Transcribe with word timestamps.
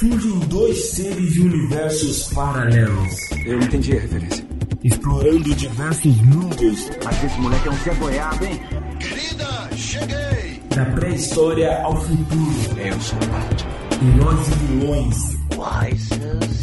Fingem 0.00 0.38
dois 0.48 0.92
seres 0.92 1.34
de 1.34 1.42
universos 1.42 2.32
paralelos. 2.32 3.30
Eu 3.44 3.60
entendi 3.60 3.98
a 3.98 4.00
referência. 4.00 4.46
Explorando 4.82 5.54
diversos 5.54 6.16
mundos. 6.22 6.90
Mas 7.04 7.22
esse 7.22 7.38
moleque 7.38 7.68
é 7.68 7.70
um 7.70 7.76
Zé 7.76 7.94
Goiaba, 7.96 8.46
hein? 8.46 8.58
Querida, 8.98 9.70
cheguei! 9.76 10.62
Da 10.74 10.86
pré-história 10.86 11.82
ao 11.82 12.00
futuro. 12.00 12.78
Eu 12.78 12.98
sou 12.98 13.18
Batman. 13.18 13.70
Heróis 14.16 14.48
e 14.48 14.52
vilões. 14.64 15.16
Why 15.58 15.98
so 15.98 16.16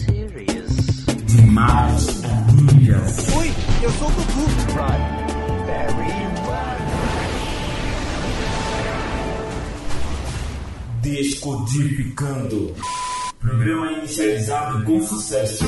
serious? 0.07 1.05
De 1.27 1.41
magos 1.43 2.23
a 2.23 2.51
ninjas. 2.53 3.35
Oi, 3.35 3.53
eu 3.83 3.91
sou 3.91 4.07
o 4.07 4.11
Goku. 4.13 4.47
Very 5.67 6.07
Descodificando. 11.03 12.73
Programa 13.39 13.91
inicializado 13.93 14.83
com 14.83 14.99
sucesso. 15.01 15.63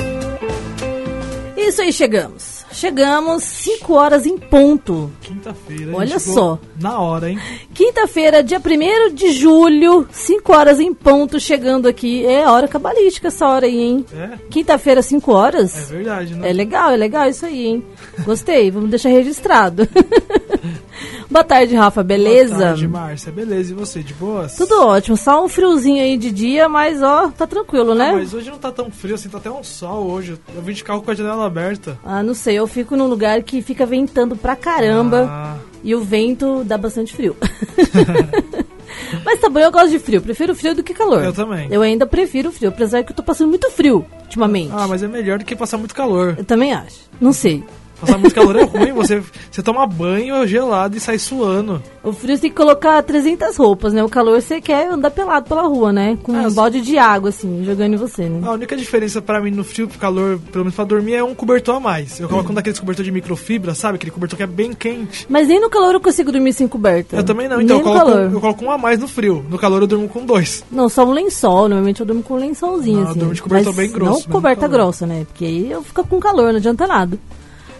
Isso 1.55 1.81
aí, 1.81 1.93
chegamos. 1.93 2.59
Chegamos, 2.71 3.43
5 3.43 3.93
horas 3.93 4.25
em 4.25 4.37
ponto. 4.37 5.11
Quinta-feira. 5.21 5.91
Olha 5.95 6.19
só. 6.19 6.57
Na 6.79 6.99
hora, 6.99 7.29
hein? 7.29 7.39
Quinta-feira, 7.73 8.41
dia 8.43 8.59
1 8.59 9.13
de 9.13 9.31
julho, 9.31 10.07
5 10.11 10.53
horas 10.55 10.79
em 10.79 10.93
ponto, 10.93 11.39
chegando 11.39 11.87
aqui. 11.87 12.25
É 12.25 12.47
hora 12.47 12.67
cabalística 12.67 13.27
essa 13.27 13.47
hora 13.47 13.65
aí, 13.65 13.77
hein? 13.77 14.05
É? 14.13 14.37
Quinta-feira, 14.49 15.01
5 15.01 15.29
É 15.31 15.33
horas? 15.33 15.89
verdade, 15.89 16.35
né? 16.35 16.49
É 16.49 16.53
legal, 16.53 16.91
é 16.91 16.97
legal 16.97 17.27
isso 17.29 17.45
aí, 17.45 17.65
hein? 17.67 17.85
Gostei, 18.23 18.69
vamos 18.71 18.89
deixar 18.89 19.09
registrado. 19.09 19.87
Boa 21.29 21.43
tarde, 21.43 21.75
Rafa, 21.75 22.01
beleza? 22.01 22.55
Boa 22.55 22.67
tarde, 22.69 22.87
Márcia. 22.87 23.31
Beleza, 23.31 23.71
e 23.71 23.75
você, 23.75 24.01
de 24.01 24.15
boas? 24.15 24.55
Tudo 24.55 24.83
ótimo, 24.87 25.15
só 25.15 25.45
um 25.45 25.47
friozinho 25.47 26.01
aí 26.01 26.17
de 26.17 26.31
dia, 26.31 26.67
mas 26.67 27.03
ó, 27.03 27.29
tá 27.29 27.45
tranquilo, 27.45 27.93
né? 27.93 28.09
Ah, 28.09 28.13
mas 28.13 28.33
hoje 28.33 28.49
não 28.49 28.57
tá 28.57 28.71
tão 28.71 28.89
frio 28.89 29.13
assim, 29.13 29.29
tá 29.29 29.37
até 29.37 29.51
um 29.51 29.63
sol 29.63 30.09
hoje. 30.09 30.39
Eu 30.55 30.61
vim 30.63 30.73
de 30.73 30.83
carro 30.83 31.03
com 31.03 31.11
a 31.11 31.13
janela 31.13 31.45
aberta. 31.45 31.99
Ah, 32.03 32.23
não 32.23 32.33
sei, 32.33 32.55
eu 32.55 32.65
fico 32.65 32.95
num 32.95 33.05
lugar 33.07 33.43
que 33.43 33.61
fica 33.61 33.85
ventando 33.85 34.35
pra 34.35 34.55
caramba 34.55 35.27
Ah, 35.29 35.57
e 35.83 35.93
o 35.93 36.01
vento 36.03 36.63
dá 36.63 36.77
bastante 36.79 37.13
frio. 37.13 37.35
Mas 39.23 39.39
tá 39.39 39.49
bom, 39.49 39.59
eu 39.59 39.71
gosto 39.71 39.89
de 39.91 39.99
frio, 39.99 40.21
prefiro 40.21 40.55
frio 40.55 40.75
do 40.75 40.83
que 40.83 40.93
calor. 40.95 41.23
Eu 41.23 41.33
também. 41.33 41.67
Eu 41.71 41.81
ainda 41.83 42.07
prefiro 42.07 42.51
frio, 42.51 42.69
apesar 42.69 43.03
que 43.03 43.11
eu 43.11 43.15
tô 43.15 43.21
passando 43.21 43.49
muito 43.49 43.69
frio 43.69 44.03
ultimamente. 44.23 44.71
ah, 44.73 44.87
mas 44.87 45.01
é 45.03 45.07
melhor 45.07 45.37
do 45.39 45.45
que 45.45 45.55
passar 45.55 45.77
muito 45.77 45.93
calor. 45.93 46.35
Eu 46.39 46.43
também 46.43 46.73
acho. 46.73 47.01
Não 47.21 47.31
sei. 47.33 47.63
Passar 47.99 48.17
muito 48.17 48.33
calor 48.33 48.55
é 48.55 48.63
ruim, 48.63 48.91
você, 48.93 49.21
você 49.51 49.61
toma 49.61 49.85
banho 49.85 50.45
gelado 50.47 50.95
e 50.95 50.99
sai 50.99 51.17
suando. 51.19 51.81
O 52.03 52.13
frio 52.13 52.35
você 52.35 52.41
tem 52.43 52.49
que 52.49 52.55
colocar 52.55 53.01
300 53.03 53.55
roupas, 53.57 53.91
né? 53.93 54.03
O 54.03 54.09
calor 54.09 54.41
você 54.41 54.61
quer 54.61 54.87
andar 54.89 55.11
pelado 55.11 55.47
pela 55.49 55.63
rua, 55.63 55.91
né? 55.91 56.17
Com 56.23 56.33
Ah, 56.35 56.47
um 56.47 56.51
balde 56.53 56.81
de 56.81 56.97
água, 56.97 57.29
assim, 57.29 57.63
jogando 57.65 57.93
em 57.93 57.97
você, 57.97 58.29
né? 58.29 58.39
A 58.47 58.51
única 58.51 58.75
diferença 58.77 59.21
pra 59.21 59.41
mim 59.41 59.51
no 59.51 59.63
frio 59.63 59.87
pro 59.87 59.99
calor, 59.99 60.39
pelo 60.51 60.63
menos 60.65 60.75
pra 60.75 60.85
dormir, 60.85 61.15
é 61.15 61.23
um 61.23 61.35
cobertor 61.35 61.75
a 61.75 61.79
mais. 61.79 62.19
Eu 62.19 62.29
coloco 62.29 62.51
um 62.51 62.55
daqueles 62.55 62.79
cobertor 62.79 63.03
de 63.03 63.11
microfibra, 63.11 63.75
sabe? 63.75 63.95
Aquele 63.95 64.11
cobertor 64.11 64.37
que 64.37 64.43
é 64.43 64.47
bem 64.47 64.71
quente. 64.73 65.25
Mas 65.29 65.47
nem 65.47 65.59
no 65.59 65.69
calor 65.69 65.93
eu 65.93 65.99
consigo 66.01 66.31
dormir 66.31 66.53
sem 66.53 66.67
coberta. 66.67 67.17
Eu 67.17 67.23
também 67.23 67.47
não, 67.49 67.57
Nem 67.57 67.65
então 67.65 67.77
eu 67.79 67.83
no 67.83 67.89
coloco, 67.91 68.05
calor. 68.11 68.31
eu 68.33 68.39
coloco 68.41 68.65
um 68.65 68.71
a 68.71 68.77
mais 68.77 68.99
no 68.99 69.07
frio. 69.07 69.45
No 69.49 69.57
calor 69.59 69.81
eu 69.81 69.87
durmo 69.87 70.07
com 70.07 70.25
dois. 70.25 70.63
Não, 70.71 70.87
só 70.87 71.03
um 71.05 71.11
lençol. 71.11 71.67
Normalmente 71.67 71.99
eu 71.99 72.05
durmo 72.05 72.23
com 72.23 72.35
um 72.35 72.37
lençolzinho, 72.37 72.95
Não, 72.97 73.03
eu 73.03 73.09
assim. 73.09 73.19
durmo 73.19 73.33
de 73.33 73.41
cobertor 73.41 73.73
Mas 73.75 73.85
bem 73.85 73.91
grosso, 73.91 74.27
Não 74.27 74.33
coberta 74.35 74.67
grossa, 74.67 75.05
né? 75.05 75.25
Porque 75.27 75.43
aí 75.45 75.69
eu 75.71 75.83
fico 75.83 76.07
com 76.07 76.19
calor, 76.19 76.49
não 76.51 76.57
adianta 76.57 76.87
nada. 76.87 77.19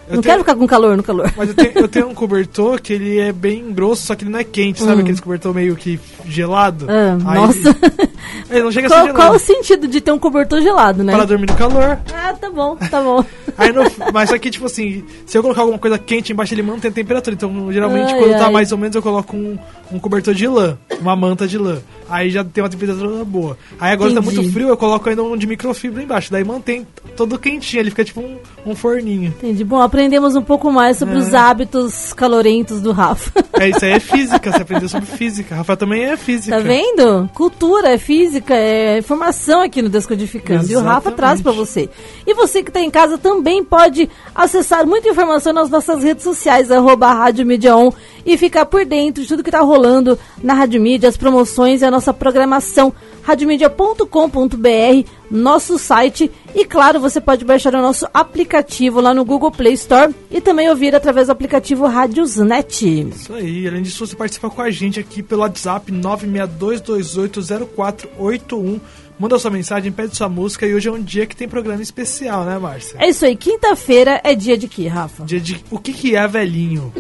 Eu 0.10 0.16
não 0.16 0.22
tenho- 0.24 0.34
quero 0.34 0.40
ficar 0.40 0.56
com 0.56 0.66
calor 0.68 0.98
no 0.98 1.04
calor. 1.04 1.32
Mas 1.38 1.50
eu 1.50 1.56
tenho, 1.56 1.72
eu 1.76 1.88
tenho 1.88 2.10
um 2.10 2.14
cobertor 2.16 2.82
que 2.82 2.92
ele 2.94 3.20
é 3.20 3.32
bem 3.32 3.72
grosso, 3.72 4.08
só 4.08 4.16
que 4.16 4.24
ele 4.24 4.32
não 4.32 4.40
é 4.40 4.44
quente, 4.44 4.82
sabe? 4.82 5.02
Aqueles 5.02 5.20
cobertor 5.20 5.54
meio 5.54 5.76
que 5.76 6.00
gelado. 6.26 6.86
Hum. 6.86 7.20
Ah, 7.26 7.36
nossa. 7.36 7.60
Ele 8.50 8.64
não 8.64 8.72
chega 8.72 8.88
a 8.88 8.90
ser 8.90 8.96
qual, 8.96 9.06
gelado. 9.06 9.20
qual 9.28 9.36
o 9.36 9.40
sentido 9.40 9.88
de 9.88 10.02
ter 10.02 10.12
um 10.12 10.18
cobertor 10.18 10.60
gelado, 10.62 11.04
né? 11.04 11.14
Para 11.14 11.26
dormir 11.26 11.48
no 11.48 11.56
calor. 11.56 12.00
Ah, 12.14 12.34
tá 12.34 12.50
bom, 12.50 12.76
tá 12.76 13.00
bom. 13.02 13.24
Aí 13.58 13.72
no, 13.72 13.84
mas 14.12 14.30
só 14.30 14.38
que, 14.40 14.50
tipo 14.50 14.66
assim, 14.66 15.04
se 15.26 15.38
eu 15.38 15.42
colocar 15.44 15.62
alguma 15.62 15.78
coisa 15.78 16.00
quente 16.00 16.31
embaixo, 16.34 16.53
ele 16.56 16.64
mantém 16.64 16.90
a 16.90 16.94
temperatura. 16.94 17.36
Então, 17.36 17.72
geralmente, 17.72 18.12
Ai, 18.14 18.19
quando 18.19 18.31
tá 18.31 18.46
ai. 18.48 18.52
mais 18.52 18.72
ou 18.72 18.78
menos, 18.78 18.96
eu 18.96 19.02
coloco 19.03 19.36
um, 19.38 19.58
um 19.92 20.00
cobertor 20.00 20.34
de 20.34 20.48
lã, 20.48 20.78
uma 21.00 21.16
manta 21.16 21.48
de 21.48 21.58
lã. 21.59 21.80
Aí 22.09 22.30
já 22.30 22.44
tem 22.44 22.64
uma 22.64 22.70
temperatura 22.70 23.24
boa. 23.24 23.58
Aí 23.80 23.92
agora 23.92 24.14
tá 24.14 24.20
Entendi. 24.20 24.36
muito 24.36 24.53
frio, 24.53 24.70
eu 24.70 24.78
coloco 24.78 25.08
ainda 25.08 25.24
um 25.24 25.38
de 25.38 25.46
microfibra 25.47 26.02
embaixo. 26.02 26.31
Daí 26.31 26.44
mantém 26.44 26.86
todo 27.16 27.38
quentinho, 27.38 27.81
ele 27.81 27.90
fica 27.90 28.03
tipo 28.03 28.22
um, 28.22 28.38
um 28.66 28.75
forninho. 28.75 29.34
Entendi. 29.38 29.64
Bom, 29.64 29.81
aprendemos 29.81 30.36
um 30.36 30.42
pouco 30.42 30.72
mais 30.72 30.98
sobre 30.98 31.18
os 31.18 31.34
hábitos 31.34 32.14
calorentos 32.14 32.81
do 32.81 32.92
Rafa. 32.92 33.31
É, 33.59 33.69
isso 33.69 33.84
aí 33.84 33.92
é 33.92 34.00
física, 34.00 34.52
você 34.52 34.62
aprendeu 34.62 34.90
sobre 34.90 35.06
física. 35.08 35.56
Rafael 35.56 35.78
também 35.78 36.06
é 36.06 36.18
física. 36.18 36.56
Tá 36.56 36.62
vendo? 36.64 37.30
Cultura, 37.34 37.90
é 37.90 37.98
física, 37.98 38.56
é 38.56 38.98
informação 38.98 39.62
aqui 39.62 39.81
no 39.81 39.90
Descodificando. 39.90 40.69
E 40.69 40.75
o 40.75 40.80
Rafa 40.80 41.09
Exatamente. 41.09 41.18
traz 41.18 41.42
pra 41.42 41.52
você. 41.52 41.90
E 42.25 42.34
você 42.34 42.64
que 42.64 42.72
tá 42.72 42.80
em 42.80 42.90
casa 42.90 43.18
também 43.18 43.64
pode 43.64 44.09
acessar 44.34 44.86
muita 44.86 45.09
informação 45.09 45.53
nas 45.53 45.69
nossas 45.69 46.03
redes 46.03 46.24
sociais, 46.24 46.72
arroba 46.72 47.12
Rádio 47.14 47.46
Mídia 47.46 47.75
On, 47.75 47.92
e 48.25 48.38
ficar 48.38 48.66
por 48.66 48.86
dentro 48.86 49.22
de 49.22 49.28
tudo 49.28 49.44
que 49.44 49.52
tá 49.52 49.59
rolando 49.59 50.18
na 50.42 50.53
Rádio 50.53 50.81
Mídia, 50.81 51.09
as 51.09 51.18
promoções 51.18 51.81
e 51.81 51.86
a 51.86 51.92
nossa 51.92 51.99
programação 52.14 52.94
radiomedia.com.br, 53.24 55.10
nosso 55.30 55.78
site 55.78 56.32
e 56.56 56.66
claro, 56.66 57.00
você 57.00 57.22
pode 57.22 57.46
baixar 57.46 57.76
o 57.76 57.82
nosso 57.82 58.08
aplicativo 58.14 59.00
lá 59.00 59.14
no 59.14 59.24
Google 59.24 59.52
Play 59.52 59.74
Store 59.74 60.12
e 60.32 60.42
também 60.42 60.68
ouvir 60.70 60.96
através 60.96 61.28
do 61.28 61.32
aplicativo 61.32 61.86
Radiosnet. 61.86 63.10
Isso 63.10 63.34
aí, 63.34 63.68
além 63.68 63.84
disso, 63.84 64.08
você 64.08 64.16
participa 64.16 64.50
com 64.50 64.62
a 64.62 64.72
gente 64.72 65.00
aqui 65.00 65.22
pelo 65.22 65.42
WhatsApp 65.42 65.92
962280481. 65.92 68.80
Manda 69.20 69.38
sua 69.38 69.52
mensagem, 69.52 69.92
pede 69.92 70.16
sua 70.16 70.30
música 70.30 70.66
e 70.66 70.74
hoje 70.74 70.88
é 70.88 70.92
um 70.92 71.02
dia 71.02 71.26
que 71.26 71.36
tem 71.36 71.46
programa 71.48 71.81
especial, 71.81 72.46
né, 72.46 72.58
Márcia? 72.58 72.96
É 72.98 73.10
isso 73.10 73.26
aí, 73.26 73.36
quinta-feira 73.36 74.22
é 74.24 74.34
dia 74.34 74.58
de 74.58 74.70
quê, 74.70 74.88
Rafa? 74.88 75.26
Dia 75.26 75.42
de 75.42 75.62
o 75.70 75.78
que, 75.78 75.92
que 75.92 76.16
é 76.16 76.26
velhinho? 76.26 76.94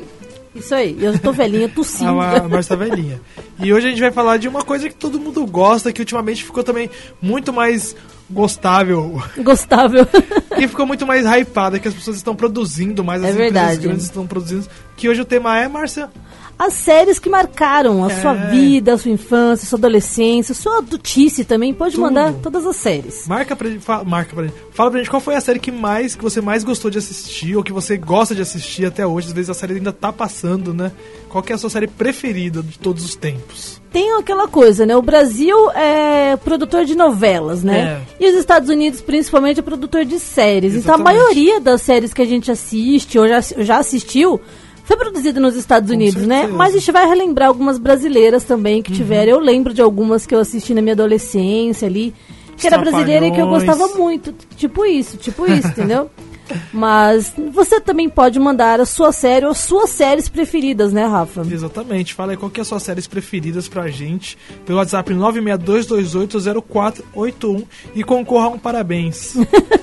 Isso 0.55 0.73
aí, 0.73 0.97
eu 0.99 1.17
tô 1.19 1.31
velhinha, 1.31 1.69
tossindo. 1.69 2.09
A, 2.09 2.13
Ma- 2.13 2.37
a 2.37 2.47
Márcia 2.47 2.75
tá 2.75 2.83
velhinha. 2.83 3.21
E 3.59 3.71
hoje 3.71 3.87
a 3.87 3.89
gente 3.91 4.01
vai 4.01 4.11
falar 4.11 4.37
de 4.37 4.47
uma 4.47 4.63
coisa 4.63 4.89
que 4.89 4.95
todo 4.95 5.19
mundo 5.19 5.45
gosta, 5.45 5.93
que 5.93 6.01
ultimamente 6.01 6.43
ficou 6.43 6.63
também 6.63 6.89
muito 7.21 7.53
mais 7.53 7.95
gostável. 8.29 9.21
Gostável. 9.37 10.07
E 10.59 10.67
ficou 10.67 10.85
muito 10.85 11.07
mais 11.07 11.25
hypada, 11.25 11.79
que 11.79 11.87
as 11.87 11.93
pessoas 11.93 12.17
estão 12.17 12.35
produzindo 12.35 13.01
mais, 13.01 13.23
É 13.23 13.29
as 13.29 13.35
verdade. 13.35 13.63
empresas 13.65 13.83
grandes 13.85 14.03
estão 14.05 14.27
produzindo. 14.27 14.67
Que 14.99 15.07
hoje 15.07 15.21
o 15.21 15.25
tema 15.25 15.57
é, 15.57 15.65
Márcia? 15.69 16.09
As 16.57 16.73
séries 16.73 17.17
que 17.19 17.29
marcaram 17.29 18.03
a 18.03 18.11
É. 18.11 18.21
sua 18.21 18.33
vida, 18.33 18.93
a 18.93 18.97
sua 18.97 19.11
infância, 19.11 19.65
a 19.65 19.69
sua 19.69 19.79
adolescência, 19.79 20.51
a 20.51 20.55
sua 20.55 20.79
adultice 20.79 21.45
também, 21.45 21.73
pode 21.73 21.95
Tudo. 21.95 22.01
mandar 22.01 22.33
todas 22.33 22.67
as 22.67 22.75
séries. 22.75 23.25
Marca 23.25 23.55
pra 23.55 23.69
gente, 23.69 23.79
fala, 23.79 24.03
marca 24.03 24.35
pra 24.35 24.43
gente. 24.43 24.55
Fala 24.73 24.91
pra 24.91 24.99
gente 24.99 25.09
qual 25.09 25.21
foi 25.21 25.35
a 25.35 25.39
série 25.41 25.57
que 25.57 25.71
mais 25.71 26.15
que 26.15 26.21
você 26.21 26.41
mais 26.41 26.65
gostou 26.65 26.91
de 26.91 26.97
assistir 26.97 27.55
ou 27.55 27.63
que 27.63 27.71
você 27.71 27.95
gosta 27.95 28.35
de 28.35 28.41
assistir 28.41 28.85
até 28.85 29.07
hoje. 29.07 29.27
Às 29.27 29.33
vezes 29.33 29.49
a 29.49 29.53
série 29.53 29.75
ainda 29.75 29.93
tá 29.93 30.11
passando, 30.11 30.73
né? 30.73 30.91
Qual 31.29 31.41
é 31.47 31.53
a 31.53 31.57
sua 31.57 31.69
série 31.69 31.87
preferida 31.87 32.61
de 32.61 32.77
todos 32.77 33.05
os 33.05 33.15
tempos? 33.15 33.81
Tem 33.89 34.17
aquela 34.17 34.49
coisa, 34.49 34.85
né? 34.85 34.97
O 34.97 35.01
Brasil 35.01 35.71
é 35.71 36.35
produtor 36.35 36.83
de 36.83 36.93
novelas, 36.93 37.63
né? 37.63 38.01
E 38.19 38.29
os 38.29 38.35
Estados 38.35 38.67
Unidos, 38.67 38.99
principalmente, 38.99 39.61
é 39.61 39.63
produtor 39.63 40.03
de 40.03 40.19
séries. 40.19 40.75
Então 40.75 40.95
a 40.95 40.97
Exatamente. 40.97 41.17
maioria 41.23 41.61
das 41.61 41.81
séries 41.83 42.13
que 42.13 42.21
a 42.21 42.25
gente 42.25 42.51
assiste 42.51 43.17
ou 43.17 43.25
já, 43.29 43.39
já 43.39 43.77
assistiu 43.77 44.41
foi 44.89 44.97
produzida 44.97 45.39
nos 45.39 45.55
Estados 45.55 45.91
Unidos, 45.91 46.25
né? 46.25 46.47
Mas 46.47 46.73
a 46.73 46.79
gente 46.79 46.91
vai 46.91 47.07
relembrar 47.07 47.47
algumas 47.47 47.77
brasileiras 47.77 48.43
também 48.43 48.77
Uhum. 48.77 48.81
que 48.83 48.91
tiveram. 48.91 49.33
Eu 49.33 49.39
lembro 49.39 49.71
de 49.73 49.81
algumas 49.83 50.25
que 50.25 50.33
eu 50.33 50.39
assisti 50.39 50.73
na 50.73 50.81
minha 50.81 50.93
adolescência 50.93 51.87
ali, 51.87 52.11
que 52.57 52.65
era 52.65 52.79
brasileira 52.79 53.27
e 53.27 53.31
que 53.31 53.39
eu 53.39 53.47
gostava 53.47 53.87
muito. 53.89 54.33
Tipo 54.57 54.83
isso, 54.85 55.15
tipo 55.17 55.45
isso, 55.45 55.67
entendeu? 55.67 56.09
Mas 56.73 57.31
você 57.53 57.79
também 57.79 58.09
pode 58.09 58.39
mandar 58.39 58.81
a 58.81 58.85
sua 58.85 59.11
série 59.11 59.45
ou 59.45 59.53
suas 59.53 59.91
séries 59.91 60.27
preferidas, 60.27 60.91
né, 60.91 61.05
Rafa? 61.05 61.41
Exatamente. 61.47 62.15
Fala 62.15 62.31
aí 62.31 62.37
qual 62.37 62.49
que 62.49 62.59
é 62.59 62.63
as 62.63 62.67
suas 62.67 62.81
séries 62.81 63.05
preferidas 63.05 63.67
pra 63.67 63.87
gente 63.89 64.35
pelo 64.65 64.79
WhatsApp 64.79 65.13
962280481 65.13 67.63
e 67.95 68.03
concorra 68.03 68.47
a 68.47 68.49
um 68.49 68.57
parabéns. 68.57 69.35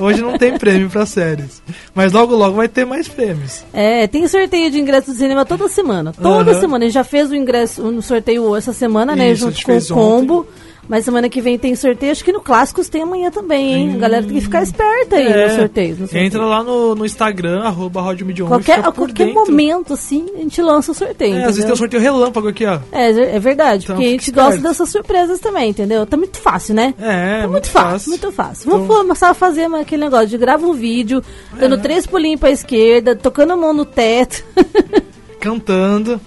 Hoje 0.00 0.20
não 0.22 0.36
tem 0.36 0.56
prêmio 0.58 0.88
pra 0.90 1.06
séries, 1.06 1.62
mas 1.94 2.12
logo 2.12 2.34
logo 2.34 2.56
vai 2.56 2.68
ter 2.68 2.84
mais 2.84 3.08
prêmios. 3.08 3.64
É, 3.72 4.06
tem 4.06 4.26
sorteio 4.28 4.70
de 4.70 4.78
ingresso 4.78 5.10
do 5.12 5.16
cinema 5.16 5.44
toda 5.44 5.68
semana. 5.68 6.12
Toda 6.12 6.50
Aham. 6.52 6.60
semana. 6.60 6.84
A 6.84 6.88
gente 6.88 6.94
já 6.94 7.04
fez 7.04 7.30
o 7.30 7.34
ingresso, 7.34 7.82
no 7.90 8.02
sorteio 8.02 8.54
essa 8.54 8.72
semana, 8.72 9.14
né? 9.16 9.30
Isso, 9.32 9.50
junto 9.50 9.62
com 9.62 9.76
o 9.76 9.86
combo. 9.88 10.46
Mas 10.88 11.04
semana 11.04 11.28
que 11.28 11.40
vem 11.40 11.58
tem 11.58 11.74
sorteio. 11.74 12.12
Acho 12.12 12.24
que 12.24 12.32
no 12.32 12.40
Clássicos 12.40 12.88
tem 12.88 13.02
amanhã 13.02 13.30
também, 13.30 13.74
hein? 13.74 13.92
A 13.96 13.98
galera 13.98 14.24
tem 14.24 14.34
que 14.36 14.40
ficar 14.40 14.62
esperta 14.62 15.16
aí 15.16 15.26
É, 15.26 15.48
no 15.48 15.56
sorteio. 15.56 15.90
No 15.96 15.96
sorteio. 16.06 16.24
Entra 16.24 16.44
lá 16.44 16.62
no, 16.62 16.94
no 16.94 17.04
Instagram, 17.04 17.62
arroba 17.64 18.00
Rádio 18.02 18.26
Qualquer, 18.46 18.78
a 18.78 18.92
qualquer 18.92 19.26
dentro. 19.26 19.34
momento, 19.34 19.94
assim, 19.94 20.26
a 20.36 20.38
gente 20.38 20.62
lança 20.62 20.92
o 20.92 20.94
sorteio. 20.94 21.34
É, 21.34 21.38
às 21.44 21.56
vezes 21.56 21.64
tem 21.64 21.64
entendeu? 21.64 21.74
um 21.74 21.76
sorteio 21.76 22.02
relâmpago 22.02 22.48
aqui, 22.48 22.64
ó. 22.66 22.78
É, 22.92 23.10
é 23.10 23.38
verdade, 23.40 23.84
Então, 23.84 23.96
porque 23.96 24.08
a 24.08 24.10
gente 24.12 24.30
gosta 24.30 24.60
dessas 24.60 24.88
surpresas 24.88 25.40
também, 25.40 25.70
entendeu? 25.70 26.06
Tá 26.06 26.16
muito 26.16 26.38
fácil, 26.38 26.74
né? 26.74 26.94
É, 27.00 27.42
Tá 27.42 27.48
muito 27.48 27.68
fácil, 27.68 28.10
muito 28.10 28.30
fácil. 28.30 28.68
Então- 28.68 28.78
Vamos 28.86 28.96
começar 28.96 29.30
a 29.30 29.34
fazer 29.34 29.64
aquele 29.74 30.04
negócio 30.04 30.28
de 30.28 30.38
grava 30.38 30.64
um 30.66 30.72
vídeo, 30.72 31.20
É. 31.56 31.58
dando 31.60 31.78
três 31.78 32.06
pulinhos 32.06 32.38
pra 32.38 32.50
esquerda, 32.52 33.16
tocando 33.16 33.52
a 33.52 33.56
mão 33.56 33.72
no 33.72 33.84
teto, 33.84 34.44
Cantando. 35.40 36.20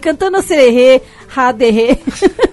cantando 0.00 0.38
a 0.38 0.42
sererê, 0.42 1.00
raderê. 1.28 1.98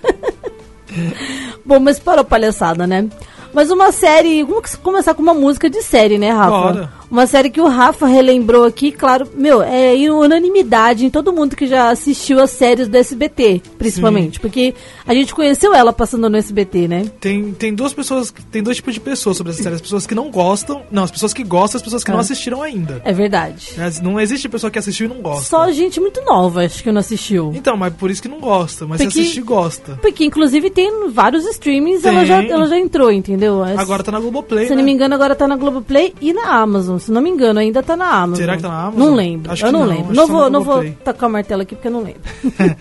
Bom, 1.66 1.80
mas 1.80 2.00
parou 2.00 2.24
palhaçada, 2.24 2.86
né? 2.86 3.08
Mas 3.54 3.70
uma 3.72 3.92
série. 3.92 4.44
Vamos 4.44 4.76
começar 4.76 5.14
com 5.14 5.22
uma 5.22 5.34
música 5.34 5.70
de 5.70 5.82
série, 5.82 6.18
né, 6.18 6.32
Rafa? 6.32 6.50
Bora. 6.50 7.04
Uma 7.12 7.28
série 7.28 7.52
que 7.52 7.62
o 7.62 7.68
Rafa 7.68 8.08
relembrou 8.08 8.64
aqui, 8.64 8.92
claro, 8.92 9.28
meu, 9.36 9.62
é 9.62 9.94
unanimidade 10.10 11.06
em 11.06 11.12
todo 11.12 11.32
mundo 11.32 11.56
que 11.56 11.68
já 11.68 11.92
assistiu 11.92 12.40
as 12.40 12.50
séries 12.50 12.88
do 12.88 12.98
SBT, 12.98 13.62
principalmente. 13.78 14.40
Porque 14.40 14.74
a 15.06 15.14
gente 15.14 15.34
conheceu 15.36 15.76
ela 15.76 15.94
passando 15.94 16.28
no 16.28 16.36
SBT, 16.38 16.88
né? 16.88 17.06
Tem, 17.20 17.52
tem 17.54 17.72
duas 17.72 17.94
pessoas, 17.94 18.34
tem 18.52 18.64
dois 18.64 18.78
tipos 18.78 18.96
de 18.96 19.00
pessoas 19.00 19.38
sobre 19.38 19.54
essa 19.54 19.62
série. 19.62 19.76
As 19.76 19.82
pessoas 19.82 20.08
que 20.08 20.16
não 20.16 20.32
gostam, 20.32 20.82
não, 20.90 21.04
as 21.04 21.12
pessoas 21.12 21.34
que 21.36 21.44
gostam 21.44 21.78
e 21.78 21.80
as 21.80 21.84
pessoas 21.84 22.04
que 22.04 22.10
não 22.10 22.18
Ah. 22.18 22.22
assistiram 22.22 22.64
ainda. 22.64 23.00
É 23.06 23.14
verdade. 23.14 23.74
Não 24.02 24.20
existe 24.20 24.50
pessoa 24.50 24.72
que 24.72 24.80
assistiu 24.80 25.06
e 25.06 25.10
não 25.10 25.22
gosta. 25.22 25.44
Só 25.44 25.72
gente 25.72 26.00
muito 26.00 26.20
nova, 26.26 26.66
acho 26.66 26.82
que 26.82 26.92
não 26.92 27.00
assistiu. 27.00 27.52
Então, 27.54 27.78
mas 27.78 27.94
por 27.94 28.10
isso 28.10 28.24
que 28.24 28.28
não 28.28 28.40
gosta. 28.40 28.88
Mas 28.88 28.98
Porque- 29.00 29.14
se 29.14 29.20
assistir, 29.22 29.42
gosta. 29.42 30.00
Porque, 30.02 30.26
inclusive, 30.26 30.72
tem 30.72 31.10
vários 31.12 31.46
streamings, 31.46 32.02
Tem. 32.02 32.12
ela 32.12 32.26
já, 32.26 32.44
ela 32.44 32.66
já 32.66 32.80
entrou, 32.80 33.12
entendeu? 33.12 33.43
É- 33.44 33.78
Agora 33.78 34.04
tá 34.04 34.12
na 34.12 34.20
Globoplay, 34.20 34.66
Se 34.66 34.72
né? 34.72 34.76
não 34.78 34.84
me 34.84 34.92
engano, 34.92 35.14
agora 35.16 35.36
tá 35.36 35.48
na 35.48 35.56
Globoplay 35.56 36.14
e 36.22 36.34
na 36.34 36.48
Amazon. 36.62 36.98
Se 36.98 37.12
não 37.12 37.22
me 37.22 37.30
engano, 37.30 37.60
ainda 37.60 37.82
tá 37.84 37.96
na 37.96 38.08
Amazon. 38.10 38.36
Será 38.36 38.56
que 38.56 38.62
tá 38.64 38.70
na 38.70 38.82
Amazon? 38.88 39.00
Não 39.00 39.16
lembro. 39.16 39.52
Acho 39.52 39.64
eu 39.64 39.68
que 39.68 39.74
não, 39.74 39.80
não, 39.82 39.88
lembro. 39.88 40.06
acho 40.06 40.14
Não 40.16 40.28
tá 40.28 40.34
vou, 40.34 40.50
não 40.50 40.62
vou 40.64 40.84
tacar 41.04 41.30
o 41.30 41.32
martelo 41.32 41.62
aqui 41.64 41.76
porque 41.76 41.88
eu 41.88 41.92
não 41.92 42.02
lembro. 42.02 42.22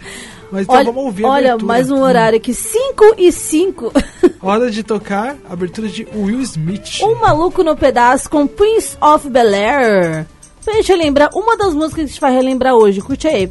Mas 0.53 0.64
então 0.64 0.76
olha, 0.76 0.85
vamos 0.85 1.05
ouvir 1.05 1.25
a 1.25 1.29
olha 1.29 1.47
abertura. 1.53 1.67
mais 1.67 1.91
um 1.91 2.03
horário 2.03 2.37
aqui. 2.37 2.53
5 2.53 3.14
e 3.17 3.32
5. 3.32 3.91
Hora 4.43 4.70
de 4.70 4.82
tocar 4.82 5.37
a 5.49 5.53
abertura 5.55 5.88
de 5.88 6.06
Will 6.14 6.41
Smith. 6.43 7.00
um 7.03 7.15
maluco 7.15 7.62
no 7.65 7.75
pedaço 7.75 8.29
com 8.29 8.47
Prince 8.47 8.97
of 9.00 9.29
Bel 9.31 9.49
Air. 9.55 10.26
Pra 10.62 10.75
gente 10.75 10.88
relembrar 10.93 11.31
uma 11.35 11.56
das 11.56 11.73
músicas 11.73 11.94
que 11.94 12.00
a 12.03 12.06
gente 12.06 12.20
vai 12.20 12.32
relembrar 12.32 12.75
hoje. 12.75 13.00
Curte 13.00 13.26
aí. 13.26 13.50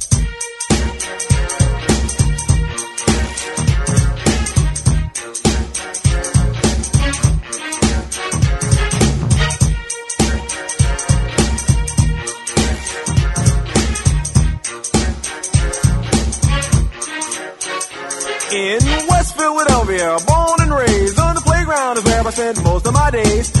I 22.31 22.33
spent 22.33 22.63
most 22.63 22.87
of 22.87 22.93
my 22.93 23.11
days. 23.11 23.60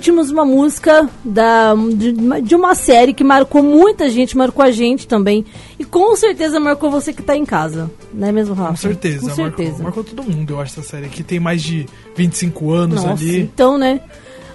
Curtimos 0.00 0.30
uma 0.30 0.46
música 0.46 1.06
da, 1.22 1.74
de, 1.74 2.12
de 2.40 2.54
uma 2.54 2.74
série 2.74 3.12
que 3.12 3.22
marcou 3.22 3.62
muita 3.62 4.08
gente, 4.08 4.34
marcou 4.34 4.64
a 4.64 4.70
gente 4.70 5.06
também. 5.06 5.44
E 5.78 5.84
com 5.84 6.16
certeza 6.16 6.58
marcou 6.58 6.90
você 6.90 7.12
que 7.12 7.22
tá 7.22 7.36
em 7.36 7.44
casa. 7.44 7.90
Não 8.14 8.26
é 8.28 8.32
mesmo, 8.32 8.54
Rafa? 8.54 8.70
Com 8.70 8.76
certeza, 8.76 9.20
Com 9.20 9.26
marcou, 9.26 9.44
certeza. 9.44 9.82
marcou 9.82 10.02
todo 10.02 10.22
mundo, 10.22 10.54
eu 10.54 10.60
acho, 10.60 10.80
essa 10.80 10.88
série. 10.88 11.10
Que 11.10 11.22
tem 11.22 11.38
mais 11.38 11.62
de 11.62 11.84
25 12.16 12.72
anos 12.72 13.04
Nossa, 13.04 13.10
ali. 13.22 13.40
então, 13.42 13.76
né? 13.76 14.00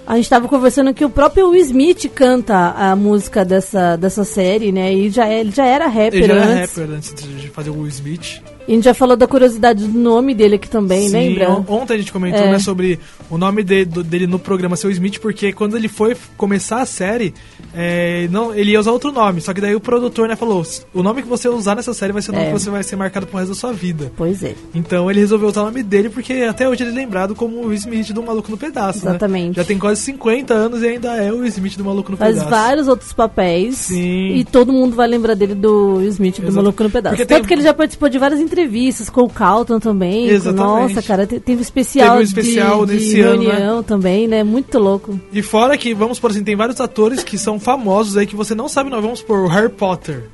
A 0.04 0.16
gente 0.16 0.28
tava 0.28 0.48
conversando 0.48 0.92
que 0.92 1.04
o 1.04 1.10
próprio 1.10 1.50
Will 1.50 1.60
Smith 1.62 2.10
canta 2.12 2.70
a 2.76 2.96
música 2.96 3.44
dessa, 3.44 3.94
dessa 3.94 4.24
série, 4.24 4.72
né? 4.72 4.92
E 4.92 5.10
já, 5.10 5.28
é- 5.28 5.38
ele 5.38 5.52
já 5.52 5.64
era 5.64 5.86
rapper 5.86 6.14
Ele 6.24 6.26
já 6.26 6.34
era 6.34 6.44
antes. 6.62 6.76
rapper 6.76 6.90
antes 6.96 7.14
de 7.14 7.48
fazer 7.50 7.70
o 7.70 7.74
Will 7.74 7.86
Smith. 7.86 8.42
E 8.68 8.72
a 8.72 8.74
gente 8.74 8.84
já 8.84 8.94
falou 8.94 9.16
da 9.16 9.26
curiosidade 9.26 9.84
do 9.86 9.98
nome 9.98 10.34
dele 10.34 10.56
aqui 10.56 10.68
também, 10.68 11.08
Sim, 11.08 11.12
lembra? 11.12 11.50
on- 11.52 11.64
Ontem 11.68 11.94
a 11.94 11.98
gente 11.98 12.12
comentou 12.12 12.42
É. 12.42 12.50
né, 12.50 12.58
sobre 12.58 12.98
o 13.30 13.38
nome 13.38 13.62
de- 13.62 13.84
do- 13.84 14.02
dele 14.02 14.26
no 14.26 14.38
programa 14.38 14.74
Seu 14.76 14.90
Smith, 14.90 15.18
porque 15.20 15.52
quando 15.52 15.76
ele 15.76 15.88
foi 15.88 16.16
começar 16.36 16.80
a 16.80 16.86
série, 16.86 17.32
é, 17.74 18.28
não, 18.30 18.54
ele 18.54 18.72
ia 18.72 18.80
usar 18.80 18.90
outro 18.92 19.12
nome. 19.12 19.40
Só 19.40 19.52
que 19.54 19.60
daí 19.60 19.74
o 19.74 19.80
produtor 19.80 20.28
né, 20.28 20.36
falou: 20.36 20.64
o 20.94 21.02
nome 21.02 21.22
que 21.22 21.28
você 21.28 21.48
usar 21.48 21.74
nessa 21.76 21.94
série 21.94 22.12
vai 22.12 22.22
ser 22.22 22.30
o 22.30 22.34
nome 22.34 22.46
É. 22.46 22.52
que 22.52 22.58
você 22.58 22.70
vai 22.70 22.82
ser 22.82 22.96
marcado 22.96 23.26
pro 23.26 23.38
resto 23.38 23.50
da 23.50 23.54
sua 23.54 23.72
vida. 23.72 24.12
Pois 24.16 24.42
é. 24.42 24.54
Então 24.74 25.10
ele 25.10 25.20
resolveu 25.20 25.48
usar 25.48 25.62
o 25.62 25.66
nome 25.66 25.82
dele 25.82 26.08
porque 26.08 26.32
até 26.48 26.68
hoje 26.68 26.82
ele 26.82 26.90
é 26.90 26.94
lembrado 26.94 27.34
como 27.34 27.66
o 27.66 27.72
Smith 27.72 28.12
do 28.12 28.22
Maluco 28.22 28.50
no 28.50 28.56
Pedaço. 28.56 29.04
né? 29.04 29.10
Exatamente. 29.12 29.56
Já 29.56 29.64
tem 29.64 29.78
quase 29.78 30.00
50 30.02 30.54
anos 30.54 30.82
e 30.82 30.86
ainda 30.88 31.14
é 31.16 31.32
o 31.32 31.44
Smith 31.46 31.76
do 31.76 31.84
Maluco 31.84 32.10
no 32.10 32.16
Faz 32.16 32.34
Pedaço. 32.34 32.50
vários 32.50 32.88
outros 32.88 33.12
papéis. 33.12 33.76
Sim. 33.76 34.34
E 34.34 34.44
todo 34.44 34.72
mundo 34.72 34.96
vai 34.96 35.06
lembrar 35.06 35.34
dele 35.34 35.54
do 35.54 36.00
Smith, 36.02 36.36
do 36.36 36.42
Exato. 36.46 36.56
Maluco 36.56 36.82
no 36.82 36.90
Pedaço. 36.90 37.14
Porque 37.16 37.26
Tanto 37.26 37.38
tem- 37.40 37.48
que 37.48 37.54
ele 37.54 37.62
já 37.62 37.72
participou 37.74 38.08
de 38.08 38.18
várias 38.18 38.40
entrevistas 38.40 38.55
com 39.10 39.22
o 39.22 39.28
Carlton 39.28 39.78
também. 39.78 40.28
Exatamente. 40.28 40.94
Nossa, 40.94 41.02
cara, 41.02 41.26
te- 41.26 41.40
teve 41.40 41.58
um 41.58 41.62
especial, 41.62 42.08
Teve 42.12 42.20
um 42.20 42.22
especial 42.24 42.86
de, 42.86 42.92
desse 42.94 43.14
de 43.16 43.20
ano, 43.20 43.42
né? 43.42 43.50
reunião 43.52 43.82
também, 43.82 44.26
né? 44.28 44.42
Muito 44.44 44.78
louco. 44.78 45.18
E 45.32 45.42
fora 45.42 45.76
que, 45.76 45.92
vamos 45.94 46.18
por 46.18 46.30
assim, 46.30 46.42
tem 46.44 46.56
vários 46.56 46.80
atores 46.80 47.22
que 47.24 47.36
são 47.38 47.58
famosos 47.60 48.16
aí 48.16 48.26
que 48.26 48.36
você 48.36 48.54
não 48.54 48.68
sabe, 48.68 48.90
não. 48.90 49.00
Vamos 49.02 49.22
por 49.22 49.46
Harry 49.48 49.68
Potter. 49.68 50.24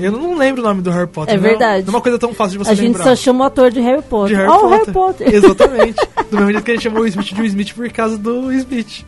Eu 0.00 0.10
não 0.10 0.36
lembro 0.36 0.62
o 0.62 0.64
nome 0.64 0.82
do 0.82 0.90
Harry 0.90 1.06
Potter. 1.06 1.34
Hum. 1.34 1.38
É 1.38 1.40
não 1.40 1.48
verdade. 1.48 1.86
Não 1.86 1.92
é 1.92 1.96
uma 1.96 2.02
coisa 2.02 2.18
tão 2.18 2.34
fácil 2.34 2.58
de 2.58 2.64
você 2.64 2.70
a 2.72 2.74
gente 2.74 2.86
lembrar. 2.88 3.04
só 3.04 3.14
chama 3.14 3.44
o 3.44 3.46
ator 3.46 3.70
de 3.70 3.80
Harry 3.80 4.02
Potter. 4.02 4.36
de 4.36 4.42
Harry 4.42 4.48
Ó, 4.50 4.56
o 4.56 4.60
Potter. 4.60 4.78
Harry 4.78 4.92
Potter. 4.92 5.28
Exatamente. 5.34 5.96
Do 6.30 6.36
mesmo 6.38 6.50
jeito 6.52 6.64
que 6.64 6.70
a 6.70 6.74
gente 6.74 6.82
chamou 6.82 7.02
o 7.02 7.06
Smith 7.06 7.26
de 7.26 7.34
Will 7.40 7.46
Smith 7.46 7.74
por 7.74 7.88
causa 7.92 8.18
do 8.18 8.52
Smith. 8.52 9.04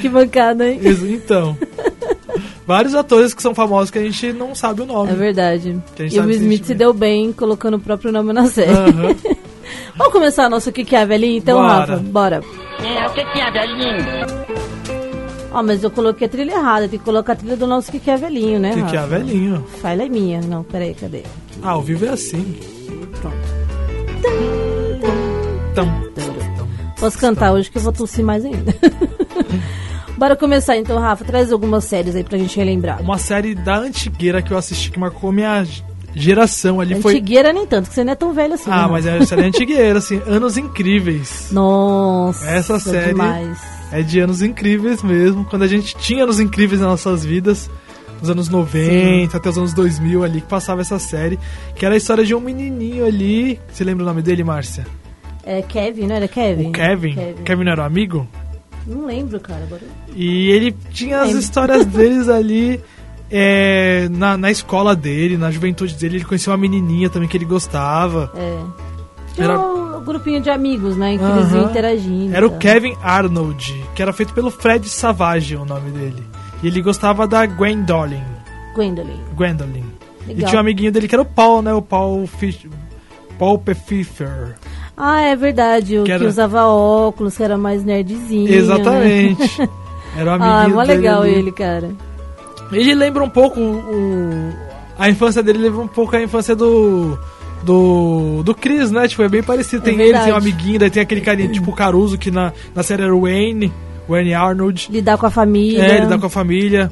Que 0.00 0.08
bancada, 0.08 0.68
hein? 0.68 0.80
Então. 0.84 1.56
Vários 2.66 2.94
atores 2.94 3.32
que 3.32 3.40
são 3.42 3.54
famosos 3.54 3.90
que 3.90 3.98
a 3.98 4.02
gente 4.02 4.32
não 4.32 4.54
sabe 4.54 4.82
o 4.82 4.86
nome. 4.86 5.12
É 5.12 5.14
verdade. 5.14 5.80
E 5.98 6.18
o 6.18 6.22
Will 6.24 6.30
Smith 6.32 6.64
se 6.64 6.74
deu 6.74 6.92
bem 6.92 7.32
colocando 7.32 7.74
o 7.76 7.80
próprio 7.80 8.10
nome 8.10 8.32
na 8.32 8.46
série. 8.46 8.70
Aham. 8.72 9.14
Vamos 9.96 10.12
começar 10.12 10.48
nosso 10.50 10.70
que 10.72 10.84
que 10.84 10.94
é 10.94 11.06
velhinho, 11.06 11.38
então, 11.38 11.58
Bora. 11.58 11.74
Rafa? 11.78 11.96
Bora. 11.96 12.40
É, 12.84 13.06
o 13.06 13.12
que 13.12 13.24
que 13.24 13.40
é, 13.40 13.50
velhinho? 13.50 14.04
Ó, 15.52 15.62
mas 15.62 15.82
eu 15.82 15.90
coloquei 15.90 16.26
a 16.26 16.30
trilha 16.30 16.52
errada. 16.52 16.88
Tem 16.88 16.98
que 16.98 17.04
colocar 17.04 17.32
a 17.32 17.36
trilha 17.36 17.56
do 17.56 17.66
nosso 17.66 17.90
que 17.90 17.98
que 17.98 18.10
é 18.10 18.16
velhinho, 18.16 18.58
né, 18.58 18.72
Que 18.74 18.80
Rafa? 18.80 18.90
que 18.90 18.96
é 18.96 19.06
velhinho. 19.06 19.64
Falha 19.80 20.04
é 20.04 20.08
minha. 20.08 20.40
Não, 20.42 20.62
peraí, 20.64 20.94
cadê? 20.94 21.22
Ah, 21.62 21.70
ao 21.70 21.82
vivo 21.82 22.04
é 22.04 22.10
assim. 22.10 22.56
Pronto. 23.20 23.36
Então, 25.72 26.06
Posso 26.98 27.18
cantar 27.18 27.52
hoje 27.52 27.70
que 27.70 27.76
eu 27.78 27.82
vou 27.82 27.92
tossir 27.92 28.24
mais 28.24 28.44
ainda. 28.44 28.74
Bora 30.16 30.34
começar 30.36 30.76
então, 30.76 30.98
Rafa. 30.98 31.24
Traz 31.24 31.52
algumas 31.52 31.84
séries 31.84 32.16
aí 32.16 32.24
pra 32.24 32.38
gente 32.38 32.56
relembrar. 32.56 33.00
uma 33.02 33.18
série 33.18 33.54
da 33.54 33.76
antigueira 33.78 34.40
que 34.42 34.52
eu 34.52 34.56
assisti 34.58 34.90
que 34.90 34.98
marcou 34.98 35.30
minha 35.30 35.64
geração 36.14 36.80
ali 36.80 37.00
foi. 37.02 37.12
Antigueira 37.14 37.52
nem 37.52 37.66
tanto, 37.66 37.88
que 37.90 37.94
você 37.94 38.02
não 38.02 38.12
é 38.12 38.16
tão 38.16 38.32
velho 38.32 38.54
assim. 38.54 38.70
Ah, 38.70 38.82
né, 38.86 38.88
mas 38.92 39.06
é 39.06 39.16
uma 39.16 39.26
série 39.26 39.42
antigueira, 39.44 39.98
assim, 39.98 40.20
Anos 40.26 40.56
Incríveis. 40.56 41.48
Nossa, 41.52 42.46
Essa 42.50 42.78
série- 42.80 43.08
demais. 43.08 43.58
É 43.92 44.02
de 44.02 44.18
anos 44.18 44.42
incríveis 44.42 45.00
mesmo, 45.00 45.44
quando 45.44 45.62
a 45.62 45.68
gente 45.68 45.94
tinha 45.98 46.24
anos 46.24 46.40
incríveis 46.40 46.80
nas 46.80 46.90
nossas 46.90 47.24
vidas, 47.24 47.70
nos 48.20 48.28
anos 48.28 48.48
90 48.48 49.36
até 49.36 49.48
os 49.48 49.56
anos 49.58 49.72
2000 49.74 50.24
ali, 50.24 50.40
que 50.40 50.48
passava 50.48 50.80
essa 50.80 50.98
série, 50.98 51.38
que 51.76 51.84
era 51.86 51.94
a 51.94 51.96
história 51.96 52.24
de 52.24 52.34
um 52.34 52.40
menininho 52.40 53.06
ali. 53.06 53.60
Você 53.72 53.84
lembra 53.84 54.02
o 54.02 54.06
nome 54.08 54.22
dele, 54.22 54.42
Márcia? 54.42 54.84
É 55.44 55.62
Kevin, 55.62 56.08
não 56.08 56.16
era 56.16 56.26
Kevin? 56.26 56.70
O 56.70 56.72
Kevin. 56.72 57.14
Kevin, 57.44 57.62
não 57.64 57.72
era 57.72 57.82
um 57.82 57.86
amigo? 57.86 58.26
Não 58.86 59.06
lembro, 59.06 59.40
cara. 59.40 59.64
Agora... 59.64 59.82
E 60.14 60.50
ele 60.50 60.74
tinha 60.92 61.22
as 61.22 61.32
histórias 61.32 61.84
deles 61.86 62.28
ali 62.28 62.80
é, 63.30 64.08
na, 64.10 64.36
na 64.36 64.50
escola 64.50 64.94
dele, 64.94 65.36
na 65.36 65.50
juventude 65.50 65.94
dele. 65.94 66.16
Ele 66.16 66.24
conheceu 66.24 66.52
uma 66.52 66.58
menininha 66.58 67.10
também 67.10 67.28
que 67.28 67.36
ele 67.36 67.44
gostava. 67.44 68.32
É. 68.36 68.62
Tinha 69.34 69.44
Era- 69.44 69.58
um 69.58 70.04
grupinho 70.04 70.40
de 70.40 70.48
amigos, 70.48 70.96
né? 70.96 71.18
Que 71.18 71.24
eles 71.24 71.52
iam 71.52 71.70
interagindo. 71.70 72.34
Era 72.34 72.46
o 72.46 72.50
tá? 72.50 72.58
Kevin 72.58 72.96
Arnold, 73.02 73.84
que 73.94 74.00
era 74.00 74.12
feito 74.12 74.32
pelo 74.32 74.50
Fred 74.50 74.88
Savage, 74.88 75.56
o 75.56 75.64
nome 75.64 75.90
dele. 75.90 76.22
E 76.62 76.68
ele 76.68 76.80
gostava 76.80 77.26
da 77.26 77.44
Gwendolyn. 77.44 78.22
Gwendolyn. 78.74 79.20
Gwendolyn. 79.34 79.84
E 80.24 80.28
Legal. 80.28 80.48
tinha 80.48 80.58
um 80.58 80.60
amiguinho 80.60 80.92
dele 80.92 81.08
que 81.08 81.14
era 81.14 81.22
o 81.22 81.26
Paul, 81.26 81.62
né? 81.62 81.72
O 81.72 81.82
Paul 81.82 82.26
Fish... 82.26 82.66
Paul 83.38 83.58
Pfeffer. 83.58 84.56
Ah, 84.96 85.20
é 85.22 85.36
verdade. 85.36 85.98
O 85.98 86.04
Que 86.04 86.06
que, 86.06 86.12
era- 86.12 86.26
usava 86.26 86.64
óculos, 86.66 87.36
que 87.36 87.42
era 87.42 87.58
mais 87.58 87.84
nerdzinho. 87.84 88.48
Exatamente. 88.52 89.60
Né? 89.60 89.68
Era 90.16 90.30
o 90.30 90.42
Ah, 90.42 90.60
amiguinho 90.62 90.76
mó 90.76 90.82
dele 90.84 90.96
legal 90.96 91.22
ali. 91.22 91.34
ele, 91.34 91.52
cara. 91.52 91.90
Ele 92.72 92.94
lembra 92.94 93.22
um 93.22 93.28
pouco 93.28 93.60
o, 93.60 94.50
a 94.98 95.10
infância 95.10 95.42
dele 95.42 95.58
lembra 95.58 95.82
um 95.82 95.86
pouco 95.88 96.16
a 96.16 96.22
infância 96.22 96.56
do 96.56 97.18
do 97.62 98.42
do 98.42 98.54
Chris, 98.54 98.90
né? 98.90 99.06
Tipo, 99.06 99.24
é 99.24 99.28
bem 99.28 99.42
parecido. 99.42 99.82
Tem 99.82 99.92
ele, 99.92 100.04
verdade. 100.04 100.24
tem 100.24 100.32
um 100.32 100.36
amiguinho, 100.38 100.78
daí 100.78 100.88
tem 100.90 101.02
aquele 101.02 101.20
carinha 101.20 101.48
tipo 101.50 101.70
o 101.70 101.74
Caruso 101.74 102.16
que 102.16 102.30
na, 102.30 102.50
na 102.74 102.82
série 102.82 103.02
era 103.02 103.14
o 103.14 103.22
Wayne, 103.22 103.70
Wayne 104.08 104.32
Arnold. 104.32 104.88
Lidar 104.90 105.18
com 105.18 105.26
a 105.26 105.30
família. 105.30 105.82
É, 105.84 105.96
ele 105.98 106.06
dá 106.06 106.16
com 106.18 106.26
a 106.26 106.30
família. 106.30 106.90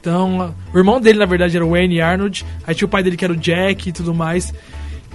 Então, 0.00 0.54
o 0.72 0.78
irmão 0.78 1.00
dele, 1.00 1.18
na 1.18 1.26
verdade, 1.26 1.56
era 1.56 1.66
o 1.66 1.70
Wayne 1.70 2.00
Arnold. 2.00 2.46
Aí 2.64 2.72
tinha 2.74 2.86
o 2.86 2.88
pai 2.88 3.02
dele 3.02 3.16
que 3.16 3.24
era 3.24 3.32
o 3.34 3.36
Jack 3.36 3.88
e 3.88 3.92
tudo 3.92 4.14
mais. 4.14 4.54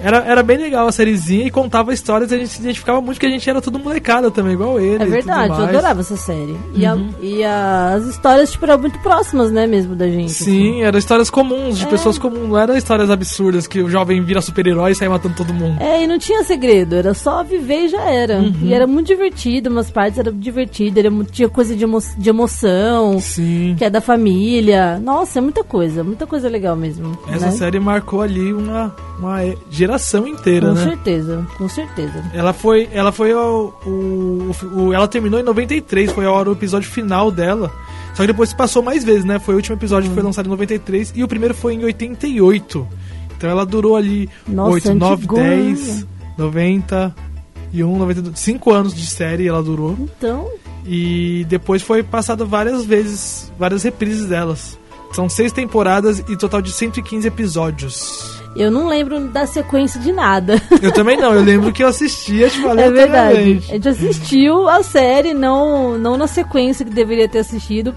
Era, 0.01 0.17
era 0.25 0.43
bem 0.43 0.57
legal 0.57 0.88
a 0.88 0.91
sériezinha 0.91 1.45
e 1.47 1.51
contava 1.51 1.93
histórias 1.93 2.31
e 2.31 2.35
a 2.35 2.38
gente 2.39 2.50
se 2.50 2.62
identificava 2.62 3.00
muito 3.00 3.19
que 3.19 3.25
a 3.25 3.29
gente 3.29 3.47
era 3.50 3.62
tudo 3.62 3.77
molecada 3.79 4.29
também, 4.31 4.53
igual 4.53 4.79
ele. 4.79 5.03
É 5.03 5.05
verdade, 5.05 5.50
eu 5.57 5.65
adorava 5.65 6.01
essa 6.01 6.17
série. 6.17 6.57
E, 6.73 6.85
a- 6.85 6.95
Uhum. 6.95 7.09
e 7.21 7.43
a- 7.43 7.93
as 7.95 8.05
histórias, 8.07 8.51
tipo, 8.51 8.65
eram 8.65 8.79
muito 8.79 9.00
próximas, 9.00 9.51
né, 9.51 9.67
mesmo 9.67 9.95
da 9.95 10.07
gente. 10.07 10.31
assim. 10.31 10.43
Sim, 10.45 10.81
eram 10.83 10.97
histórias 10.97 11.29
comuns, 11.29 11.77
de 11.77 11.85
É. 11.85 11.88
pessoas 11.88 12.17
comuns, 12.17 12.50
não 12.50 12.57
eram 12.57 12.75
histórias 12.75 13.09
absurdas 13.09 13.67
que 13.67 13.81
o 13.81 13.89
jovem 13.89 14.21
vira 14.23 14.41
super-herói 14.41 14.91
e 14.91 14.95
sai 14.95 15.07
matando 15.07 15.35
todo 15.35 15.53
mundo. 15.53 15.81
É, 15.81 16.03
e 16.03 16.07
não 16.07 16.17
tinha 16.17 16.43
segredo, 16.43 16.95
era 16.95 17.13
só 17.13 17.43
viver 17.43 17.85
e 17.85 17.88
já 17.89 18.01
era. 18.09 18.39
Uhum. 18.39 18.53
E 18.63 18.73
era 18.73 18.88
muito 18.88 19.07
divertido, 19.07 19.69
umas 19.69 19.89
partes 19.91 20.17
eram 20.19 20.33
divertidas, 20.33 21.05
era, 21.05 21.13
tinha 21.31 21.47
coisa 21.50 21.75
de, 21.75 21.83
emo 21.83 22.00
de 22.17 22.29
emoção, 22.29 23.19
Sim. 23.19 23.75
que 23.77 23.85
é 23.85 23.89
da 23.89 24.01
família. 24.01 25.00
Nossa, 25.00 25.39
é 25.39 25.41
muita 25.41 25.63
coisa, 25.63 26.03
muita 26.03 26.25
coisa 26.27 26.50
legal 26.50 26.75
mesmo. 26.75 27.17
Essa 27.31 27.45
né? 27.47 27.51
série 27.51 27.79
marcou 27.79 28.21
ali 28.21 28.51
uma, 28.53 28.93
uma 29.19 29.39
geração 29.83 30.27
inteira, 30.27 30.67
Com 30.69 30.73
né? 30.73 30.83
certeza, 30.83 31.47
com 31.57 31.69
certeza. 31.69 32.23
Ela 32.33 32.53
foi, 32.53 32.89
ela 32.91 33.11
foi 33.11 33.33
o, 33.33 33.73
o, 33.85 34.51
o- 34.75 34.93
ela 34.93 35.07
terminou 35.07 35.39
em 35.39 35.43
93, 35.43 36.11
foi 36.11 36.25
a 36.25 36.31
hora 36.31 36.49
o 36.49 36.53
episódio 36.53 36.89
final 36.89 37.29
dela. 37.31 37.71
Só 38.13 38.23
que 38.23 38.27
depois 38.27 38.49
se 38.49 38.55
passou 38.55 38.83
mais 38.83 39.03
vezes, 39.03 39.25
né? 39.25 39.39
Foi 39.39 39.55
o 39.55 39.57
último 39.57 39.75
episódio 39.75 40.07
Hum. 40.07 40.09
que 40.09 40.15
foi 40.15 40.23
lançado 40.23 40.45
em 40.45 40.49
93 40.49 41.13
e 41.15 41.23
o 41.23 41.27
primeiro 41.27 41.53
foi 41.55 41.73
em 41.73 41.83
88. 41.83 42.87
Então 43.35 43.49
ela 43.49 43.65
durou 43.65 43.95
ali 43.95 44.29
Nossa, 44.47 44.71
8, 44.73 44.93
9, 44.93 45.13
antigona. 45.15 45.43
10, 45.43 46.07
91, 46.37 47.97
92, 47.97 48.39
5 48.39 48.71
anos 48.71 48.93
de 48.93 49.05
série 49.05 49.47
ela 49.47 49.61
durou. 49.63 49.97
Então, 49.99 50.47
E 50.85 51.45
depois 51.49 51.81
foi 51.81 52.03
passado 52.03 52.45
várias 52.45 52.85
vezes, 52.85 53.51
várias 53.57 53.83
reprises 53.83 54.25
delas. 54.27 54.77
São 55.13 55.27
seis 55.29 55.51
temporadas 55.51 56.19
e 56.27 56.35
total 56.35 56.61
de 56.61 56.71
115 56.71 57.27
episódios. 57.27 58.42
Eu 58.55 58.72
não 58.72 58.88
lembro 58.88 59.19
da 59.29 59.45
sequência 59.45 60.00
de 60.00 60.12
nada. 60.12 60.62
Eu 60.81 60.91
também 60.91 61.17
não, 61.17 61.33
eu 61.33 61.41
lembro 61.41 61.72
que 61.72 61.83
eu 61.83 61.88
assistia, 61.88 62.50
tipo, 62.50 62.67
É 62.69 62.89
verdade. 62.91 63.62
A 63.69 63.74
gente 63.74 63.89
assistiu 63.89 64.67
a 64.69 64.83
série, 64.83 65.33
não, 65.33 65.98
não 65.98 66.17
na 66.17 66.27
sequência 66.27 66.86
que 66.86 66.91
deveria 66.91 67.27
ter 67.27 67.39
assistido. 67.39 67.93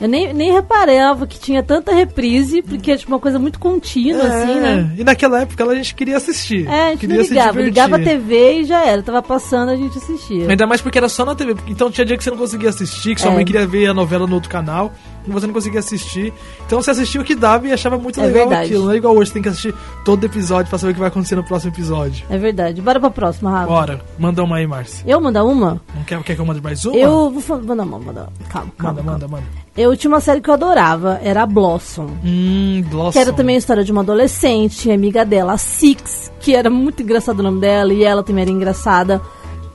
Eu 0.00 0.08
nem, 0.08 0.34
nem 0.34 0.52
reparava 0.52 1.24
que 1.24 1.38
tinha 1.38 1.62
tanta 1.62 1.94
reprise, 1.94 2.60
porque 2.62 2.90
é 2.90 2.96
tipo 2.96 3.12
uma 3.12 3.20
coisa 3.20 3.38
muito 3.38 3.60
contínua, 3.60 4.24
assim, 4.26 4.54
né? 4.60 4.92
É, 4.96 5.00
E 5.00 5.04
naquela 5.04 5.42
época 5.42 5.64
a 5.64 5.74
gente 5.76 5.94
queria 5.94 6.16
assistir. 6.16 6.66
É, 6.66 6.88
a 6.88 6.90
gente 6.90 7.00
queria 7.06 7.22
ligava. 7.22 7.62
Ligava 7.62 7.96
a 7.96 7.98
TV 8.00 8.60
e 8.60 8.64
já 8.64 8.84
era. 8.84 9.02
Tava 9.04 9.22
passando, 9.22 9.68
a 9.70 9.76
gente 9.76 9.96
assistia. 9.96 10.50
Ainda 10.50 10.66
mais 10.66 10.80
porque 10.80 10.98
era 10.98 11.08
só 11.08 11.24
na 11.24 11.36
TV. 11.36 11.54
Então 11.68 11.92
tinha 11.92 12.04
dia 12.04 12.16
que 12.16 12.24
você 12.24 12.30
não 12.30 12.36
conseguia 12.36 12.70
assistir, 12.70 13.14
que 13.14 13.20
sua 13.20 13.30
É. 13.30 13.34
mãe 13.34 13.44
queria 13.44 13.66
ver 13.68 13.86
a 13.86 13.94
novela 13.94 14.26
no 14.26 14.34
outro 14.34 14.50
canal, 14.50 14.92
e 15.26 15.30
você 15.30 15.46
não 15.46 15.54
conseguia 15.54 15.80
assistir. 15.80 16.32
Então 16.66 16.80
você 16.82 16.90
assistia 16.90 17.20
o 17.20 17.24
que 17.24 17.34
dava 17.34 17.66
e 17.68 17.72
achava 17.72 17.96
muito 17.98 18.20
É 18.20 18.26
legal 18.26 18.48
verdade. 18.48 18.66
aquilo. 18.70 18.84
Não 18.86 18.92
é 18.92 18.96
igual 18.96 19.16
hoje, 19.16 19.28
você 19.28 19.34
tem 19.34 19.42
que 19.42 19.48
assistir 19.48 19.74
todo 20.04 20.24
episódio 20.24 20.68
pra 20.68 20.78
saber 20.78 20.90
o 20.92 20.94
que 20.94 21.00
vai 21.00 21.08
acontecer 21.08 21.36
no 21.36 21.44
próximo 21.44 21.72
episódio. 21.72 22.24
É 22.28 22.36
verdade. 22.38 22.80
Bora 22.82 23.00
pra 23.00 23.10
próxima, 23.10 23.50
Rafa. 23.50 23.66
Bora, 23.66 24.00
manda 24.18 24.42
uma 24.42 24.56
aí, 24.56 24.66
Márcia. 24.66 25.04
Eu 25.06 25.20
mandar 25.20 25.44
uma? 25.44 25.80
Não 25.94 26.04
quer, 26.04 26.22
quer 26.22 26.34
que 26.34 26.40
eu 26.40 26.46
mande 26.46 26.60
mais 26.60 26.84
uma? 26.84 26.96
Eu 26.96 27.30
vou 27.30 27.58
mandar 27.62 27.84
uma, 27.84 27.98
mandar. 27.98 28.28
Calma, 28.48 28.72
calma. 28.78 29.02
Manda, 29.02 29.02
calma. 29.02 29.12
manda, 29.12 29.28
manda. 29.28 29.64
Eu 29.76 29.96
tinha 29.96 30.08
uma 30.08 30.20
série 30.20 30.40
que 30.40 30.48
eu 30.48 30.54
adorava, 30.54 31.18
era 31.22 31.42
a 31.42 31.46
Blossom. 31.46 32.08
Hum, 32.24 32.84
Blossom. 32.88 33.10
Que 33.12 33.18
era 33.18 33.32
também 33.32 33.56
a 33.56 33.58
história 33.58 33.82
de 33.82 33.90
uma 33.90 34.02
adolescente, 34.02 34.90
amiga 34.90 35.24
dela, 35.24 35.54
a 35.54 35.58
Six, 35.58 36.30
que 36.40 36.54
era 36.54 36.70
muito 36.70 37.02
engraçado 37.02 37.40
o 37.40 37.42
nome 37.42 37.60
dela, 37.60 37.92
e 37.92 38.04
ela 38.04 38.22
também 38.22 38.42
era 38.42 38.50
engraçada. 38.52 39.20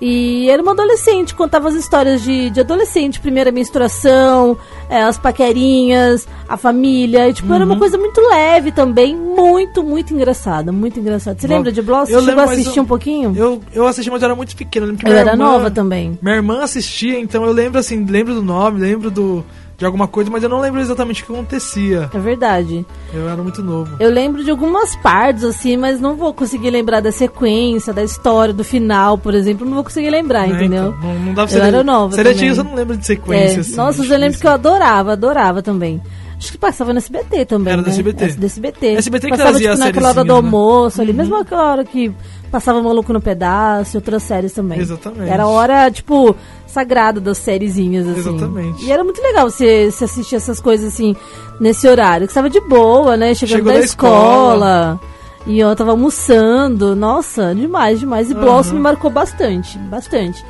E 0.02 0.50
era 0.50 0.62
uma 0.64 0.72
adolescente, 0.72 1.36
contava 1.36 1.68
as 1.68 1.76
histórias 1.76 2.22
de, 2.22 2.50
de 2.50 2.62
adolescente, 2.62 3.20
primeira 3.20 3.52
menstruação, 3.52 4.58
é, 4.90 5.02
as 5.04 5.18
paquerinhas, 5.18 6.26
a 6.48 6.56
família, 6.56 7.28
e 7.30 7.34
tipo, 7.34 7.54
era 7.54 7.66
Uhum. 7.66 7.72
uma 7.72 7.78
coisa 7.80 7.98
muito 7.98 8.22
leve 8.22 8.72
também, 8.72 9.16
muito, 9.16 9.84
muito 9.84 10.14
engraçada, 10.14 10.72
muito 10.72 11.00
engraçada. 11.00 11.38
Você 11.40 11.48
Blo- 11.48 11.56
lembra 11.58 11.72
de 11.72 11.82
Blossom? 11.82 12.12
Eu 12.14 12.22
Você 12.22 12.26
chegou 12.28 12.42
a 12.42 12.46
assistir 12.46 12.78
eu- 12.80 12.84
um 12.84 12.88
pouquinho? 12.88 13.34
Eu, 13.36 13.62
eu 13.74 13.86
assisti, 13.88 14.10
mas 14.10 14.22
eu 14.22 14.28
era 14.28 14.36
muito 14.36 14.56
pequeno. 14.56 14.86
Eu, 14.86 14.90
lembro 14.92 15.06
que 15.06 15.12
Eu 15.12 15.18
era 15.18 15.32
irmã- 15.32 15.46
nova 15.46 15.70
também. 15.70 16.18
Minha 16.22 16.36
irmã 16.36 16.62
assistia, 16.64 17.20
então 17.20 17.46
eu 17.46 17.52
lembro 17.52 17.78
assim, 17.80 18.06
lembro 18.06 18.34
do 18.34 18.42
nome, 18.42 18.80
lembro 18.80 19.12
do, 19.12 19.44
de 19.80 19.86
alguma 19.86 20.10
coisa, 20.10 20.30
mas 20.30 20.44
eu 20.44 20.50
não 20.50 20.60
lembro 20.60 20.82
exatamente 20.82 21.24
o 21.24 21.26
que 21.26 21.32
acontecia. 21.32 22.10
É 22.14 22.20
verdade. 22.20 22.86
Eu 23.14 23.30
era 23.30 23.42
muito 23.42 23.64
novo. 23.64 23.96
Eu 23.98 24.10
lembro 24.12 24.44
de 24.44 24.52
algumas 24.52 24.94
partes, 24.98 25.46
assim, 25.46 25.78
mas 25.78 26.02
não 26.02 26.18
vou 26.18 26.34
conseguir 26.34 26.70
lembrar 26.70 27.00
da 27.00 27.14
sequência, 27.14 27.94
da 27.94 28.04
história, 28.04 28.54
do 28.54 28.64
final, 28.64 29.18
por 29.18 29.34
exemplo. 29.34 29.66
Não 29.66 29.76
vou 29.76 29.84
conseguir 29.86 30.10
lembrar, 30.10 30.50
Né, 30.50 30.56
entendeu? 30.56 30.90
então, 30.98 31.14
não, 31.14 31.20
não 31.20 31.34
dá 31.34 31.48
pra 31.48 31.58
Eu 31.58 31.64
era 31.64 31.82
nova 31.84 32.14
antiga 32.22 32.56
você 32.56 32.64
não 32.64 32.76
lembra 32.76 32.98
de 32.98 33.04
É, 33.04 33.06
sequência, 33.06 33.62
assim. 33.62 33.76
Nossa, 33.76 34.04
eu 34.04 34.20
lembro 34.20 34.38
que 34.38 34.46
eu 34.46 34.52
adorava, 34.52 35.14
adorava 35.14 35.62
também. 35.62 36.02
Acho 36.38 36.52
que 36.54 36.58
passava 36.58 36.94
no 36.94 37.00
SBT 37.00 37.46
também. 37.46 37.74
Era 37.74 37.82
do 37.82 37.88
né? 37.88 37.92
SBT. 37.92 38.26
Essa 38.26 38.38
do 38.40 38.46
SBT. 38.46 38.88
SBT 38.96 39.26
que 39.28 39.32
passava, 39.32 39.50
trazia 39.50 39.72
tipo, 39.72 39.84
naquela 39.86 40.10
hora 40.10 40.24
do 40.24 40.28
né? 40.28 40.34
almoço 40.36 41.02
ali, 41.02 41.12
mesmo 41.14 41.36
aquela 41.36 41.72
hora 41.72 41.84
que 41.86 42.14
passava 42.50 42.82
Maluco 42.82 43.12
no 43.12 43.20
Pedaço 43.22 43.96
e 43.96 43.98
outras 43.98 44.24
séries 44.24 44.54
também. 44.54 44.80
Exatamente. 44.80 45.30
Era 45.30 45.48
hora, 45.48 45.92
tipo, 45.92 46.36
sagrada 46.70 47.20
das 47.20 47.38
sériezinhas, 47.38 48.08
assim. 48.08 48.20
Exatamente. 48.36 48.86
E 48.86 48.92
era 48.92 49.04
muito 49.04 49.22
legal 49.22 49.50
você, 49.50 49.92
você 49.92 50.06
assistir 50.06 50.36
essas 50.36 50.60
coisas, 50.60 50.94
assim, 50.94 51.16
nesse 51.60 51.88
horário. 51.88 52.28
Que 52.28 52.32
estava 52.32 52.50
de 52.50 52.62
boa, 52.62 53.18
né? 53.18 53.34
Chegando 53.34 53.58
Chegou 53.58 53.74
da, 53.74 53.80
da 53.80 53.86
escola. 53.86 55.00
E 55.48 55.60
eu 55.60 55.76
tava 55.76 55.92
almoçando. 55.92 56.96
Nossa, 56.96 57.54
demais, 57.56 58.00
demais. 58.00 58.30
E 58.30 58.34
Aham. 58.34 58.42
Blossom 58.42 58.76
me 58.76 58.82
marcou 58.82 59.10
bastante, 59.10 59.78
bastante. 59.78 60.44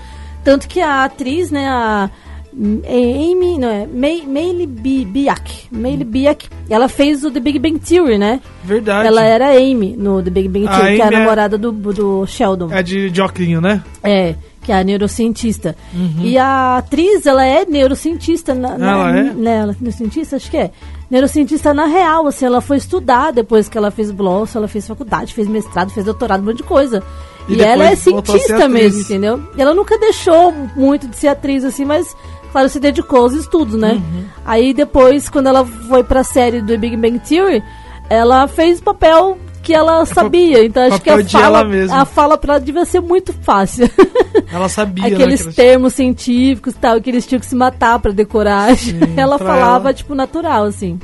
Tanto 0.44 0.68
que 0.68 0.80
a 0.80 1.04
atriz, 1.06 1.52
né, 1.52 1.68
a 1.68 2.10
Amy, 2.54 3.58
não 3.60 3.70
é, 3.70 3.86
Bi- 3.86 5.06
Biak. 5.06 5.68
Maile 5.72 6.04
Biak. 6.04 6.50
Ela 6.70 6.90
fez 6.90 7.24
o 7.24 7.32
The 7.32 7.40
Big 7.40 7.60
Bang 7.60 7.80
Theory, 7.80 8.18
né? 8.18 8.42
Verdade. 8.64 9.08
Ela 9.08 9.24
era 9.24 9.50
Amy 9.52 9.96
no 9.98 10.22
The 10.22 10.30
Big 10.30 10.48
Bang 10.50 10.68
A 10.68 10.72
Theory, 10.78 10.96
que 10.96 11.02
é 11.02 11.06
a 11.06 11.08
é- 11.08 11.12
namorada 11.12 11.58
do, 11.58 11.72
do 11.72 12.26
Sheldon. 12.26 12.70
É 12.72 12.82
de, 12.82 13.10
oclinho, 13.22 13.62
né? 13.62 13.84
É, 14.04 14.36
que 14.70 14.74
é 14.74 14.80
a 14.80 14.84
neurocientista. 14.84 15.76
E 16.22 16.38
a 16.38 16.78
atriz, 16.78 17.26
ela 17.26 17.44
é 17.44 17.66
neurocientista. 17.66 18.54
Na, 18.54 18.78
na- 18.78 18.92
Ela 18.92 19.18
é? 19.18 19.24
Nela, 19.34 19.76
neurocientista, 19.82 20.36
acho 20.36 20.52
que 20.52 20.58
é. 20.58 20.70
Neurocientista 21.10 21.74
na 21.74 21.86
real, 21.88 22.28
assim, 22.28 22.46
ela 22.46 22.62
foi 22.62 22.78
estudar 22.78 23.32
depois 23.34 23.68
que 23.68 23.76
ela 23.76 23.90
fez 23.90 24.12
Bloss, 24.12 24.56
ela 24.56 24.68
fez 24.68 24.88
faculdade, 24.88 25.34
fez 25.34 25.48
mestrado, 25.48 25.90
fez 25.90 26.06
doutorado, 26.06 26.42
um 26.42 26.46
monte 26.46 26.58
de 26.58 26.64
coisa. 26.64 27.02
E 27.48 27.56
E, 27.56 27.62
ela 27.64 27.86
é 27.86 27.96
cientista 27.96 28.68
mesmo, 28.70 29.02
entendeu? 29.02 29.42
E 29.58 29.62
ela 29.64 29.74
nunca 29.74 29.98
deixou 29.98 30.54
muito 30.76 31.08
de 31.08 31.16
ser 31.18 31.30
atriz, 31.30 31.64
assim, 31.64 31.84
mas, 31.84 32.16
claro, 32.52 32.70
se 32.70 32.80
dedicou 32.80 33.22
aos 33.22 33.34
estudos, 33.34 33.74
né? 33.74 33.94
Uhum. 33.94 34.24
Aí 34.46 34.72
depois, 34.72 35.30
quando 35.30 35.48
ela 35.48 35.66
foi 35.66 36.04
pra 36.04 36.24
série 36.24 36.62
do 36.62 36.78
Big 36.78 36.96
Bang 36.96 37.18
Theory, 37.18 37.64
ela 38.08 38.48
fez 38.48 38.80
papel 38.80 39.36
que 39.70 39.74
ela 39.76 40.04
sabia. 40.04 40.66
Então 40.66 40.82
acho 40.82 41.00
que 41.00 41.12
a 41.12 41.24
fala, 41.24 41.64
a 41.92 42.06
fala 42.06 42.38
pra 42.40 42.56
ela 42.56 42.60
devia 42.60 42.86
ser 42.86 43.02
muito 43.02 43.32
fácil. 43.32 43.88
Ela 44.52 44.68
sabia, 44.68 45.06
Aqueles 45.06 45.46
né? 45.46 45.52
termos 45.56 45.94
científicos 45.94 46.74
e 46.74 46.78
tal, 46.78 47.00
que 47.00 47.08
eles 47.08 47.28
tinham 47.28 47.40
que 47.40 47.46
se 47.46 47.56
matar 47.56 48.00
pra 48.00 48.12
decorar. 48.12 48.70
ela 49.16 49.38
pra 49.38 49.46
falava, 49.48 49.90
ela. 49.90 49.94
tipo, 49.94 50.16
natural, 50.16 50.64
assim. 50.64 51.00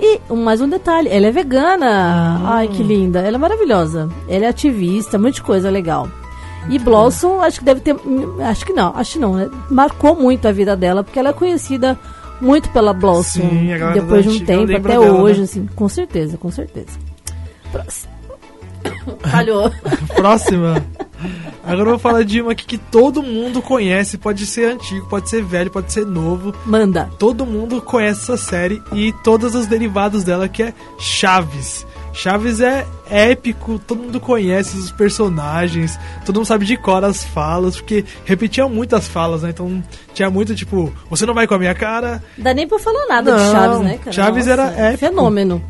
E 0.00 0.20
mais 0.32 0.60
um 0.60 0.68
detalhe, 0.68 1.08
ela 1.08 1.26
é 1.26 1.30
vegana. 1.32 1.86
Ah. 1.88 2.54
Ai, 2.58 2.68
que 2.68 2.84
linda. 2.84 3.18
Ela 3.18 3.34
é 3.34 3.38
maravilhosa. 3.38 4.08
Ela 4.28 4.44
é 4.44 4.48
ativista, 4.48 5.18
muita 5.18 5.42
coisa 5.42 5.70
legal. 5.70 6.08
E 6.70 6.78
Blossom, 6.78 7.40
acho 7.40 7.58
que 7.58 7.64
deve 7.64 7.80
ter. 7.80 7.96
Acho 8.48 8.64
que 8.64 8.72
não, 8.72 8.96
acho 8.96 9.14
que 9.14 9.18
não, 9.18 9.34
né? 9.34 9.50
Marcou 9.68 10.14
muito 10.14 10.46
a 10.46 10.52
vida 10.52 10.76
dela, 10.76 11.02
porque 11.02 11.18
ela 11.18 11.30
é 11.30 11.32
conhecida 11.32 11.98
muito 12.40 12.68
pela 12.68 12.92
Blossom. 12.92 13.40
Sim, 13.40 13.70
depois 13.92 14.22
de 14.24 14.30
um 14.30 14.44
tempo, 14.44 14.70
até 14.70 14.78
dela, 14.78 15.12
hoje, 15.14 15.38
né? 15.38 15.44
assim. 15.44 15.68
Com 15.74 15.88
certeza, 15.88 16.38
com 16.38 16.50
certeza. 16.52 17.03
Próximo. 17.74 18.12
Falhou. 19.30 19.70
Próxima. 20.14 20.84
Agora 21.64 21.80
eu 21.80 21.92
vou 21.92 21.98
falar 21.98 22.24
de 22.24 22.40
uma 22.40 22.52
aqui 22.52 22.66
que 22.66 22.78
todo 22.78 23.22
mundo 23.22 23.62
conhece. 23.62 24.18
Pode 24.18 24.46
ser 24.46 24.70
antigo, 24.70 25.06
pode 25.08 25.28
ser 25.28 25.42
velho, 25.42 25.70
pode 25.70 25.92
ser 25.92 26.04
novo. 26.06 26.54
Manda. 26.66 27.10
Todo 27.18 27.46
mundo 27.46 27.80
conhece 27.80 28.20
essa 28.22 28.36
série 28.36 28.82
e 28.92 29.12
todos 29.24 29.54
os 29.54 29.66
derivados 29.66 30.22
dela, 30.22 30.48
que 30.48 30.62
é 30.62 30.74
Chaves. 30.98 31.86
Chaves 32.12 32.60
é 32.60 32.86
épico, 33.10 33.78
todo 33.78 34.02
mundo 34.04 34.20
conhece 34.20 34.76
os 34.76 34.92
personagens, 34.92 35.98
todo 36.24 36.36
mundo 36.36 36.46
sabe 36.46 36.64
de 36.64 36.76
cor 36.76 37.04
as 37.04 37.24
falas, 37.24 37.74
porque 37.76 38.04
repetiam 38.24 38.68
muitas 38.68 39.08
falas, 39.08 39.42
né? 39.42 39.50
Então 39.50 39.82
tinha 40.12 40.30
muito 40.30 40.54
tipo, 40.54 40.92
você 41.10 41.26
não 41.26 41.34
vai 41.34 41.48
com 41.48 41.54
a 41.54 41.58
minha 41.58 41.74
cara, 41.74 42.22
Dá 42.38 42.54
nem 42.54 42.68
pra 42.68 42.78
falar 42.78 43.04
nada 43.08 43.36
Não, 43.36 43.44
de 43.44 43.50
Chaves, 43.50 43.80
né, 43.80 43.98
cara? 43.98 44.12
Chaves 44.12 44.46
era 44.46 44.62
épico. 44.66 45.06
Fenômeno. 45.08 45.60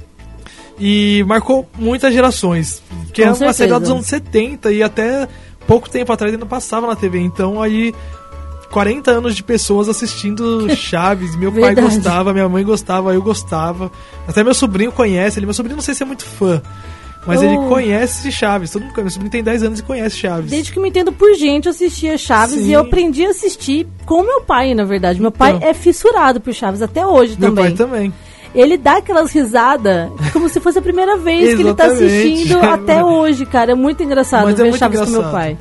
E 0.79 1.25
marcou 1.27 1.69
muitas 1.79 2.13
gerações. 2.13 2.83
Que 3.13 3.23
é 3.23 3.33
uma 3.33 3.53
série 3.53 3.73
dos 3.79 3.91
anos 3.91 4.07
70 4.07 4.73
e 4.73 4.83
até 4.83 5.29
pouco 5.67 5.89
tempo 5.89 6.13
atrás 6.13 6.33
ainda 6.33 6.47
passava 6.47 6.87
na 6.87 6.97
TV. 6.97 7.19
Então 7.21 7.61
aí 7.63 7.95
40 8.71 9.11
anos 9.11 9.37
de 9.37 9.43
pessoas 9.43 9.89
assistindo 9.89 10.69
Chaves. 10.75 11.37
Meu 11.37 11.53
pai 11.53 11.75
gostava, 11.75 12.33
minha 12.33 12.49
mãe 12.49 12.65
gostava, 12.65 13.15
eu 13.15 13.23
gostava. 13.23 13.91
Até 14.27 14.43
meu 14.43 14.55
sobrinho 14.55 14.91
conhece 14.91 15.39
ele. 15.39 15.47
Meu 15.47 15.55
sobrinho 15.55 15.77
não 15.77 15.83
sei 15.83 15.95
se 15.95 16.03
é 16.03 16.07
muito 16.07 16.25
fã. 16.25 16.61
Mas 17.27 17.41
Oh. 17.41 17.45
ele 17.45 17.57
conhece 17.69 18.31
Chaves. 18.31 18.71
Todo 18.71 18.83
mundo 18.83 18.93
conhece. 18.93 19.05
Meu 19.05 19.11
sobrinho 19.13 19.31
tem 19.31 19.43
10 19.43 19.63
anos 19.63 19.79
e 19.79 19.83
conhece 19.83 20.17
Chaves. 20.19 20.51
Desde 20.51 20.71
que 20.73 20.79
eu 20.79 20.83
me 20.83 20.91
entendo 20.91 21.11
por 21.13 21.33
gente, 21.35 21.67
eu 21.67 21.71
assistia 21.71 22.19
Chaves 22.19 22.57
Sim. 22.57 22.67
e 22.69 22.73
eu 22.73 22.81
aprendi 22.81 23.25
a 23.25 23.31
assistir 23.31 23.87
com 24.05 24.23
meu 24.23 24.43
pai, 24.43 24.75
na 24.75 24.85
verdade. 24.85 25.21
Meu 25.23 25.31
pai 25.33 25.53
Então. 25.53 25.67
é 25.69 25.73
fissurado 25.73 26.39
por 26.41 26.53
Chaves 26.53 26.83
até 26.83 27.07
hoje 27.07 27.37
meu 27.39 27.49
também. 27.49 27.65
pai 27.65 27.73
também. 27.73 28.15
Ele 28.55 28.77
dá 28.77 28.99
aquelas 28.99 29.33
risadas 29.33 30.11
como 30.33 30.49
se 30.49 30.61
fosse 30.61 30.79
a 30.79 30.83
primeira 30.83 31.17
vez 31.17 31.55
que 31.55 31.61
ele 31.63 31.75
tá 31.75 31.87
assistindo 31.87 32.59
até 32.63 33.03
hoje, 33.05 33.45
cara. 33.47 33.73
É 33.73 33.75
muito 33.75 34.03
engraçado 34.03 34.45
Mas 34.45 34.55
ver 34.57 34.63
é 34.63 34.65
muito 34.67 34.79
Chaves 34.79 35.01
com 35.01 35.07
engraçado. 35.07 35.23
meu 35.23 35.33
pai. 35.33 35.59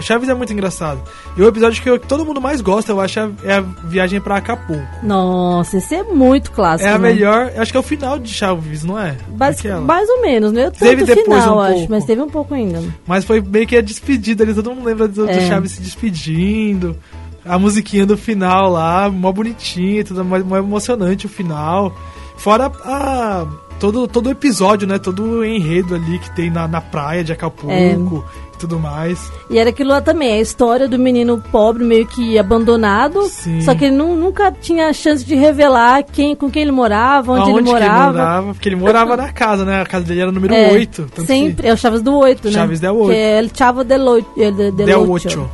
Chaves 0.00 0.26
é 0.30 0.32
muito 0.34 0.50
engraçado. 0.54 1.02
E 1.36 1.42
o 1.42 1.46
episódio 1.46 1.82
que, 1.82 1.90
eu- 1.90 2.00
que 2.00 2.06
todo 2.06 2.24
mundo 2.24 2.40
mais 2.40 2.62
gosta, 2.62 2.92
eu 2.92 2.98
acho, 3.00 3.18
é 3.18 3.22
a- 3.24 3.30
é 3.58 3.64
viagem 3.84 4.18
pra 4.22 4.36
Acapulco. 4.36 4.82
Nossa, 5.02 5.76
esse 5.76 5.94
é 5.94 6.02
muito 6.02 6.50
clássico. 6.50 6.88
É 6.88 6.94
a 6.94 6.98
né? 6.98 7.10
melhor, 7.10 7.52
acho 7.58 7.72
que 7.72 7.76
é 7.76 7.80
o 7.80 7.82
final 7.82 8.18
de 8.18 8.32
Chaves, 8.32 8.84
não 8.84 8.98
é? 8.98 9.16
Aquela. 9.38 9.82
mais 9.82 10.08
ou 10.08 10.22
menos, 10.22 10.50
né? 10.50 10.64
Eu 10.66 10.70
Teve 10.70 11.04
tanto 11.04 11.16
depois 11.18 11.42
final, 11.42 11.56
um 11.58 11.60
acho, 11.60 11.72
pouco. 11.74 11.90
mas 11.90 12.04
teve 12.06 12.22
um 12.22 12.30
pouco 12.30 12.54
ainda. 12.54 12.82
Mas 13.06 13.24
foi 13.26 13.42
meio 13.42 13.66
que 13.66 13.76
a 13.76 13.82
despedida 13.82 14.44
ali, 14.44 14.54
todo 14.54 14.70
mundo 14.74 14.82
lembra 14.86 15.06
do, 15.08 15.26
do 15.26 15.30
É. 15.30 15.40
Chaves 15.46 15.72
se 15.72 15.82
despedindo. 15.82 16.96
A 17.44 17.58
musiquinha 17.58 18.06
do 18.06 18.16
final 18.16 18.72
lá, 18.72 19.10
mó 19.10 19.30
bonitinha, 19.30 20.02
tudo 20.04 20.24
mó, 20.24 20.38
mó 20.38 20.56
emocionante 20.56 21.26
o 21.26 21.28
final. 21.28 21.94
Fora 22.36 22.70
a, 22.84 23.46
todo, 23.80 24.06
todo 24.06 24.26
o 24.26 24.30
episódio, 24.30 24.86
né? 24.86 24.98
Todo 24.98 25.22
o 25.22 25.44
enredo 25.44 25.94
ali 25.94 26.18
que 26.18 26.34
tem 26.34 26.50
na, 26.50 26.66
na 26.68 26.80
praia 26.80 27.24
de 27.24 27.32
Acapulco 27.32 27.72
É. 27.72 27.92
e 27.92 28.58
tudo 28.58 28.78
mais. 28.78 29.30
E 29.50 29.58
era 29.58 29.68
aquilo 29.70 29.90
lá 29.90 30.00
também, 30.00 30.32
a 30.34 30.40
história 30.40 30.88
do 30.88 30.98
menino 30.98 31.42
pobre 31.52 31.84
meio 31.84 32.06
que 32.06 32.38
abandonado, 32.38 33.22
Sim. 33.28 33.60
só 33.60 33.74
que 33.74 33.84
ele 33.86 33.94
nu- 33.96 34.16
nunca 34.16 34.50
tinha 34.50 34.90
chance 34.94 35.22
de 35.24 35.34
revelar 35.34 36.02
quem, 36.04 36.34
com 36.34 36.50
quem 36.50 36.62
ele 36.62 36.72
morava, 36.72 37.32
onde 37.32 37.50
Aonde 37.50 37.58
ele 37.70 37.70
morava. 37.70 38.12
morava? 38.12 38.54
Porque 38.54 38.68
ele 38.68 38.76
morava 38.76 39.16
na 39.16 39.30
casa, 39.32 39.64
né? 39.64 39.82
A 39.82 39.86
casa 39.86 40.04
dele 40.06 40.20
era 40.20 40.32
número 40.32 40.54
É, 40.54 40.72
8. 40.72 41.02
tanto 41.02 41.20
que- 41.22 41.26
sempre, 41.26 41.68
é 41.68 41.72
o 41.72 41.76
Chaves 41.76 42.00
do 42.00 42.16
8, 42.16 42.46
né? 42.48 42.52
Chaves 42.54 42.80
del 42.80 42.96
oito. 42.96 43.10
Que 43.12 43.16
é 43.18 43.38
El 43.38 43.50
Chavo 43.54 43.84
del 43.84 44.08
Oito. 44.08 44.28
eh, 44.38 44.50
de- 44.50 44.70
del 44.72 44.86
Del 44.86 44.96
Ocho. 45.10 45.28
Ocho. 45.28 45.50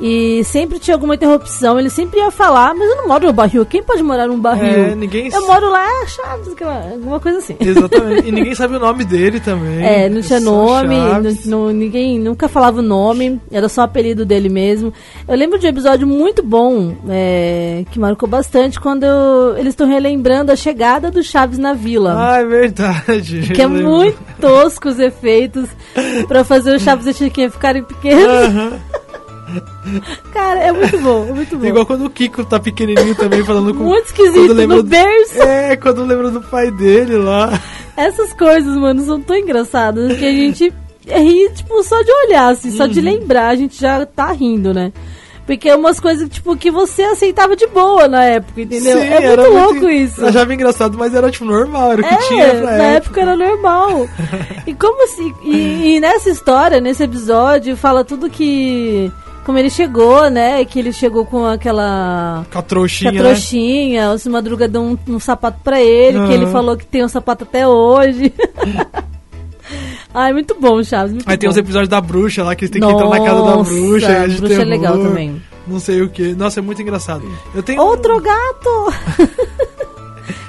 E 0.00 0.44
sempre 0.44 0.78
tinha 0.78 0.94
alguma 0.94 1.16
interrupção, 1.16 1.78
ele 1.78 1.90
sempre 1.90 2.20
ia 2.20 2.30
falar, 2.30 2.72
mas 2.74 2.88
eu 2.88 2.96
não 2.96 3.08
moro 3.08 3.26
no 3.26 3.32
barril, 3.32 3.66
quem 3.66 3.82
pode 3.82 4.02
morar 4.02 4.28
num 4.28 4.38
barril? 4.38 4.64
É, 4.92 4.94
ninguém 4.94 5.28
Eu 5.32 5.46
moro 5.46 5.68
lá, 5.70 5.84
é 6.02 6.06
Chaves, 6.06 6.54
alguma 6.92 7.18
coisa 7.18 7.38
assim. 7.38 7.56
Exatamente. 7.58 8.28
e 8.28 8.30
ninguém 8.32 8.54
sabe 8.54 8.76
o 8.76 8.78
nome 8.78 9.04
dele 9.04 9.40
também. 9.40 9.84
É, 9.84 10.08
não 10.08 10.20
tinha 10.22 10.40
Só 10.40 10.50
nome, 10.50 10.96
não- 10.96 11.36
não- 11.66 11.72
ninguém 11.72 12.18
nunca 12.18 12.48
falava 12.48 12.78
o 12.78 12.82
nome, 12.82 13.40
era 13.50 13.68
só 13.68 13.80
o 13.80 13.84
apelido 13.84 14.24
dele 14.24 14.48
mesmo. 14.48 14.92
Eu 15.26 15.36
lembro 15.36 15.58
de 15.58 15.66
um 15.66 15.70
episódio 15.70 16.06
muito 16.06 16.42
bom, 16.44 16.94
é, 17.08 17.84
que 17.90 17.98
marcou 17.98 18.28
bastante, 18.28 18.78
quando 18.78 19.02
eu- 19.04 19.56
eles 19.56 19.70
estão 19.72 19.88
relembrando 19.88 20.52
a 20.52 20.56
chegada 20.56 21.10
do 21.10 21.22
Chaves 21.24 21.58
na 21.58 21.72
vila. 21.72 22.14
Ah, 22.16 22.38
é 22.40 22.44
verdade. 22.44 23.50
que 23.52 23.60
é 23.60 23.66
lembro. 23.66 23.88
muito 23.90 24.18
tosco 24.40 24.88
os 24.88 24.98
efeitos 25.00 25.68
pra 26.28 26.44
fazer 26.44 26.76
o 26.76 26.78
Chaves 26.78 27.06
e 27.06 27.10
a 27.10 27.12
Chiquinha 27.12 27.50
ficarem 27.50 27.82
pequenos. 27.82 28.78
Cara, 30.32 30.60
é 30.60 30.72
muito 30.72 30.98
bom, 31.00 31.26
é 31.28 31.32
muito 31.32 31.56
bom. 31.58 31.64
Igual 31.66 31.86
quando 31.86 32.04
o 32.06 32.10
Kiko 32.10 32.44
tá 32.44 32.58
pequenininho 32.60 33.14
também 33.14 33.44
falando 33.44 33.74
com. 33.74 33.84
Muito 33.84 34.06
esquisito, 34.06 34.34
quando 34.46 34.52
lembra 34.54 34.76
no 34.76 34.82
do- 34.82 34.88
berço. 34.88 35.42
É, 35.42 35.76
quando 35.76 36.04
lembra 36.04 36.30
do 36.30 36.40
pai 36.42 36.70
dele 36.70 37.16
lá. 37.16 37.58
Essas 37.96 38.32
coisas, 38.32 38.76
mano, 38.76 39.02
são 39.04 39.20
tão 39.20 39.36
engraçadas 39.36 40.16
que 40.18 40.24
a 40.24 40.30
gente 40.32 40.72
ri, 41.06 41.50
tipo, 41.54 41.82
só 41.82 42.00
de 42.02 42.10
olhar, 42.26 42.48
assim, 42.52 42.70
só 42.70 42.84
Uhum. 42.84 42.90
de 42.90 43.00
lembrar, 43.00 43.48
a 43.48 43.56
gente 43.56 43.80
já 43.80 44.04
tá 44.06 44.30
rindo, 44.32 44.72
né? 44.74 44.92
Porque 45.46 45.66
é 45.70 45.74
umas 45.74 45.98
coisas, 45.98 46.28
tipo, 46.28 46.54
que 46.54 46.70
você 46.70 47.02
aceitava 47.04 47.56
de 47.56 47.66
boa 47.68 48.06
na 48.06 48.22
época, 48.22 48.60
entendeu? 48.60 48.98
Sim, 49.00 49.06
é 49.06 49.24
era 49.32 49.42
muito 49.50 49.54
louco 49.54 49.88
isso. 49.88 50.20
Eu 50.20 50.28
achava 50.28 50.52
engraçado, 50.52 50.98
mas 50.98 51.14
era 51.14 51.30
tipo 51.30 51.46
normal, 51.46 51.92
era 51.92 52.02
o 52.02 52.04
que 52.04 52.14
É, 52.14 52.18
tinha 52.18 52.46
pra 52.56 52.76
na 52.76 52.84
época 52.84 53.20
era 53.22 53.34
normal. 53.34 54.06
e 54.66 54.74
como 54.74 55.02
assim? 55.04 55.32
E, 55.42 55.94
e 55.96 56.00
nessa 56.00 56.28
história, 56.28 56.82
nesse 56.82 57.02
episódio, 57.02 57.74
fala 57.78 58.04
tudo 58.04 58.28
que. 58.28 59.10
Como 59.48 59.58
ele 59.58 59.70
chegou, 59.70 60.28
né? 60.28 60.62
Que 60.66 60.78
ele 60.78 60.92
chegou 60.92 61.24
com 61.24 61.46
aquela. 61.46 62.44
Com 62.52 62.58
a 62.58 62.62
Com 62.62 62.68
trouxinha, 62.68 64.10
a 64.10 64.14
né? 64.14 64.20
o 64.26 64.30
Madruga 64.30 64.68
deu 64.68 64.82
um, 64.82 64.98
um 65.08 65.18
sapato 65.18 65.60
pra 65.64 65.80
ele, 65.80 66.26
que 66.26 66.34
ele 66.34 66.46
falou 66.48 66.76
que 66.76 66.84
tem 66.84 67.02
um 67.02 67.08
sapato 67.08 67.44
até 67.44 67.66
hoje. 67.66 68.30
Ai, 70.12 70.34
muito 70.34 70.54
bom, 70.60 70.84
Chaves. 70.84 71.14
Muito 71.14 71.26
Aí 71.26 71.38
tem 71.38 71.48
bom. 71.48 71.52
os 71.52 71.56
episódios 71.56 71.88
da 71.88 71.98
bruxa 71.98 72.44
lá, 72.44 72.54
que 72.54 72.66
eles 72.66 72.70
têm 72.70 72.82
que 72.82 72.86
entrar 72.92 73.08
na 73.08 73.24
casa 73.24 73.42
da 73.42 73.56
Nossa, 73.56 73.72
bruxa. 73.72 74.10
e 74.10 74.12
é 74.12 74.28
bruxa 74.36 74.60
é 74.60 74.64
legal 74.66 74.98
também. 74.98 75.42
Não 75.66 75.80
sei 75.80 76.02
o 76.02 76.10
que. 76.10 76.34
Nossa, 76.34 76.60
é 76.60 76.62
muito 76.62 76.82
engraçado. 76.82 77.24
Eu 77.54 77.62
tenho 77.62 77.80
Outro 77.80 78.20
gato! 78.20 78.92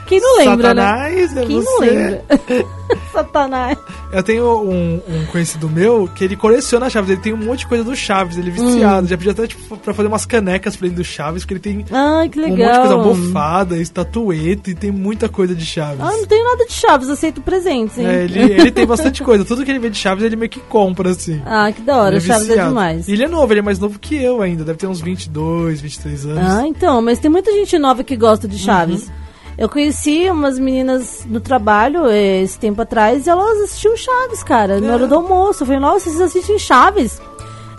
Quem 0.09 0.19
não 0.19 0.37
lembra, 0.39 0.73
né? 0.73 0.81
Satanás, 0.81 1.37
é 1.37 1.45
Quem 1.45 1.55
não 1.57 1.63
você. 1.63 1.85
lembra? 1.85 2.23
Satanás. 3.13 3.77
Eu 4.11 4.23
tenho 4.23 4.59
um, 4.61 4.99
um 5.07 5.25
conhecido 5.31 5.69
meu 5.69 6.09
que 6.15 6.23
ele 6.23 6.35
coleciona 6.35 6.89
Chaves, 6.89 7.11
ele 7.11 7.21
tem 7.21 7.31
um 7.31 7.37
monte 7.37 7.59
de 7.59 7.67
coisa 7.67 7.83
do 7.83 7.95
Chaves, 7.95 8.35
ele 8.35 8.49
é 8.49 8.53
viciado. 8.53 9.05
Hum. 9.05 9.07
Já 9.07 9.15
pediu 9.15 9.31
até 9.31 9.45
tipo, 9.45 9.77
pra 9.77 9.93
fazer 9.93 10.07
umas 10.07 10.25
canecas 10.25 10.75
pra 10.75 10.87
ele 10.87 10.95
do 10.95 11.03
Chaves, 11.03 11.43
porque 11.43 11.53
ele 11.53 11.59
tem 11.59 11.83
que 11.83 11.93
um 11.93 12.17
monte 12.17 12.33
de 12.33 12.55
coisa 12.57 12.93
almofada, 12.95 13.77
estatueta 13.77 14.71
e 14.71 14.73
tem 14.73 14.89
muita 14.91 15.29
coisa 15.29 15.53
de 15.53 15.63
Chaves. 15.63 16.01
Ah, 16.01 16.11
não 16.11 16.25
tenho 16.25 16.43
nada 16.43 16.65
de 16.65 16.73
Chaves, 16.73 17.07
aceito 17.07 17.39
presentes, 17.39 17.99
hein? 17.99 18.07
É, 18.07 18.23
ele, 18.23 18.39
ele 18.39 18.71
tem 18.71 18.87
bastante 18.87 19.21
coisa. 19.21 19.45
Tudo 19.45 19.63
que 19.63 19.69
ele 19.69 19.77
vê 19.77 19.91
de 19.91 19.97
Chaves, 19.97 20.23
ele 20.23 20.35
meio 20.35 20.49
que 20.49 20.59
compra, 20.59 21.11
assim. 21.11 21.39
Ah, 21.45 21.71
que 21.71 21.83
da 21.83 21.97
hora, 21.97 22.15
Ele 22.15 22.25
Chaves 22.25 22.49
é 22.49 22.65
demais. 22.65 23.07
E 23.07 23.11
ele 23.11 23.25
é 23.25 23.27
novo, 23.27 23.53
ele 23.53 23.59
é 23.59 23.63
mais 23.63 23.77
novo 23.77 23.99
que 23.99 24.15
eu 24.15 24.41
ainda. 24.41 24.63
Deve 24.63 24.79
ter 24.79 24.87
uns 24.87 25.01
22, 25.01 25.81
23 25.81 26.25
anos. 26.25 26.51
Ah, 26.51 26.67
então, 26.67 26.99
mas 26.99 27.19
tem 27.19 27.29
muita 27.29 27.51
gente 27.51 27.77
nova 27.77 28.03
que 28.03 28.15
gosta 28.15 28.47
de 28.47 28.57
Chaves. 28.57 29.03
Uhum. 29.03 29.28
Eu 29.61 29.67
conheci 29.67 30.29
umas 30.29 30.57
meninas 30.57 31.25
no 31.25 31.41
trabalho 31.41 32.07
eh, 32.07 32.41
esse 32.41 32.57
tempo 32.57 32.81
atrás 32.81 33.27
e 33.27 33.29
elas 33.29 33.59
assistiam 33.59 33.93
Chaves, 33.97 34.41
cara, 34.41 34.79
na 34.79 34.87
É. 34.87 34.93
hora 34.93 35.05
do 35.05 35.15
almoço. 35.15 35.63
Eu 35.63 35.67
falei, 35.67 35.81
nossa, 35.81 36.05
vocês 36.09 36.21
assistem 36.21 36.57
Chaves? 36.57 37.21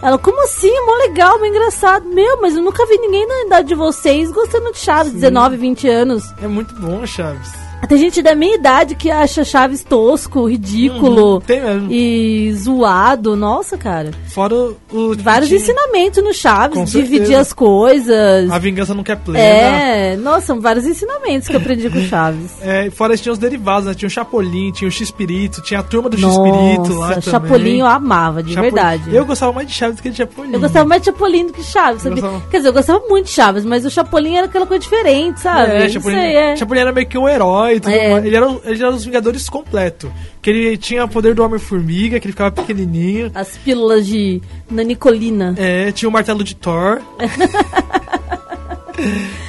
Ela, 0.02 0.18
como 0.18 0.42
assim? 0.44 0.70
Mó 0.84 0.92
legal, 1.08 1.38
mó 1.38 1.44
engraçado. 1.46 2.04
Meu, 2.06 2.38
mas 2.42 2.54
eu 2.54 2.62
nunca 2.62 2.84
vi 2.84 2.98
ninguém 2.98 3.26
na 3.26 3.46
idade 3.46 3.68
de 3.68 3.74
vocês 3.74 4.30
gostando 4.30 4.72
de 4.72 4.78
Chaves, 4.78 5.12
19, 5.14 5.56
20 5.56 5.88
anos. 5.88 6.22
É 6.42 6.46
muito 6.46 6.74
bom, 6.74 7.04
Chaves. 7.06 7.50
Tem 7.88 7.98
gente 7.98 8.22
da 8.22 8.34
minha 8.36 8.54
idade 8.54 8.94
que 8.94 9.10
acha 9.10 9.42
Chaves 9.42 9.82
tosco, 9.82 10.48
ridículo 10.48 11.34
Uhum, 11.34 11.40
tem 11.40 11.60
mesmo. 11.60 11.88
e 11.90 12.52
zoado. 12.54 13.34
Nossa, 13.34 13.76
cara. 13.76 14.10
Fora 14.28 14.54
o. 14.54 14.76
o 14.92 15.16
Vários 15.16 15.48
tinha- 15.48 15.60
ensinamentos 15.60 16.22
no 16.22 16.32
Chaves, 16.32 16.78
Com 16.78 16.84
dividir 16.84 17.18
certeza. 17.18 17.40
as 17.40 17.52
coisas. 17.52 18.50
A 18.50 18.58
vingança 18.58 18.94
nunca 18.94 19.12
é 19.14 19.16
plena. 19.16 19.40
É, 19.40 20.16
nossa, 20.16 20.46
são 20.46 20.60
vários 20.60 20.86
ensinamentos 20.86 21.48
que 21.48 21.54
eu 21.56 21.60
aprendi 21.60 21.90
com 21.90 22.00
Chaves. 22.02 22.50
É, 22.62 22.90
fora 22.90 23.16
tinha 23.16 23.32
os 23.32 23.38
derivados, 23.38 23.86
né? 23.86 23.94
Tinha 23.94 24.06
o 24.06 24.10
Chapolin, 24.10 24.70
tinha 24.70 24.86
o 24.86 24.92
X-Pirito, 24.92 25.60
tinha 25.62 25.80
a 25.80 25.82
turma 25.82 26.08
do 26.08 26.16
X-Pirito 26.16 26.94
lá 26.94 27.08
também. 27.08 27.22
Chapolin 27.22 27.78
eu 27.80 27.86
amava, 27.86 28.42
de 28.42 28.52
Chapolin. 28.52 28.70
verdade. 28.74 29.14
Eu 29.16 29.24
gostava 29.26 29.52
mais 29.52 29.66
de 29.66 29.72
Chaves 29.74 29.96
do 29.96 30.02
que 30.02 30.10
de 30.10 30.16
Chapolin. 30.18 30.52
Eu 30.52 30.60
gostava 30.60 30.86
mais 30.88 31.02
de 31.02 31.06
Chapolin 31.06 31.46
do 31.46 31.52
que 31.52 31.62
Chaves, 31.62 32.02
sabia? 32.02 32.22
Gostava. 32.22 32.42
Quer 32.50 32.56
dizer, 32.58 32.68
eu 32.68 32.72
gostava 32.72 33.02
muito 33.08 33.26
de 33.26 33.32
Chaves, 33.32 33.64
mas 33.64 33.84
o 33.84 33.90
Chapolin 33.90 34.36
era 34.36 34.46
aquela 34.46 34.66
coisa 34.66 34.80
diferente, 34.82 35.40
sabe? 35.40 35.72
É, 35.72 35.82
Não 35.82 35.88
Chapolin, 35.88 36.16
sei, 36.16 36.36
é. 36.36 36.56
Chapolin 36.56 36.80
era 36.80 36.92
meio 36.92 37.06
que 37.08 37.18
um 37.18 37.28
herói 37.28 37.69
e 37.74 37.80
tudo 37.80 37.92
É. 37.94 38.10
mais. 38.12 38.24
Ele 38.24 38.36
era, 38.36 38.46
ele 38.64 38.82
era 38.82 38.90
os 38.94 39.04
Vingadores 39.04 39.48
completo. 39.48 40.12
Que 40.42 40.50
ele 40.50 40.76
tinha 40.76 41.04
o 41.04 41.08
poder 41.08 41.34
do 41.34 41.42
Homem-Formiga, 41.42 42.18
que 42.20 42.26
ele 42.26 42.32
ficava 42.32 42.50
pequenininho. 42.50 43.30
As 43.34 43.56
pílulas 43.58 44.06
de 44.06 44.40
nanicolina. 44.70 45.54
É, 45.58 45.90
tinha 45.92 46.08
o 46.08 46.12
martelo 46.12 46.42
de 46.44 46.54
Thor. 46.56 47.00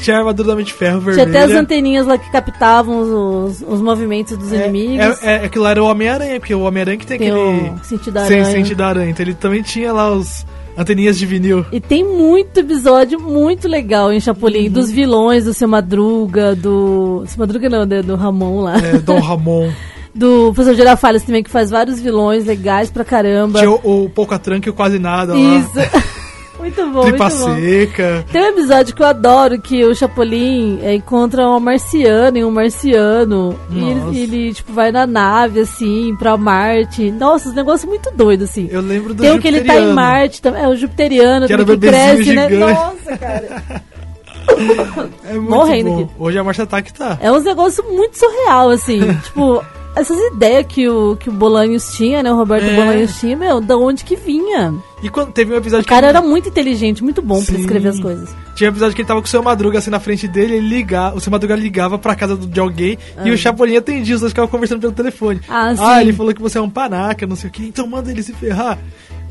tinha 0.01 0.15
a 0.15 0.19
armadura 0.19 0.47
do 0.47 0.51
Homem 0.53 0.65
de 0.65 0.73
Ferro 0.73 1.01
Tinha 1.01 1.13
vermelha. 1.15 1.43
até 1.43 1.53
as 1.53 1.59
anteninhas 1.59 2.07
lá 2.07 2.17
que 2.17 2.31
captavam 2.31 3.01
os, 3.45 3.61
os, 3.61 3.67
os 3.67 3.81
movimentos 3.81 4.37
dos 4.37 4.51
É, 4.53 4.67
inimigos. 4.67 5.21
É, 5.23 5.35
é, 5.35 5.45
aquilo 5.45 5.63
lá 5.65 5.71
era 5.71 5.83
o 5.83 5.87
Homem-Aranha, 5.87 6.39
porque 6.39 6.55
o 6.55 6.61
Homem-Aranha 6.61 6.97
que 6.97 7.05
tem, 7.07 7.17
Tem 7.19 7.29
aquele. 7.31 7.73
sentido 7.83 8.13
da 8.13 8.25
Sem 8.25 8.39
aranha. 8.39 8.55
sentido 8.55 8.77
da 8.77 8.87
aranha. 8.87 9.09
Então 9.11 9.25
ele 9.25 9.33
também 9.33 9.61
tinha 9.61 9.91
lá 9.91 10.09
os 10.11 10.45
anteninhas 10.77 11.17
de 11.17 11.25
vinil. 11.25 11.65
E 11.71 11.79
tem 11.79 12.03
muito 12.03 12.59
episódio 12.59 13.19
muito 13.19 13.67
legal 13.67 14.11
em 14.11 14.19
Chapolin, 14.19 14.67
Uhum. 14.67 14.73
dos 14.73 14.91
vilões 14.91 15.45
do 15.45 15.53
Seu 15.53 15.67
Madruga, 15.67 16.55
do. 16.55 17.23
Seu 17.27 17.39
Madruga 17.39 17.69
não, 17.69 17.85
né, 17.85 18.01
do 18.01 18.15
Ramon 18.15 18.61
lá. 18.61 18.77
É, 18.77 18.97
Dom 18.99 19.19
Ramon. 19.21 19.69
Do 20.13 20.51
professor 20.53 20.75
Girafales 20.75 21.23
também, 21.23 21.41
que 21.41 21.49
faz 21.49 21.69
vários 21.69 22.01
vilões 22.01 22.45
legais 22.45 22.91
pra 22.91 23.05
caramba. 23.05 23.59
Tinha 23.59 23.71
o, 23.71 24.03
o 24.05 24.09
Pouca 24.09 24.37
Tranca 24.37 24.67
e 24.67 24.71
o 24.71 24.73
Quase 24.73 24.99
Nada 24.99 25.33
lá. 25.33 25.39
Isso. 25.39 25.71
muito 26.61 26.87
bom, 26.91 27.01
Tripa 27.01 27.29
muito 27.29 27.45
bom. 27.45 27.55
Seca. 27.55 28.25
Tem 28.31 28.41
um 28.41 28.47
episódio 28.49 28.95
que 28.95 29.01
eu 29.01 29.07
adoro 29.07 29.59
que 29.59 29.83
o 29.83 29.93
Chapolin 29.95 30.79
é, 30.81 30.93
encontra 30.95 31.47
uma 31.47 31.59
marciana 31.59 32.37
e 32.37 32.45
um 32.45 32.51
marciano. 32.51 33.59
E 33.69 33.79
Nossa. 33.79 34.17
ele, 34.17 34.19
ele, 34.21 34.53
tipo, 34.53 34.71
vai 34.71 34.91
na 34.91 35.05
nave, 35.05 35.61
assim, 35.61 36.15
pra 36.17 36.37
Marte. 36.37 37.11
Nossa, 37.11 37.49
os 37.49 37.55
negócios 37.55 37.89
muito 37.89 38.09
doidos, 38.15 38.49
assim. 38.49 38.67
Eu 38.71 38.81
lembro 38.81 39.13
do 39.13 39.21
Tem 39.21 39.31
o 39.35 39.39
que 39.39 39.47
ele 39.47 39.61
tá 39.61 39.75
em. 39.79 39.91
Marte, 39.93 40.41
também, 40.41 40.63
é 40.63 40.67
o 40.67 40.75
Jupiteriano, 40.75 41.47
Que 41.47 41.53
era 41.53 41.65
que 41.65 41.77
cresce, 41.77 42.33
né? 42.33 42.49
gigante. 42.49 42.73
Nossa, 42.73 43.17
cara. 43.17 43.81
É 45.23 45.33
muito 45.33 45.49
Morrendo 45.49 45.89
bom. 45.89 46.01
aqui. 46.01 46.11
Hoje 46.19 46.37
a 46.37 46.43
Marcia 46.43 46.63
Ataque 46.65 46.93
tá. 46.93 47.17
É 47.21 47.31
uns 47.31 47.43
negócios 47.43 47.85
muito 47.87 48.17
surreal, 48.17 48.69
assim. 48.69 48.99
tipo, 49.23 49.63
essas 49.95 50.17
ideias 50.33 50.65
que 50.67 50.87
o, 50.87 51.15
que 51.17 51.29
o 51.29 51.33
Bolanhos 51.33 51.91
tinha, 51.95 52.23
né? 52.23 52.31
O 52.31 52.35
Roberto 52.35 52.65
É. 52.65 52.75
Bolanhos 52.75 53.19
tinha, 53.19 53.35
meu, 53.35 53.59
da 53.59 53.75
onde 53.77 54.03
que 54.03 54.15
vinha? 54.15 54.73
E 55.03 55.09
quando 55.09 55.31
teve 55.31 55.53
um 55.53 55.57
episódio 55.57 55.83
O 55.85 55.87
cara 55.87 56.07
que 56.11 56.17
era 56.17 56.21
muito 56.21 56.47
inteligente, 56.49 57.03
muito 57.03 57.21
bom 57.21 57.43
pra 57.43 57.55
Sim. 57.55 57.61
escrever 57.61 57.89
as 57.89 57.99
coisas. 57.99 58.29
Tinha 58.55 58.69
um 58.69 58.73
episódio 58.73 58.95
que 58.95 59.01
ele 59.01 59.07
tava 59.07 59.19
com 59.21 59.25
o 59.25 59.29
seu 59.29 59.41
Madruga 59.41 59.79
assim 59.79 59.89
na 59.89 59.99
frente 59.99 60.27
dele, 60.27 60.55
ele 60.57 60.67
ligava, 60.67 61.15
o 61.15 61.19
seu 61.19 61.31
Madruga 61.31 61.55
ligava 61.55 61.97
pra 61.97 62.15
casa 62.15 62.35
do- 62.37 62.45
de 62.47 62.59
alguém 62.59 62.97
e 63.25 63.31
o 63.31 63.37
Chapolin 63.37 63.75
atendia, 63.77 64.13
os 64.15 64.21
dois 64.21 64.31
ficavam 64.31 64.49
conversando 64.49 64.79
pelo 64.79 64.93
telefone. 64.93 65.41
Ah, 65.49 65.75
sim. 65.75 65.81
Ah, 65.83 66.01
ele 66.01 66.13
falou 66.13 66.33
que 66.33 66.41
você 66.41 66.57
é 66.57 66.61
um 66.61 66.69
panaca, 66.69 67.25
não 67.25 67.35
sei 67.35 67.49
o 67.49 67.51
que, 67.53 67.63
então 67.65 67.87
manda 67.87 68.11
ele 68.11 68.21
se 68.21 68.33
ferrar. 68.33 68.77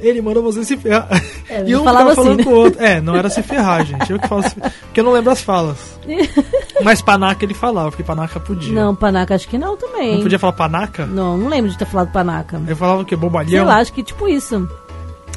Ele 0.01 0.23
mandou 0.23 0.43
você 0.43 0.65
se 0.65 0.77
ferrar. 0.77 1.09
É, 1.49 1.65
e 1.69 1.77
um 1.77 1.85
falava 1.85 2.11
ficava 2.11 2.15
falando 2.15 2.41
assim, 2.41 2.49
com 2.49 2.55
o 2.55 2.59
outro. 2.59 2.83
É, 2.83 3.01
não 3.01 3.17
era 3.17 3.29
se 3.29 3.43
ferrar, 3.43 3.85
gente. 3.85 4.11
Eu 4.11 4.19
que 4.19 4.29
falo 4.29 4.43
se 4.43 4.51
ferrar, 4.51 4.73
porque 4.83 5.01
eu 5.01 5.05
não 5.05 5.13
lembro 5.13 5.31
as 5.31 5.43
falas. 5.43 5.99
Mas 6.83 7.03
panaca 7.03 7.45
ele 7.45 7.55
falava, 7.55 7.91
porque 7.91 8.03
panaca 8.03 8.41
podia. 8.41 8.73
Não, 8.73 8.95
panaca 8.95 9.35
acho 9.35 9.49
que 9.49 9.59
não 9.59 9.77
também. 9.77 10.15
Não 10.15 10.23
podia 10.23 10.39
falar 10.39 10.53
panaca? 10.55 11.07
Não, 11.07 11.37
não 11.37 11.49
lembro 11.49 11.71
de 11.71 11.79
ter 11.79 11.87
falado 11.87 12.11
panaca. 12.13 12.61
Eu 12.67 12.77
falava 12.77 13.03
o 13.03 13.05
quê? 13.05 13.15
Sei 13.15 13.19
Bobalhão? 13.19 13.67
lá, 13.67 13.77
acho 13.77 13.93
que 13.93 14.03
tipo 14.03 14.29
isso. 14.29 14.69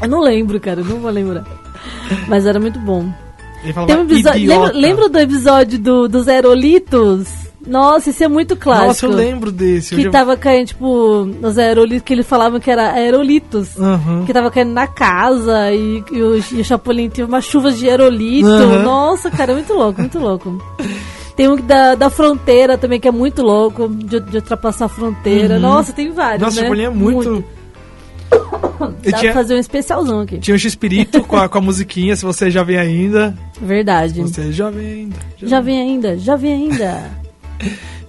Eu 0.02 0.08
não 0.08 0.22
lembro, 0.22 0.60
cara, 0.60 0.82
eu 0.82 0.86
não 0.86 1.00
vou 1.00 1.12
lembrar. 1.12 1.46
Mas 2.28 2.46
era 2.46 2.60
muito 2.60 2.80
bom. 2.80 3.12
Ele 3.64 3.74
falava 3.74 3.94
um 3.94 4.04
episódio. 4.04 4.50
Lembra, 4.50 4.72
lembra 4.74 5.10
do 5.10 5.20
episódio 5.20 5.80
do, 5.80 6.08
dos 6.08 6.28
aerolitos? 6.28 7.53
Nossa, 7.66 8.10
esse 8.10 8.24
é 8.24 8.28
muito 8.28 8.56
clássico. 8.56 8.88
Nossa, 8.88 9.06
eu 9.06 9.12
lembro 9.12 9.52
desse. 9.52 9.94
eu 9.94 9.98
Que 9.98 10.04
já- 10.06 10.12
tava 10.12 10.36
caindo, 10.36 10.68
tipo, 10.68 11.26
nos 11.26 11.58
aerolitos, 11.58 12.04
que 12.04 12.14
eles 12.14 12.26
falavam 12.28 12.60
que 12.60 12.70
era 12.70 12.92
aerolitos. 12.92 13.80
Aham. 13.80 14.24
Que 14.26 14.34
tava 14.34 14.52
caindo 14.52 14.74
na 14.74 14.86
casa 14.88 15.72
e, 15.72 16.04
e 16.12 16.22
o, 16.22 16.38
e 16.38 16.62
o 16.62 16.64
Chapolin 16.66 17.10
teve 17.10 17.28
umas 17.28 17.46
chuvas 17.46 17.78
de 17.78 17.90
aerolito. 17.90 18.48
Aham. 18.48 18.84
Nossa, 18.84 19.32
cara, 19.32 19.54
muito 19.54 19.74
louco, 19.74 20.02
muito 20.02 20.20
louco. 20.20 20.62
Tem 21.36 21.48
um 21.50 21.56
da, 21.56 21.96
da 21.96 22.10
fronteira 22.10 22.78
também, 22.78 23.00
que 23.00 23.08
é 23.08 23.12
muito 23.12 23.42
louco, 23.42 23.88
de, 23.88 24.20
de 24.20 24.36
ultrapassar 24.38 24.86
a 24.86 24.90
fronteira. 24.90 25.58
Nossa, 25.58 25.92
tem 25.94 26.12
vários, 26.12 26.42
Uhum. 26.42 26.46
Nossa, 26.48 26.56
né? 26.58 26.62
o 26.62 26.66
Chapolin 26.66 26.84
é 26.84 26.90
muito... 26.90 27.44
E 29.04 29.12
Dá 29.12 29.18
tinha, 29.18 29.32
pra 29.32 29.42
fazer 29.42 29.56
um 29.56 29.60
especialzão 29.60 30.20
aqui. 30.22 30.40
tinha 30.40 30.56
o 30.56 30.60
X-Pirito 30.60 31.24
com 31.24 31.38
a, 31.38 31.48
com 31.48 31.58
a 31.58 31.62
musiquinha, 31.62 32.16
se 32.16 32.26
você 32.26 32.52
já 32.52 32.64
vem 32.64 32.78
ainda. 32.78 33.34
Verdade. 33.62 34.22
Você 34.22 34.42
é 34.50 34.52
jovem 34.52 34.86
ainda. 34.86 35.16
Já 35.42 35.62
vem 35.62 35.80
ainda, 35.80 36.18
já 36.18 36.36
vem 36.36 36.54
ainda. 36.54 37.23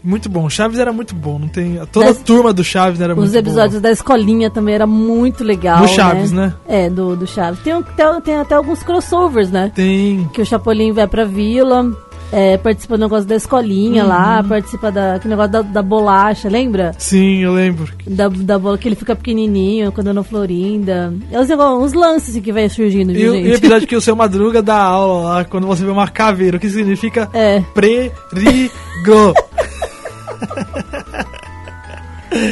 Muito 0.02 0.28
bom. 0.28 0.50
Chaves 0.50 0.78
era 0.78 0.92
muito 0.92 1.14
bom. 1.14 1.38
Não 1.38 1.48
tem... 1.48 1.80
Toda 1.90 2.07
Das- 2.07 2.20
a 2.20 2.22
turma 2.24 2.52
do 2.52 2.62
Chaves 2.62 3.00
era 3.00 3.14
muito 3.14 3.26
Os 3.28 3.35
episódios 3.35 3.80
da 3.80 3.90
escolinha 3.90 4.50
também 4.50 4.74
era 4.74 4.87
muito 4.87 5.42
legal. 5.42 5.80
Do 5.80 5.88
Chaves, 5.88 6.30
né? 6.30 6.52
É, 6.68 6.90
do, 6.90 7.16
do 7.16 7.26
Chaves. 7.26 7.61
Tem, 7.61 7.72
tem, 7.83 8.20
tem 8.22 8.37
até 8.37 8.54
alguns 8.54 8.83
crossovers, 8.83 9.50
né? 9.50 9.72
Tem... 9.74 10.28
Que 10.35 10.42
o 10.42 10.46
Chapolin 10.46 10.92
vai 10.92 11.07
pra 11.07 11.24
vila, 11.24 11.90
é, 12.32 12.56
participa 12.56 12.96
do 12.96 13.00
negócio 13.00 13.26
da 13.28 13.37
escolinha 13.37 14.04
lá, 14.04 14.40
Uhum. 14.40 14.48
participa 14.48 14.90
da, 14.90 15.18
negócio 15.28 15.52
da, 15.52 15.62
da 15.62 15.82
bolacha, 15.82 16.48
lembra? 16.48 16.92
Sim, 16.98 17.38
eu 17.42 17.52
lembro. 17.52 17.92
Da, 18.06 18.28
da 18.28 18.58
bola 18.58 18.76
que 18.78 18.88
ele 18.88 18.96
fica 18.96 19.14
pequenininho 19.14 19.92
quando 19.92 20.08
na 20.14 20.22
Florinda. 20.24 21.14
É 21.30 21.38
uns, 21.40 21.48
uns 21.50 21.92
lances 21.92 22.30
assim, 22.30 22.40
que 22.40 22.52
vai 22.52 22.68
surgindo, 22.68 23.12
E, 23.12 23.16
o- 23.16 23.18
e 23.18 23.28
o 23.28 23.32
gente? 23.44 23.56
episódio 23.56 23.87
que 23.88 23.94
o 23.96 24.00
seu 24.00 24.16
Madruga 24.16 24.62
dá 24.62 24.80
aula 24.82 25.28
lá, 25.28 25.44
quando 25.44 25.66
você 25.66 25.84
vê 25.84 25.90
uma 25.90 26.08
caveira, 26.08 26.56
o 26.56 26.60
que 26.60 26.68
significa 26.68 27.28
É, 27.32 27.60
perigo. 27.74 29.32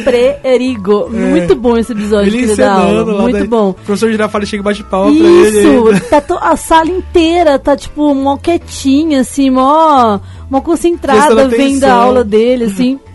Pre-Erigo. 0.04 1.08
Muito 1.10 1.54
bom 1.54 1.76
esse 1.76 1.92
episódio 1.92 2.26
É. 2.32 2.36
Ele 2.36 2.38
que 2.38 2.44
ele 2.52 2.56
dá 2.56 2.72
aula. 2.72 3.04
Muito 3.22 3.38
daí, 3.38 3.46
bom. 3.46 3.70
O 3.70 3.74
professor 3.74 4.10
Girafales 4.10 4.48
chega 4.48 4.60
e 4.60 4.64
bate 4.64 4.84
palma 4.84 5.16
pra 5.16 5.26
ele. 5.28 5.58
Isso, 5.58 6.08
tá 6.10 6.38
a 6.40 6.56
sala 6.56 6.90
inteira 6.90 7.58
tá 7.58 7.76
tipo 7.76 8.14
mó 8.14 8.36
quietinha, 8.36 9.20
assim, 9.20 9.50
mó, 9.50 10.18
mó 10.50 10.60
concentrada 10.60 11.48
vendo 11.48 11.84
a 11.84 11.92
aula 11.92 12.24
dele, 12.24 12.64
assim. 12.64 12.98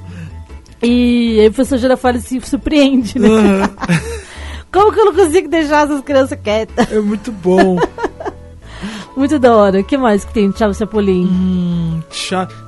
E 0.80 1.40
aí 1.40 1.48
o 1.48 1.52
professor 1.52 1.80
Girafales 1.80 2.24
se 2.26 2.40
surpreende, 2.42 3.18
né? 3.18 3.28
Aham. 3.28 3.70
Como 4.72 4.92
que 4.92 5.00
eu 5.00 5.06
não 5.06 5.14
consigo 5.16 5.48
deixar 5.50 5.86
essas 5.86 6.02
crianças 6.02 6.38
quietas? 6.44 6.92
É 6.92 7.00
muito 7.00 7.32
bom. 7.32 7.78
Muito 9.18 9.40
da 9.40 9.56
hora. 9.56 9.80
O 9.80 9.84
que 9.84 9.98
mais 9.98 10.24
que 10.24 10.32
tem, 10.32 10.52
Thiago 10.52 10.76
Chapolin? 10.76 11.26
Hum, 11.26 12.00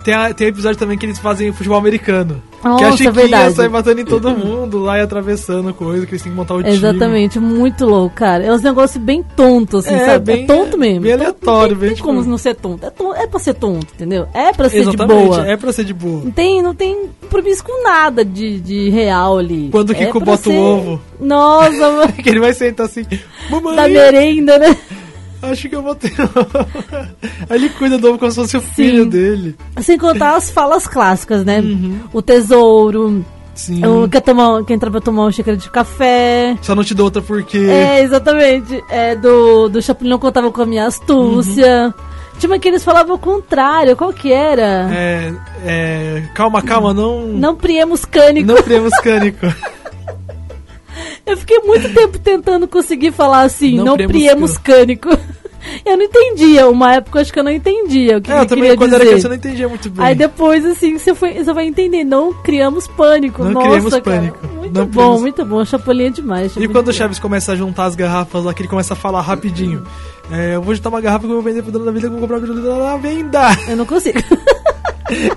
tem, 0.04 0.14
a- 0.16 0.34
tem 0.34 0.48
episódio 0.48 0.80
também 0.80 0.98
que 0.98 1.06
eles 1.06 1.20
fazem 1.20 1.52
futebol 1.54 1.78
americano. 1.78 2.42
que 2.60 2.68
a 2.68 2.70
Nossa, 2.72 2.92
Chiquinha 2.92 3.12
verdade. 3.14 3.54
sai 3.56 3.70
batendo 3.70 4.02
em 4.02 4.06
todo 4.06 4.32
mundo 4.32 4.80
lá 4.80 4.98
e 4.98 5.02
atravessando 5.02 5.74
coisa, 5.74 6.06
que 6.06 6.12
eles 6.12 6.22
têm 6.24 6.32
que 6.32 6.38
montar 6.38 6.56
o 6.56 6.64
time. 6.64 6.76
Exatamente, 6.76 7.40
muito 7.40 7.86
louco, 7.86 8.14
cara. 8.16 8.44
É 8.44 8.52
uns 8.52 8.62
negócios 8.62 9.02
bem 9.02 9.24
tontos, 9.36 9.86
assim, 9.86 9.96
É, 9.96 10.06
sabe? 10.06 10.26
bem- 10.34 10.44
é 10.44 10.48
tonto 10.48 10.78
mesmo. 10.78 11.02
bem 11.02 11.12
Tonto, 11.14 11.22
aleatório, 11.24 11.74
Não 11.76 11.80
bem, 11.80 11.90
tem, 11.90 11.96
tipo- 11.96 12.08
como 12.10 12.22
não 12.26 12.38
ser 12.38 12.56
tonto. 12.56 12.86
É, 12.86 12.90
ton- 12.90 13.16
é 13.16 13.28
pra 13.28 13.40
ser 13.40 13.54
tonto, 13.54 13.88
entendeu? 13.96 14.28
É 14.34 14.52
pra 14.52 14.68
ser 14.70 14.80
Exatamente, 14.80 15.22
de 15.22 15.28
boa. 15.30 15.48
é 15.48 15.56
pra 15.56 15.72
ser 15.72 15.84
de 15.86 15.94
boa. 15.94 16.22
Não 16.26 16.32
tem, 16.32 16.62
não 16.62 16.76
tem 16.76 17.10
compromisso 17.22 17.64
com 17.64 17.82
nada 17.84 18.26
de, 18.26 18.60
de 18.60 18.90
real 18.90 19.38
ali. 19.38 19.70
Quando 19.72 19.92
o 19.92 19.94
É 19.94 19.96
Kiko 19.96 20.20
pra 20.20 20.26
bota 20.36 20.50
o 20.50 20.58
ovo. 20.58 21.02
Nossa, 21.22 21.92
mano. 21.92 22.12
Que 22.22 22.28
ele 22.30 22.40
vai 22.42 22.52
sentar 22.54 22.88
assim, 22.88 23.06
mamãe, 23.50 23.76
da 23.78 23.88
merenda, 23.88 24.58
né? 24.60 24.76
Acho 25.42 25.70
que 25.70 25.76
eu 25.76 25.82
vou 25.82 25.96
ter 25.96 26.14
Aí 27.50 27.58
ele 27.58 27.70
cuida 27.70 27.98
do 27.98 28.10
ovo 28.10 28.20
como 28.20 28.32
se 28.32 28.38
fosse 28.38 28.58
o 28.58 28.62
filho 28.62 29.06
dele. 29.06 29.56
Sem 29.82 29.98
contar 29.98 30.36
as 30.36 30.50
falas 30.50 30.88
clássicas, 30.88 31.46
né? 31.46 31.60
Uhum. 31.60 32.00
O 32.14 32.22
tesouro, 32.22 33.26
Sim. 33.56 33.86
o 33.86 34.08
que, 34.08 34.22
tomar, 34.22 34.64
que 34.64 34.74
entra 34.74 34.90
pra 34.90 35.02
tomar 35.02 35.24
uma 35.24 35.32
xícara 35.32 35.58
de 35.58 35.70
café. 35.70 36.58
Só 36.62 36.76
não 36.76 36.84
te 36.84 36.94
dou 36.94 37.06
outra 37.06 37.22
porque... 37.22 37.58
É, 37.58 38.02
exatamente. 38.02 38.84
É, 38.90 39.16
do, 39.16 39.70
do 39.70 39.82
Chapolin 39.82 40.10
não 40.10 40.20
contava 40.20 40.52
com 40.52 40.62
a 40.62 40.66
minha 40.66 40.86
astúcia. 40.86 41.88
Uhum. 41.88 42.10
Tinha 42.40 42.50
uma 42.52 42.60
que 42.60 42.70
eles 42.70 42.84
falavam 42.84 43.18
o 43.18 43.20
contrário, 43.20 43.98
qual 43.98 44.14
que 44.14 44.32
era? 44.32 44.90
É, 44.94 45.34
é, 45.66 46.24
calma, 46.34 46.62
calma, 46.62 46.94
não... 46.94 47.28
Não 47.28 47.54
priemos 47.54 48.06
cânico. 48.06 48.48
Não 48.48 48.64
criamos 48.64 48.94
cânico. 49.02 49.46
Eu 51.30 51.38
fiquei 51.38 51.60
muito 51.60 51.94
tempo 51.94 52.18
tentando 52.20 52.68
conseguir 52.68 53.12
falar 53.12 53.42
assim, 53.44 53.78
Não 53.78 53.86
não, 53.86 53.98
priemos 53.98 54.58
cânico. 54.58 55.10
Eu 55.86 55.98
não 55.98 56.04
entendia. 56.06 56.70
Uma 56.70 56.94
época 56.96 57.20
acho 57.20 57.34
que 57.34 57.38
eu 57.38 57.44
não 57.44 57.52
entendia 57.52 58.18
o 58.18 58.22
que 58.22 58.32
É, 58.32 58.36
ele 58.36 58.44
eu 58.44 58.48
também, 58.48 58.64
queria 58.64 58.78
quando 58.78 58.92
dizer. 58.92 58.96
era 59.02 59.06
criança, 59.10 59.28
eu 59.28 59.30
não 59.30 59.36
entendia 59.36 59.68
muito 59.68 59.90
bem. 59.90 60.06
Aí 60.06 60.16
depois, 60.16 60.66
assim, 60.66 60.98
você, 60.98 61.14
foi, 61.14 61.34
você 61.34 61.54
vai 61.54 61.66
entender. 61.68 62.06
Não 62.06 62.34
criamos 62.34 62.88
pânico. 62.88 63.44
Não 63.44 63.52
Nossa, 63.52 63.68
criamos 63.68 63.90
cara. 63.92 64.02
pânico. 64.04 64.48
Muito 64.56 64.74
Não 64.80 64.86
bom, 64.86 64.92
criamos- 65.02 65.22
muito 65.22 65.46
bom. 65.46 65.66
Chapolin 65.66 66.06
é 66.06 66.10
demais. 66.12 66.46
E 66.46 66.50
Chapolin 66.56 66.72
quando 66.72 66.88
o 66.88 66.92
é 66.92 66.94
Chaves 66.94 67.20
começa 67.20 67.52
a 67.52 67.56
juntar 67.58 67.86
as 67.86 67.96
garrafas 67.96 68.46
lá, 68.46 68.54
que 68.54 68.62
ele 68.62 68.70
começa 68.70 68.94
a 68.94 68.98
falar 68.98 69.20
rapidinho. 69.22 69.84
É, 70.32 70.56
eu 70.56 70.62
vou 70.62 70.74
juntar 70.74 70.90
uma 70.90 71.02
garrafa 71.02 71.26
que 71.28 71.32
eu 71.32 71.36
vou 71.36 71.44
vender 71.44 71.62
pro 71.62 71.72
dono 71.74 71.86
da 71.86 71.92
vida, 71.92 72.08
que 72.08 72.14
eu 72.16 72.20
vou 72.20 72.22
comprar 72.22 72.38
o 72.38 72.42
pirulito 72.42 72.68
na 72.68 72.96
venda. 72.98 73.42
Eu 73.68 73.76
não 73.76 73.86
consigo. 73.86 74.18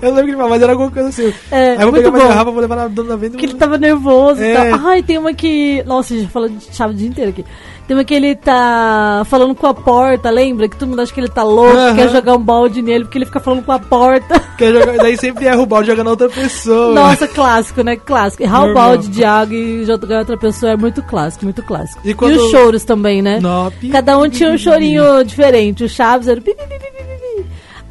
Eu 0.01 0.09
não 0.09 0.15
lembro 0.17 0.21
o 0.21 0.25
que 0.25 0.29
ele 0.31 0.37
fala, 0.37 0.49
mas 0.49 0.61
era 0.61 0.71
alguma 0.71 0.91
coisa 0.91 1.09
assim. 1.09 1.33
É, 1.51 1.71
Aí 1.71 1.81
eu 1.81 1.91
vou 1.91 1.93
pegar 1.93 2.11
bom. 2.11 2.17
garrafa, 2.17 2.51
vou 2.51 2.59
levar 2.61 2.75
na 2.75 2.87
dona 2.87 3.09
da 3.09 3.15
venda. 3.15 3.37
que 3.37 3.45
ele 3.45 3.53
tava 3.55 3.77
nervoso 3.77 4.41
e 4.41 4.45
É. 4.47 4.69
tal. 4.71 4.87
Ai, 4.87 5.03
tem 5.03 5.17
uma 5.17 5.33
que. 5.33 5.83
Nossa, 5.85 6.13
a 6.13 6.17
gente 6.17 6.31
falou 6.31 6.49
de 6.49 6.65
chave 6.71 6.93
o 6.93 6.97
dia 6.97 7.07
inteiro 7.07 7.29
aqui. 7.31 7.45
Tem 7.85 7.97
uma 7.97 8.05
que 8.05 8.13
ele 8.13 8.33
tá 8.33 9.23
falando 9.25 9.53
com 9.53 9.67
a 9.67 9.73
porta, 9.73 10.29
lembra? 10.29 10.69
Que 10.69 10.77
todo 10.77 10.87
mundo 10.87 11.01
acha 11.01 11.13
que 11.13 11.19
ele 11.19 11.27
tá 11.27 11.43
louco, 11.43 11.75
quer 11.95 12.09
jogar 12.09 12.33
um 12.35 12.39
balde 12.41 12.81
nele, 12.81 13.03
porque 13.03 13.17
ele 13.17 13.25
fica 13.25 13.41
falando 13.41 13.61
com 13.61 13.73
a 13.73 13.79
porta. 13.79 14.39
Quer 14.57 14.71
jogar, 14.71 14.95
daí 14.97 15.17
sempre 15.17 15.47
erra 15.47 15.61
o 15.61 15.65
balde 15.65 15.87
jogando 15.89 16.05
na 16.05 16.11
outra 16.11 16.29
pessoa. 16.29 16.93
Nossa, 16.93 17.27
clássico, 17.27 17.81
né? 17.81 17.95
Clássico. 17.97 18.43
Errar 18.43 18.69
o 18.69 18.73
balde 18.73 19.07
de 19.09 19.23
água 19.25 19.53
e 19.55 19.83
jogar 19.83 20.19
outra 20.19 20.37
pessoa 20.37 20.73
é 20.73 20.77
muito 20.77 21.01
clássico, 21.01 21.43
muito 21.43 21.61
clássico. 21.63 21.99
E 22.05 22.11
E, 22.11 22.13
quando- 22.13 22.35
os 22.37 22.51
choros 22.51 22.83
também, 22.85 23.21
né? 23.21 23.39
Pi- 23.81 23.89
Cada 23.89 24.17
um 24.17 24.29
tinha 24.29 24.51
um 24.51 24.57
chorinho 24.57 25.23
diferente. 25.25 25.83
O 25.83 25.89
Chaves 25.89 26.27
era. 26.27 26.39
pi, 26.39 26.53
pi, 26.53 26.63
pi, 26.63 26.63
pi, 26.69 26.69
pi, 26.69 26.72
pi. 26.72 26.72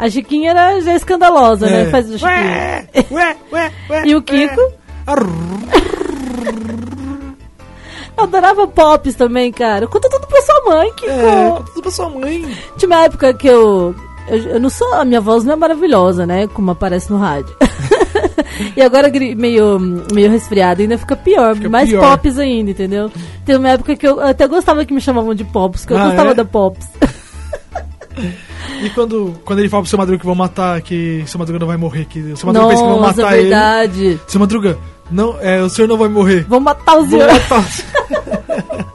A 0.03 0.11
Chiquinha 0.11 0.51
era 0.51 0.81
já 0.81 0.97
escandalosa, 0.97 1.67
né? 1.67 1.83
É. 1.83 1.91
Faz 1.91 2.11
o. 2.11 2.25
Ué, 2.27 2.89
ué, 3.13 3.37
ué, 3.53 3.73
ué, 3.89 4.03
E 4.05 4.17
o. 4.17 4.23
Kiko? 4.23 4.61
Adorava 8.17 8.67
Pops 8.67 9.15
também, 9.15 9.53
cara. 9.53 9.87
Conta 9.87 10.09
tudo 10.11 10.27
pra 10.27 10.43
sua 10.43 10.61
mãe, 10.67 10.93
Kiko. 10.95 11.11
É, 11.11 11.51
conta 11.51 11.65
tudo 11.73 11.83
pra 11.83 11.91
sua 11.91 12.09
mãe. 12.11 12.57
Tinha 12.77 12.89
uma 12.89 13.05
época 13.05 13.33
que 13.35 13.47
eu, 13.47 13.95
eu. 14.29 14.39
eu 14.39 14.61
não 14.61 14.69
sou. 14.71 14.93
A 14.95 15.05
minha 15.05 15.21
voz 15.21 15.45
não 15.45 15.53
é 15.53 15.57
maravilhosa, 15.57 16.27
né? 16.27 16.47
Como 16.49 16.71
aparece 16.73 17.11
no 17.11 17.19
rádio. 17.19 17.55
e 18.77 18.83
agora 18.83 19.09
meio, 19.37 19.79
meio 20.13 20.31
resfriada, 20.31 20.83
ainda 20.83 20.99
fica 20.99 21.17
pior. 21.17 21.55
Fica 21.57 21.69
mais 21.69 21.89
pior. 21.89 22.01
Pops 22.11 22.39
ainda, 22.39 22.71
entendeu? 22.73 23.11
Tem 23.47 23.57
uma 23.57 23.71
época 23.71 23.95
que 23.97 24.07
eu 24.07 24.21
até 24.21 24.47
gostava 24.49 24.85
que 24.85 24.93
me 24.93 25.01
chamavam 25.01 25.35
de 25.35 25.45
Pops, 25.45 25.85
que 25.85 25.93
eu 25.93 25.99
Ah, 25.99 26.07
gostava 26.07 26.31
é? 26.31 26.35
da 26.35 26.45
Pops. 26.45 26.87
E 28.83 28.91
quando, 28.91 29.35
quando 29.45 29.59
ele 29.61 29.69
fala 29.69 29.83
pro 29.83 29.91
seu 29.91 29.99
Madruga 29.99 30.19
que 30.19 30.27
vão 30.27 30.35
matar, 30.35 30.81
que 30.83 31.23
seu 31.27 31.39
Madruga 31.39 31.59
não 31.61 31.67
vai 31.67 31.77
morrer, 31.77 32.05
que 32.05 32.19
o 32.21 32.37
seu 32.37 32.47
Madruga 32.47 32.69
pensa 32.69 32.83
que 32.83 32.89
vão 32.89 33.01
matar 33.01 33.33
ele. 33.35 33.43
verdade. 33.43 34.21
Seu 34.27 34.41
Madruga, 34.41 34.79
não, 35.11 35.37
é, 35.41 35.63
o 35.63 35.69
senhor 35.69 35.89
não 35.89 35.97
vai 35.97 36.09
morrer. 36.09 36.45
Vão 36.49 36.61
matar 36.61 36.97
Vão 36.97 37.09
senhor. 37.09 37.29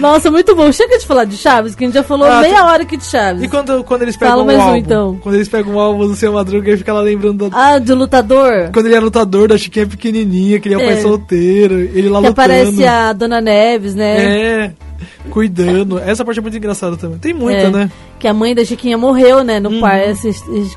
Nossa, 0.00 0.30
muito 0.32 0.54
bom. 0.56 0.72
Chega 0.72 0.98
de 0.98 1.06
falar 1.06 1.24
de 1.24 1.36
Chaves, 1.36 1.74
que 1.76 1.84
a 1.84 1.86
gente 1.86 1.94
já 1.94 2.02
falou 2.02 2.26
Ah, 2.26 2.40
meia 2.40 2.64
hora 2.64 2.82
aqui 2.82 2.96
de 2.96 3.04
Chaves. 3.04 3.42
E 3.42 3.48
quando, 3.48 3.84
quando 3.84 4.02
eles 4.02 4.16
pegam 4.16 4.34
Fala 4.34 4.44
mais 4.44 4.58
um, 4.58 4.62
álbum, 4.62 4.76
então. 4.76 5.18
quando 5.22 5.34
eles 5.36 5.48
pegam 5.48 5.74
um 5.74 5.78
álbum 5.78 6.06
do 6.08 6.16
seu 6.16 6.32
Madruga, 6.32 6.68
ele 6.70 6.76
fica 6.78 6.92
lá 6.92 7.00
lembrando 7.00 7.48
da, 7.48 7.56
Ah, 7.56 7.78
de 7.78 7.92
lutador? 7.92 8.70
Quando 8.72 8.86
ele 8.86 8.96
era 8.96 9.04
lutador, 9.04 9.46
da 9.48 9.56
Chiquinha 9.56 9.86
pequenininha, 9.86 10.58
que 10.58 10.66
ele 10.68 10.74
é 10.74 10.78
o 10.78 10.80
É. 10.80 10.86
pai 10.94 11.02
solteiro, 11.02 11.74
ele 11.74 12.08
lá 12.08 12.20
Que 12.20 12.28
lutando. 12.28 12.30
aparece 12.30 12.84
a 12.84 13.12
Dona 13.12 13.40
Neves, 13.40 13.94
né? 13.94 14.16
É, 14.24 14.72
cuidando. 15.30 15.98
Essa 15.98 16.24
parte 16.24 16.38
é 16.38 16.42
muito 16.42 16.56
engraçada 16.56 16.96
também. 16.96 17.18
Tem 17.18 17.32
muita, 17.34 17.58
É, 17.60 17.70
né? 17.70 17.90
Que 18.18 18.28
a 18.28 18.34
mãe 18.34 18.54
da 18.54 18.64
Chiquinha 18.64 18.96
morreu, 18.96 19.42
né? 19.44 19.60
No 19.60 19.70
Uhum. 19.70 19.80
parto. 19.80 20.28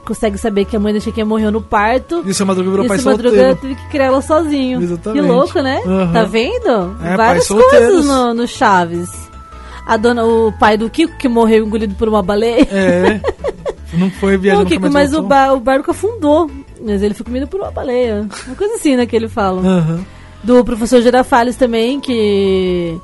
Consegue 0.05 0.37
saber 0.37 0.65
que 0.65 0.75
a 0.75 0.79
mãe 0.79 0.93
da 0.93 0.99
Chiquinha 0.99 1.25
morreu 1.25 1.51
no 1.51 1.61
parto. 1.61 2.23
E 2.25 2.31
o 2.31 2.33
seu 2.33 2.45
Madruga 2.45 2.69
virou 2.69 2.85
e 2.85 2.87
pai 2.89 2.97
Madruga 3.01 3.29
solteiro. 3.29 3.55
teve 3.61 3.75
que 3.75 3.87
criar 3.89 4.05
ela 4.05 4.21
sozinho. 4.21 4.81
Exatamente. 4.81 5.21
Que 5.21 5.27
louco, 5.31 5.59
né? 5.61 5.81
Aham. 5.85 6.13
Tá 6.13 6.23
vendo? 6.23 6.97
É, 7.03 7.15
Várias 7.17 7.47
coisas 7.47 8.05
no, 8.05 8.33
no 8.33 8.47
Chaves. 8.47 9.09
A 9.85 9.95
dona, 9.95 10.25
o 10.25 10.51
pai 10.59 10.77
do 10.77 10.89
Kiko 10.89 11.17
que 11.17 11.29
morreu 11.29 11.65
engolido 11.65 11.95
por 11.95 12.09
uma 12.09 12.21
baleia. 12.21 12.67
É. 12.69 13.21
Não 13.93 14.09
foi 14.11 14.33
Não, 14.35 14.39
viajando 14.41 14.65
Kiko, 14.65 14.89
mas 14.91 15.13
o, 15.13 15.21
ba 15.23 15.53
o 15.53 15.59
barco 15.61 15.91
afundou. 15.91 16.51
Mas 16.85 17.01
ele 17.01 17.13
foi 17.13 17.25
comido 17.25 17.47
por 17.47 17.61
uma 17.61 17.71
baleia. 17.71 18.27
Uma 18.45 18.55
coisa 18.55 18.75
assim, 18.75 18.95
né, 18.97 19.05
que 19.05 19.15
ele 19.15 19.29
fala. 19.29 19.61
Aham. 19.61 20.05
Do 20.43 20.63
professor 20.65 21.01
Girafales 21.01 21.55
também, 21.55 21.99
que. 21.99 22.97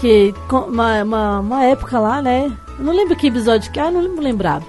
Que. 0.00 0.34
Uma, 0.50 1.02
uma, 1.02 1.40
uma 1.40 1.64
época 1.64 1.98
lá, 1.98 2.22
né? 2.22 2.50
Eu 2.78 2.84
não 2.84 2.94
lembro 2.94 3.16
que 3.16 3.26
episódio 3.26 3.70
que. 3.70 3.78
Ah, 3.78 3.90
não 3.90 4.00
lembro 4.00 4.22
lembrar. 4.22 4.62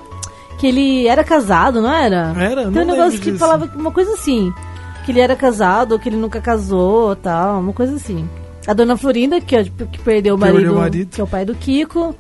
Que 0.60 0.68
ele 0.68 1.08
era 1.08 1.24
casado, 1.24 1.82
não 1.82 1.92
era? 1.92 2.34
Era? 2.38 2.72
Tem 2.72 2.82
um 2.84 2.86
negócio 2.86 3.20
que 3.20 3.32
disso. 3.32 3.40
falava 3.40 3.70
uma 3.76 3.92
coisa 3.92 4.14
assim. 4.14 4.54
Que 5.06 5.12
ele 5.12 5.20
era 5.20 5.36
casado, 5.36 5.94
ou 5.94 6.00
que 6.00 6.08
ele 6.10 6.18
nunca 6.18 6.40
casou 6.40 7.16
tal, 7.16 7.60
uma 7.60 7.74
coisa 7.74 7.96
assim. 7.96 8.30
A 8.68 8.74
dona 8.74 8.96
Florinda, 8.96 9.42
que, 9.42 9.64
tipo, 9.64 9.88
que 9.88 10.00
perdeu 10.00 10.36
o 10.36 10.38
marido, 10.38 10.74
o 10.74 10.76
marido. 10.76 11.10
que 11.16 11.20
é 11.20 11.24
o 11.24 11.28
pai 11.28 11.44
do 11.44 11.56
Kiko. 11.56 12.16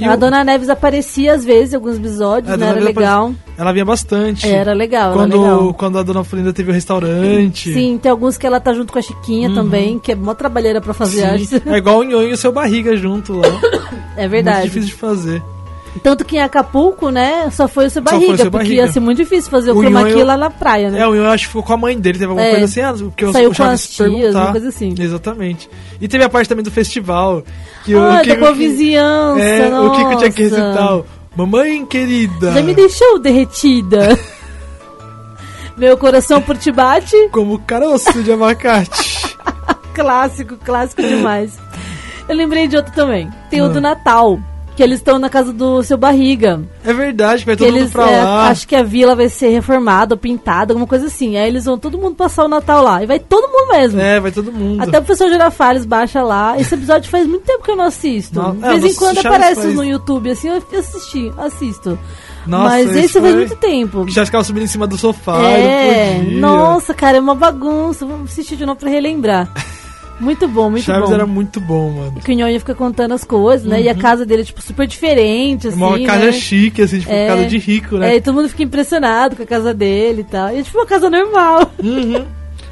E 0.00 0.04
a 0.04 0.14
o- 0.14 0.16
Dona 0.16 0.42
Neves 0.44 0.68
aparecia 0.68 1.34
às 1.34 1.44
vezes 1.44 1.72
em 1.72 1.76
alguns 1.76 1.96
episódios, 1.96 2.56
né? 2.56 2.68
Era 2.68 2.80
legal. 2.80 3.32
Ela 3.58 3.72
vinha 3.72 3.84
bastante. 3.84 4.48
Era 4.48 4.72
legal, 4.72 5.12
Quando, 5.12 5.32
era 5.34 5.42
legal. 5.42 5.74
quando 5.74 5.98
a 5.98 6.02
dona 6.02 6.24
Florinda 6.24 6.52
teve 6.52 6.70
o 6.70 6.74
restaurante. 6.74 7.72
Sim, 7.72 7.98
tem 8.02 8.10
alguns 8.10 8.38
que 8.38 8.46
ela 8.46 8.58
tá 8.58 8.72
junto 8.72 8.92
com 8.92 8.98
a 8.98 9.02
Chiquinha 9.02 9.52
também, 9.54 9.98
que 9.98 10.12
é 10.12 10.14
mó 10.14 10.32
trabalheira 10.34 10.80
pra 10.80 10.94
fazer, 10.94 11.24
Uhum. 11.30 11.38
Sim. 11.44 11.56
acho. 11.56 11.68
É 11.68 11.76
igual 11.78 11.98
o 11.98 12.02
Nhonho 12.04 12.28
e 12.28 12.32
o 12.32 12.36
seu 12.36 12.50
barriga 12.52 12.96
junto 12.96 13.34
lá. 13.34 13.48
É 14.16 14.26
verdade. 14.26 14.60
Muito 14.60 14.72
difícil 14.72 14.88
de 14.88 14.94
fazer. 15.00 15.42
Tanto 16.04 16.24
que 16.24 16.36
em 16.36 16.40
Acapulco, 16.40 17.10
né, 17.10 17.50
só 17.50 17.66
foi 17.66 17.86
o 17.86 17.90
seu 17.90 18.00
o 18.00 18.04
barriga, 18.04 18.36
seu 18.36 18.50
porque 18.50 18.64
barriga. 18.68 18.82
ia 18.86 18.92
ser 18.92 19.00
muito 19.00 19.18
difícil 19.18 19.50
fazer 19.50 19.72
o, 19.72 19.76
O 19.76 19.80
chroma 19.82 20.04
key 20.04 20.22
lá 20.22 20.36
na 20.36 20.48
praia, 20.48 20.88
né? 20.88 21.00
É, 21.00 21.06
o 21.06 21.10
Nhonho 21.14 21.28
acho 21.30 21.42
que 21.44 21.48
ficou 21.48 21.62
com 21.64 21.72
a 21.72 21.76
mãe 21.76 21.98
dele, 21.98 22.16
teve 22.18 22.30
alguma 22.30 22.46
É. 22.46 22.50
coisa 22.50 22.64
assim, 22.66 22.80
ah, 22.80 22.92
porque 22.94 23.24
o- 23.24 23.32
Saiu 23.32 23.50
o 23.50 23.54
com 23.56 23.62
as 23.64 23.88
tias, 23.88 24.08
perguntar. 24.08 24.42
uma 24.44 24.52
coisa 24.52 24.68
assim. 24.68 24.94
Exatamente. 24.96 25.68
E 26.00 26.06
teve 26.06 26.22
a 26.22 26.28
parte 26.28 26.48
também 26.48 26.62
do 26.64 26.70
festival. 26.70 27.42
Que 27.84 27.94
Ah, 27.96 28.16
da 28.18 28.20
Kiko- 28.22 28.38
boa 28.38 28.52
vizinhança, 28.54 29.42
É, 29.42 29.80
o 29.80 29.90
Kiko 29.90 30.16
tinha 30.18 30.30
que 30.30 30.42
nossa. 30.44 30.56
recitar 30.62 30.96
o 30.98 31.06
Mamãe 31.36 31.84
querida. 31.86 32.52
Já 32.52 32.62
me 32.62 32.74
deixou 32.74 33.18
derretida. 33.18 34.16
Meu 35.76 35.96
coração 35.96 36.40
por 36.42 36.56
te 36.56 36.70
bate. 36.70 37.16
Como 37.32 37.58
caroço 37.60 38.22
de 38.22 38.32
abacate. 38.32 39.36
Clássico, 39.94 40.56
clássico 40.56 41.02
demais. 41.02 41.58
Eu 42.28 42.36
lembrei 42.36 42.68
de 42.68 42.76
outro 42.76 42.92
também. 42.94 43.28
Tem 43.50 43.60
o 43.60 43.66
Ah. 43.66 43.68
do 43.68 43.80
Natal. 43.80 44.38
Que 44.80 44.84
eles 44.84 44.98
estão 45.00 45.18
na 45.18 45.28
casa 45.28 45.52
do 45.52 45.82
seu 45.82 45.98
barriga. 45.98 46.62
É 46.82 46.90
verdade, 46.94 47.44
vai 47.44 47.54
todo 47.54 47.66
mundo 47.66 47.76
eles, 47.80 47.90
pra 47.92 48.10
é, 48.10 48.24
lá. 48.24 48.48
acho 48.48 48.66
que 48.66 48.74
a 48.74 48.82
vila 48.82 49.14
vai 49.14 49.28
ser 49.28 49.50
reformada 49.50 50.14
ou 50.14 50.18
pintada, 50.18 50.72
alguma 50.72 50.86
coisa 50.86 51.04
assim. 51.08 51.36
Aí 51.36 51.46
eles 51.48 51.66
vão 51.66 51.76
todo 51.78 51.98
mundo 51.98 52.14
passar 52.14 52.46
o 52.46 52.48
Natal 52.48 52.82
lá. 52.82 53.02
E 53.02 53.06
vai 53.06 53.18
todo 53.18 53.46
mundo 53.46 53.72
mesmo. 53.72 54.00
É, 54.00 54.18
vai 54.18 54.32
todo 54.32 54.50
mundo. 54.50 54.82
Até 54.82 54.98
o 54.98 55.02
professor 55.02 55.28
Girafales 55.28 55.84
baixa 55.84 56.22
lá. 56.22 56.58
Esse 56.58 56.74
episódio 56.76 57.10
faz 57.10 57.26
muito 57.26 57.44
tempo 57.44 57.62
que 57.62 57.70
eu 57.70 57.76
não 57.76 57.84
assisto. 57.84 58.40
Não, 58.40 58.56
De 58.56 58.64
é, 58.64 58.68
vez 58.70 58.84
em 58.84 58.88
você- 58.88 58.98
quando 58.98 59.18
aparece 59.18 59.60
faz- 59.60 59.74
no 59.74 59.84
YouTube, 59.84 60.30
assim, 60.30 60.48
eu 60.48 60.62
assisti, 60.78 61.30
assisto. 61.36 61.98
Nossa, 62.46 62.64
Mas 62.64 62.88
esse 62.88 62.98
esse 63.00 63.20
faz 63.20 63.24
foi- 63.26 63.34
muito 63.36 63.56
tempo. 63.56 64.06
Que 64.06 64.12
já 64.14 64.24
ficava 64.24 64.42
subindo 64.44 64.62
em 64.64 64.66
cima 64.66 64.86
do 64.86 64.96
sofá, 64.96 65.42
É, 65.42 66.22
nossa, 66.38 66.94
cara, 66.94 67.18
é 67.18 67.20
uma 67.20 67.34
bagunça. 67.34 68.06
Vamos 68.06 68.30
assistir 68.32 68.56
de 68.56 68.64
novo 68.64 68.80
pra 68.80 68.88
relembrar. 68.88 69.46
Muito 70.20 70.46
bom, 70.46 70.70
muito 70.70 70.84
Chaves 70.84 71.08
bom. 71.08 71.14
era 71.14 71.26
muito 71.26 71.60
bom, 71.60 71.90
mano. 71.90 72.20
Que 72.20 72.32
o 72.32 72.34
Nhonho 72.36 72.58
fica 72.60 72.74
contando 72.74 73.12
as 73.14 73.24
coisas, 73.24 73.66
né? 73.66 73.80
E 73.80 73.88
a 73.88 73.94
casa 73.94 74.26
dele 74.26 74.42
é, 74.42 74.44
tipo, 74.44 74.60
super 74.60 74.86
diferente, 74.86 75.68
assim, 75.68 75.76
Uma 75.76 75.98
casa 76.04 76.26
né? 76.26 76.32
chique, 76.32 76.82
assim, 76.82 77.00
tipo, 77.00 77.10
É. 77.10 77.26
casa 77.26 77.46
de 77.46 77.58
rico, 77.58 77.96
né? 77.96 78.12
É, 78.12 78.16
e 78.16 78.20
todo 78.20 78.34
mundo 78.34 78.48
fica 78.48 78.62
impressionado 78.62 79.34
com 79.34 79.42
a 79.42 79.46
casa 79.46 79.72
dele 79.72 80.20
e 80.20 80.24
tal. 80.24 80.54
E 80.54 80.58
é 80.58 80.62
tipo 80.62 80.76
uma 80.78 80.86
casa 80.86 81.08
normal. 81.08 81.72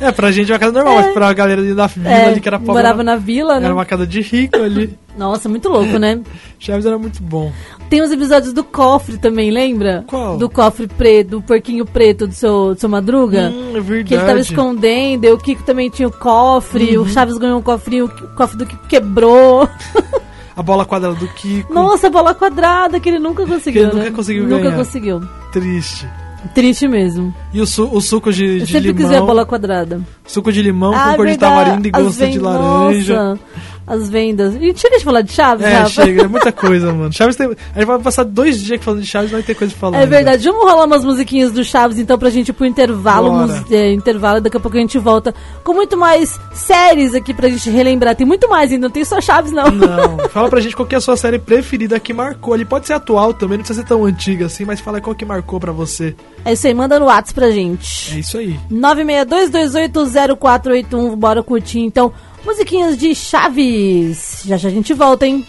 É, 0.01 0.13
pra 0.13 0.31
gente 0.31 0.51
é 0.51 0.55
uma 0.55 0.59
casa 0.61 0.73
normal, 0.73 0.99
É. 0.99 1.03
mas 1.03 1.13
pra 1.13 1.33
galera 1.33 1.61
ali 1.61 1.75
da 1.75 1.87
vila 1.89 2.09
É, 2.09 2.27
ali 2.27 2.41
que 2.41 2.49
era 2.49 2.59
pobre. 2.59 2.75
morava 2.75 3.03
era, 3.03 3.05
na 3.05 3.17
vila, 3.17 3.59
né? 3.59 3.65
era 3.67 3.75
uma 3.75 3.85
casa 3.85 4.07
de 4.07 4.21
rico 4.21 4.57
ali. 4.57 4.97
Nossa, 5.17 5.49
muito 5.49 5.69
louco, 5.69 5.99
né? 5.99 6.21
Chaves 6.61 6.87
era 6.87 6.97
muito 6.97 7.21
bom. 7.23 7.51
Tem 7.91 8.01
os 8.03 8.13
episódios 8.13 8.53
do 8.53 8.63
cofre 8.63 9.19
também, 9.19 9.51
lembra? 9.51 10.05
Qual? 10.07 10.37
Do 10.37 10.49
cofre 10.49 10.87
preto, 10.87 11.31
do 11.31 11.43
porquinho 11.43 11.85
preto 11.85 12.27
do 12.29 12.35
seu, 12.35 12.75
do 12.75 12.81
seu 12.81 12.89
Madruga. 12.89 13.51
Hum, 13.53 13.71
é 13.77 13.81
verdade. 13.81 14.05
Que 14.05 14.15
ele 14.15 14.25
tava 14.25 14.39
escondendo, 14.41 15.25
e 15.25 15.33
o 15.33 15.39
Kiko 15.39 15.63
também 15.65 15.91
tinha 15.91 16.07
o 16.07 16.13
cofre, 16.13 16.97
Uhum. 16.97 17.05
o 17.05 17.09
Chaves 17.09 17.37
ganhou 17.39 17.59
um 17.59 17.63
cofrinho, 17.63 18.05
o 18.05 18.29
cofre 18.37 18.57
do 18.59 18.67
Kiko 18.67 18.87
quebrou. 18.87 19.69
A 20.57 20.63
bola 20.63 20.85
quadrada 20.85 21.15
do 21.15 21.29
Kiko. 21.29 21.73
Nossa, 21.73 22.11
bola 22.11 22.35
quadrada 22.35 22.99
que 22.99 23.09
ele 23.09 23.21
nunca 23.21 23.47
conseguiu, 23.47 23.83
ele 23.85 23.93
né? 23.93 23.99
nunca 24.05 24.11
conseguiu 24.17 24.43
Nunca 24.45 24.63
ganhar. 24.65 24.77
conseguiu. 24.77 25.21
Triste. 25.53 26.09
Triste 26.55 26.87
mesmo. 26.87 27.35
E 27.53 27.61
o, 27.61 27.67
su 27.67 27.85
o 27.93 28.01
suco 28.01 28.33
de, 28.33 28.45
Eu 28.45 28.59
de 28.61 28.67
sempre 28.67 28.81
limão. 28.89 28.97
quis 28.97 29.09
ver 29.09 29.17
a 29.17 29.23
bola 29.23 29.45
quadrada. 29.45 30.01
Suco 30.27 30.53
de 30.53 30.63
limão 30.63 30.95
Ah, 30.95 31.11
com 31.11 31.17
cor 31.17 31.27
de 31.27 31.37
tamarindo 31.37 31.89
e 31.89 31.91
gosto 31.91 32.27
de 32.29 32.39
laranja. 32.39 33.15
Nossa, 33.25 33.41
as 33.89 34.09
vendas. 34.11 34.55
E 34.55 34.75
chega 34.77 34.99
de 34.99 35.05
falar 35.05 35.23
de 35.23 35.33
Chaves, 35.33 35.65
É, 35.67 35.79
Rafa. 35.79 35.89
chega, 36.05 36.23
é 36.23 36.29
muita 36.29 36.53
coisa, 36.53 36.93
mano. 36.93 37.13
Chaves 37.13 37.37
tem. 37.37 37.47
A 37.47 37.79
gente 37.79 37.87
vai 37.87 37.99
passar 37.99 38.25
dois 38.25 38.61
dias 38.61 38.83
falando 38.85 39.01
de 39.01 39.07
Chaves 39.07 39.31
e 39.31 39.35
vai 39.35 39.43
ter 39.43 39.55
coisa 39.55 39.73
pra 39.73 39.81
falar. 39.81 39.97
É 39.99 40.03
ainda. 40.03 40.17
verdade. 40.17 40.45
Vamos 40.49 40.71
rolar 40.71 40.85
umas 40.85 41.05
musiquinhas 41.05 41.53
do 41.53 41.65
Chaves, 41.65 41.99
então, 41.99 42.19
pra 42.19 42.31
gente 42.31 42.49
ir 42.49 42.53
pro 42.53 42.67
intervalo. 42.67 43.33
Mus- 43.33 43.71
é, 43.73 43.93
intervalo, 43.93 44.41
daqui 44.41 44.57
a 44.57 44.61
pouco 44.61 44.77
a 44.77 44.81
gente 44.81 44.99
volta 44.99 45.35
com 45.65 45.73
muito 45.75 45.97
mais 45.97 46.39
séries 46.53 47.15
aqui 47.15 47.33
pra 47.33 47.49
gente 47.49 47.71
relembrar. 47.71 48.15
Tem 48.15 48.27
muito 48.27 48.49
mais 48.49 48.71
ainda, 48.73 48.87
não 48.89 48.93
tem 48.93 49.05
só 49.05 49.21
Chaves, 49.21 49.53
não. 49.53 49.71
Não, 49.71 50.19
fala 50.29 50.49
pra 50.49 50.61
gente 50.61 50.77
qual 50.77 50.87
que 50.87 50.95
é 50.95 50.99
a 50.99 51.01
sua 51.01 51.17
série 51.17 51.39
preferida 51.39 51.99
que 51.99 52.13
marcou 52.13 52.55
ali. 52.55 52.65
Pode 52.65 52.87
ser 52.87 52.93
atual 52.95 53.33
também, 53.33 53.59
não 53.59 53.65
precisa 53.65 53.83
ser 53.83 53.89
tão 53.89 54.05
antiga 54.05 54.47
assim, 54.47 54.65
mas 54.65 54.81
fala 54.81 55.01
qual 55.01 55.15
que 55.17 55.25
marcou 55.25 55.59
pra 55.59 55.73
você. 55.73 56.15
É 56.45 56.53
isso 56.53 56.67
aí, 56.67 56.75
manda 56.75 56.99
no 56.99 57.07
WhatsApp 57.07 57.35
pra 57.35 57.51
gente. 57.51 58.15
É 58.15 58.19
isso 58.21 58.39
aí. 58.39 58.59
962280481, 58.71 61.17
bora 61.17 61.43
curtir 61.43 61.81
então. 61.81 62.13
Musiquinhas 62.49 62.97
de 62.97 63.15
Chaves. 63.15 64.43
Já 64.47 64.57
já 64.57 64.71
a 64.71 64.73
gente 64.73 64.95
volta, 64.95 65.27
hein? 65.27 65.45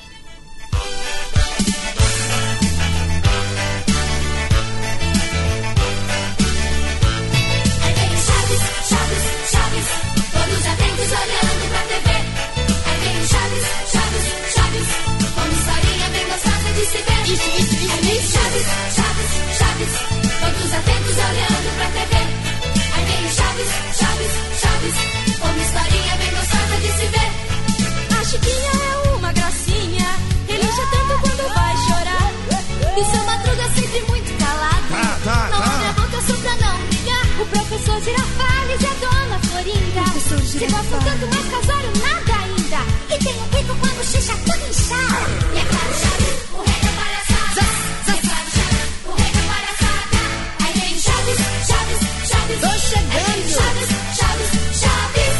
Se 40.60 40.66
confrontando, 40.66 41.26
mas 41.34 41.46
casório 41.48 41.90
nada 42.04 42.34
ainda. 42.44 43.16
E 43.16 43.18
tenho 43.24 43.46
peito 43.46 43.74
com 43.76 43.86
a 43.86 43.90
bochecha 43.92 44.36
toda 44.46 44.68
inchada. 44.68 45.30
E 45.54 45.58
é 45.58 45.64
claro, 45.64 45.94
chave, 46.02 46.32
o 46.52 46.58
rei 46.58 46.82
da 46.84 46.92
palhaçada. 47.00 47.62
É 48.06 48.18
claro, 48.28 48.48
chave, 48.52 48.84
o 49.06 49.12
rei 49.16 49.32
da 49.32 49.42
palhaçada. 49.54 50.20
Aí 50.66 50.74
vem 50.82 51.00
Chaves, 51.00 51.40
Chaves, 51.66 52.00
Chaves. 52.28 52.60
Tô 52.60 52.72
chegando. 52.78 53.48
Chaves, 53.56 53.90
Chaves, 54.20 54.52
Chaves. 54.82 55.38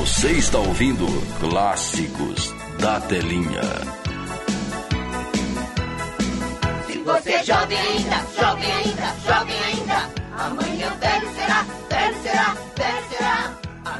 Você 0.00 0.30
está 0.32 0.58
ouvindo 0.58 1.06
Clássicos 1.38 2.52
da 2.80 3.00
Telinha. 3.02 3.62
Se 6.88 6.98
Você 6.98 7.30
é 7.30 7.36
ainda, 7.36 8.26
jovem 8.36 8.72
ainda, 8.72 9.14
jovem 9.24 9.60
ainda. 9.62 10.10
Amanhã 10.36 10.92
velho 11.00 11.34
será, 11.36 11.64
velho 11.88 12.22
será, 12.24 12.56
velho 12.76 13.04
será. 13.10 13.65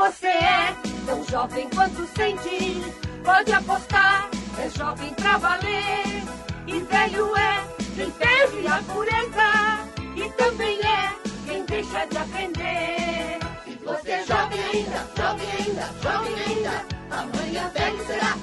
você 0.00 0.28
é 0.28 0.74
tão 1.04 1.22
jovem 1.26 1.68
quanto 1.68 2.06
sente, 2.16 2.82
pode 3.22 3.52
apostar, 3.52 4.30
é 4.58 4.70
jovem 4.70 5.12
pra 5.12 5.36
valer. 5.36 6.22
E 6.66 6.80
velho 6.80 7.36
é 7.36 7.62
quem 7.94 8.10
perde 8.12 8.66
a 8.66 8.82
pureza, 8.82 9.84
e 10.16 10.30
também 10.30 10.80
é 10.80 11.12
quem 11.46 11.64
deixa 11.66 12.06
de 12.06 12.16
aprender. 12.16 13.40
Você 13.84 14.10
é 14.10 14.24
jovem 14.24 14.64
ainda, 14.72 15.06
jovem 15.18 15.48
ainda, 15.58 15.90
jovem 16.02 16.34
ainda, 16.46 16.84
amanhã 17.10 17.70
velho 17.74 18.06
será, 18.06 18.36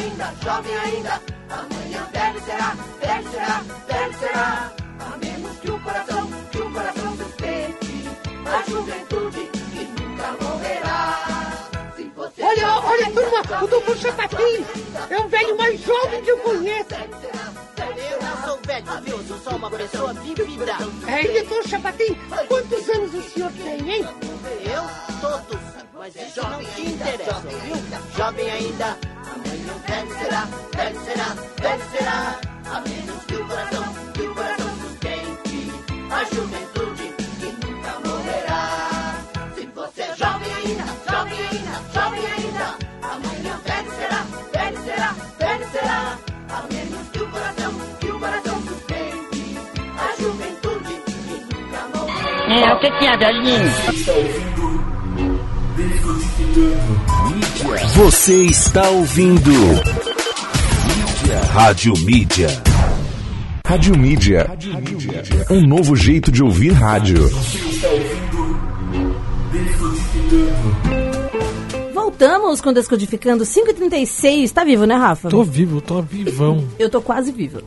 ainda, 0.00 0.34
jovem 0.42 0.76
ainda, 0.76 1.22
amanhã 1.50 2.08
velho 2.12 2.40
será, 2.44 2.76
velho 3.00 3.30
será, 3.30 3.64
velho 3.86 4.18
será. 4.18 4.72
A 5.00 5.16
menos 5.16 5.56
que 5.58 5.70
o 5.70 5.80
coração, 5.80 6.30
que 6.50 6.58
o 6.58 6.72
coração 6.72 7.16
sustente 7.16 7.90
a 8.46 8.70
juventude 8.70 9.40
que 9.46 10.02
nunca 10.02 10.44
morrerá. 10.44 11.68
Se 11.96 12.04
você 12.16 12.42
Olha, 12.42 12.80
olha, 12.80 13.10
turma, 13.12 13.62
o 13.62 13.66
doutor 13.66 13.96
Chapatinho 13.96 14.66
é 15.10 15.16
o 15.18 15.28
velho 15.28 15.56
mais 15.56 15.80
jovem 15.80 16.22
que 16.22 16.30
eu 16.30 16.38
conheço. 16.38 16.94
Eu 18.10 18.22
não 18.22 18.44
sou 18.44 18.58
velho, 18.66 18.86
viu? 19.02 19.16
Eu 19.18 19.24
sou 19.24 19.38
só 19.38 19.50
uma 19.56 19.70
pessoa 19.70 20.14
vivida. 20.14 20.72
É, 21.06 21.42
doutor 21.42 21.68
Chapatinho, 21.68 22.16
quantos 22.48 22.88
anos 22.88 23.14
o 23.14 23.22
senhor 23.22 23.52
tem, 23.52 23.90
hein? 23.90 24.06
Eu? 24.64 25.20
Todos. 25.20 25.60
Mas 25.94 26.16
isso 26.16 26.40
não 26.42 26.64
te 26.64 26.88
interessa, 26.88 27.40
viu? 27.40 27.76
Jovem 28.16 28.50
ainda. 28.50 29.09
Amanhã 29.40 29.74
velho 29.86 30.12
será, 30.18 30.46
velho 30.76 31.00
será, 31.04 31.28
velho 31.60 31.82
será. 31.90 32.40
A 32.66 32.80
menos 32.80 33.24
que 33.24 33.34
o 33.34 33.46
coração, 33.46 33.84
que 34.12 34.22
o 34.22 34.34
coração 34.34 34.70
sustente 34.82 35.72
a 36.10 36.24
juventude 36.24 37.14
que 37.40 37.66
nunca 37.66 37.92
morrerá. 38.04 39.14
Se 39.54 39.66
você 39.74 40.02
é 40.02 40.16
jovem 40.16 40.52
ainda, 40.54 40.84
jovem 41.10 41.38
ainda, 41.38 41.74
jovem 41.94 42.26
ainda. 42.26 42.76
Amanhã 43.02 43.60
velho 43.64 43.90
será, 43.92 44.26
velho 44.52 44.78
será, 44.84 45.14
velho 45.38 45.70
será. 45.72 46.18
A 46.50 46.62
menos 46.72 47.08
que 47.08 47.18
o 47.22 47.28
coração, 47.30 47.72
que 47.98 48.06
o 48.10 48.18
coração 48.18 48.62
sustente 48.62 49.58
a 49.98 50.22
juventude 50.22 51.02
que 51.06 51.56
nunca 51.56 51.80
morrerá. 51.94 52.68
É, 52.68 52.74
o 52.74 52.78
que 52.80 52.90
que 52.90 53.06
é, 53.06 53.16
velhinho? 57.68 57.88
Você 57.94 58.34
está 58.44 58.88
ouvindo 58.88 59.50
Mídia. 59.50 61.40
Rádio 61.52 61.98
Mídia. 61.98 62.48
Rádio 63.66 63.96
Mídia. 63.98 64.46
Um 65.50 65.66
novo 65.66 65.94
jeito 65.94 66.32
de 66.32 66.42
ouvir 66.42 66.72
rádio. 66.72 67.30
Voltamos 71.94 72.60
com 72.60 72.72
Descodificando 72.72 73.44
536. 73.44 74.50
Tá 74.52 74.64
vivo, 74.64 74.84
né, 74.86 74.94
Rafa? 74.94 75.28
Tô 75.28 75.42
vivo, 75.44 75.80
tô 75.80 76.02
vivão. 76.02 76.66
Eu 76.78 76.90
tô 76.90 77.00
quase 77.00 77.30
viva. 77.32 77.62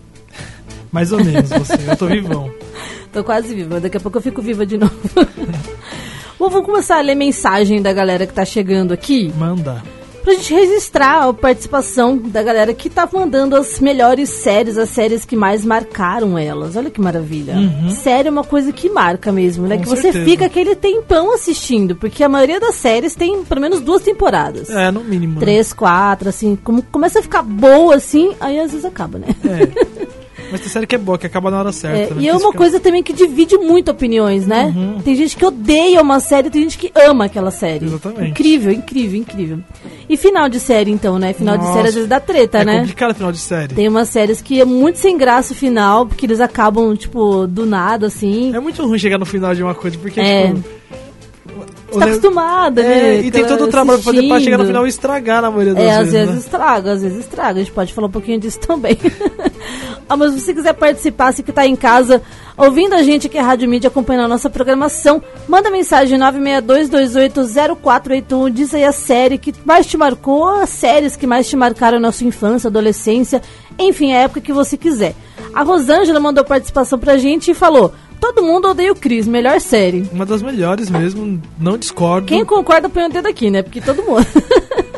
Mais 0.91 1.11
ou 1.11 1.23
menos 1.23 1.49
você, 1.49 1.77
eu 1.87 1.97
tô 1.97 2.07
vivão. 2.07 2.51
Tô 3.11 3.23
quase 3.23 3.53
viva. 3.53 3.79
Daqui 3.79 3.97
a 3.97 3.99
pouco 3.99 4.17
eu 4.17 4.21
fico 4.23 4.41
viva 4.41 4.65
de 4.65 4.75
novo. 4.75 4.93
Bom, 6.43 6.49
vamos 6.49 6.65
começar 6.65 6.97
a 6.97 7.01
ler 7.01 7.15
mensagem 7.15 7.81
da 7.81 7.93
galera 7.93 8.27
que 8.27 8.33
tá 8.33 8.43
chegando 8.43 8.91
aqui. 8.91 9.31
Manda. 9.37 9.81
Pra 10.21 10.33
gente 10.33 10.53
registrar 10.53 11.29
a 11.29 11.33
participação 11.33 12.17
da 12.17 12.43
galera 12.43 12.73
que 12.73 12.89
tá 12.89 13.07
mandando 13.09 13.55
as 13.55 13.79
melhores 13.79 14.27
séries, 14.27 14.77
as 14.77 14.89
séries 14.89 15.23
que 15.23 15.37
mais 15.37 15.63
marcaram 15.63 16.37
elas. 16.37 16.75
Olha 16.75 16.91
que 16.91 16.99
maravilha. 16.99 17.53
Uhum. 17.55 17.89
Série 17.89 18.27
é 18.27 18.31
uma 18.31 18.43
coisa 18.43 18.73
que 18.73 18.89
marca 18.89 19.31
mesmo, 19.31 19.67
né? 19.67 19.77
Com 19.77 19.83
que 19.83 19.89
você 19.89 20.11
certeza. 20.11 20.25
fica 20.25 20.45
aquele 20.47 20.75
tempão 20.75 21.33
assistindo, 21.33 21.95
porque 21.95 22.21
a 22.21 22.27
maioria 22.27 22.59
das 22.59 22.75
séries 22.75 23.15
tem 23.15 23.45
pelo 23.45 23.61
menos 23.61 23.79
duas 23.79 24.01
temporadas. 24.01 24.69
É, 24.69 24.91
no 24.91 25.01
mínimo. 25.01 25.35
né? 25.35 25.39
Três, 25.39 25.71
quatro, 25.71 26.27
assim, 26.27 26.57
como 26.61 26.83
começa 26.83 27.19
a 27.19 27.21
ficar 27.21 27.41
boa 27.41 27.95
assim, 27.95 28.35
aí 28.41 28.59
às 28.59 28.71
vezes 28.71 28.83
acaba, 28.83 29.17
né? 29.17 29.27
É. 29.45 30.02
Mas 30.51 30.61
tem 30.61 30.69
série 30.69 30.87
que 30.87 30.95
é 30.95 30.97
boa, 30.97 31.17
que 31.17 31.25
acaba 31.27 31.49
na 31.51 31.59
hora 31.59 31.69
É, 31.69 31.71
certa. 31.71 32.15
né? 32.15 32.21
e 32.23 32.27
é 32.27 32.35
uma 32.35 32.51
coisa 32.51 32.79
também 32.79 33.01
que 33.03 33.13
divide 33.13 33.57
muito 33.57 33.91
opiniões, 33.91 34.45
né? 34.47 34.73
Uhum. 34.75 34.99
Tem 35.01 35.15
gente 35.15 35.35
que 35.37 35.45
odeia 35.45 36.01
uma 36.01 36.19
série, 36.19 36.49
tem 36.49 36.63
gente 36.63 36.77
que 36.77 36.91
ama 36.95 37.25
aquela 37.25 37.51
série. 37.51 37.85
Exatamente. 37.85 38.31
Incrível, 38.31 38.71
incrível, 38.71 39.19
incrível. 39.19 39.59
E 40.09 40.17
final 40.17 40.49
de 40.49 40.59
série, 40.59 40.91
então, 40.91 41.17
né? 41.19 41.33
Final 41.33 41.57
de 41.57 41.63
Nossa, 41.63 41.75
série 41.75 41.87
às 41.89 41.93
vezes 41.95 42.09
dá 42.09 42.19
treta, 42.19 42.59
é 42.59 42.65
né? 42.65 42.79
complicado 42.79 43.13
final 43.15 43.31
de 43.31 43.37
série. 43.39 43.73
Tem 43.73 43.87
umas 43.87 44.09
séries 44.09 44.41
que 44.41 44.59
é 44.59 44.65
muito 44.65 44.97
sem 44.99 45.17
graça 45.17 45.53
o 45.53 45.55
final, 45.55 46.05
porque 46.05 46.25
eles 46.25 46.39
acabam, 46.41 46.95
tipo, 46.95 47.47
do 47.47 47.65
nada, 47.65 48.07
assim. 48.07 48.53
É 48.55 48.59
muito 48.59 48.85
ruim 48.85 48.97
chegar 48.99 49.17
no 49.17 49.25
final 49.25 49.53
de 49.55 49.63
uma 49.63 49.73
coisa, 49.75 49.97
porque, 49.97 50.19
É. 50.19 50.47
tipo... 50.47 50.63
Você 51.45 51.99
tá 51.99 52.05
acostumada, 52.05 52.81
é, 52.81 52.85
né? 52.85 53.19
E 53.19 53.29
tem 53.29 53.45
todo 53.45 53.65
o 53.65 53.67
trabalho 53.67 54.01
pra 54.01 54.13
fazer 54.13 54.25
pra 54.27 54.39
chegar 54.39 54.57
no 54.57 54.65
final 54.65 54.85
e 54.85 54.89
estragar 54.89 55.41
na 55.41 55.51
maioria 55.51 55.73
das 55.73 55.83
É, 55.83 55.91
às 55.91 55.97
vezes, 55.97 56.13
vezes 56.13 56.31
né? 56.31 56.37
estraga, 56.39 56.93
às 56.93 57.01
vezes 57.01 57.19
estraga. 57.19 57.59
A 57.59 57.63
gente 57.63 57.73
pode 57.73 57.93
falar 57.93 58.07
um 58.07 58.11
pouquinho 58.11 58.39
disso 58.39 58.59
também. 58.59 58.97
ah, 60.07 60.15
mas 60.15 60.31
se 60.33 60.39
você 60.39 60.53
quiser 60.53 60.71
participar, 60.73 61.33
se 61.33 61.43
que 61.43 61.51
tá 61.51 61.67
em 61.67 61.75
casa, 61.75 62.21
ouvindo 62.57 62.95
a 62.95 63.03
gente 63.03 63.27
aqui 63.27 63.37
a 63.37 63.43
Rádio 63.43 63.67
Mídia, 63.69 63.89
acompanhando 63.89 64.23
a 64.25 64.29
nossa 64.29 64.49
programação, 64.49 65.21
manda 65.47 65.69
mensagem 65.69 66.17
962280481, 66.17 68.49
diz 68.49 68.73
aí 68.73 68.85
a 68.85 68.93
série 68.93 69.37
que 69.37 69.53
mais 69.65 69.85
te 69.85 69.97
marcou, 69.97 70.47
as 70.47 70.69
séries 70.69 71.17
que 71.17 71.27
mais 71.27 71.49
te 71.49 71.57
marcaram 71.57 71.99
na 71.99 72.13
sua 72.13 72.25
infância, 72.25 72.69
adolescência, 72.69 73.41
enfim, 73.77 74.13
a 74.13 74.19
época 74.19 74.39
que 74.39 74.53
você 74.53 74.77
quiser. 74.77 75.13
A 75.53 75.61
Rosângela 75.61 76.19
mandou 76.19 76.43
participação 76.43 76.97
pra 76.97 77.17
gente 77.17 77.51
e 77.51 77.53
falou: 77.53 77.93
Todo 78.23 78.41
mundo 78.41 78.69
odeia 78.69 78.89
o 78.89 78.95
Cris, 78.95 79.27
melhor 79.27 79.59
série. 79.59 80.09
Uma 80.13 80.25
das 80.25 80.41
melhores 80.41 80.89
mesmo, 80.89 81.41
não 81.59 81.77
discordo. 81.77 82.27
Quem 82.27 82.45
concorda 82.45 82.87
põe 82.87 83.03
o 83.03 83.09
dedo 83.09 83.27
aqui, 83.27 83.51
né? 83.51 83.61
Porque 83.61 83.81
todo 83.81 84.01
mundo. 84.01 84.25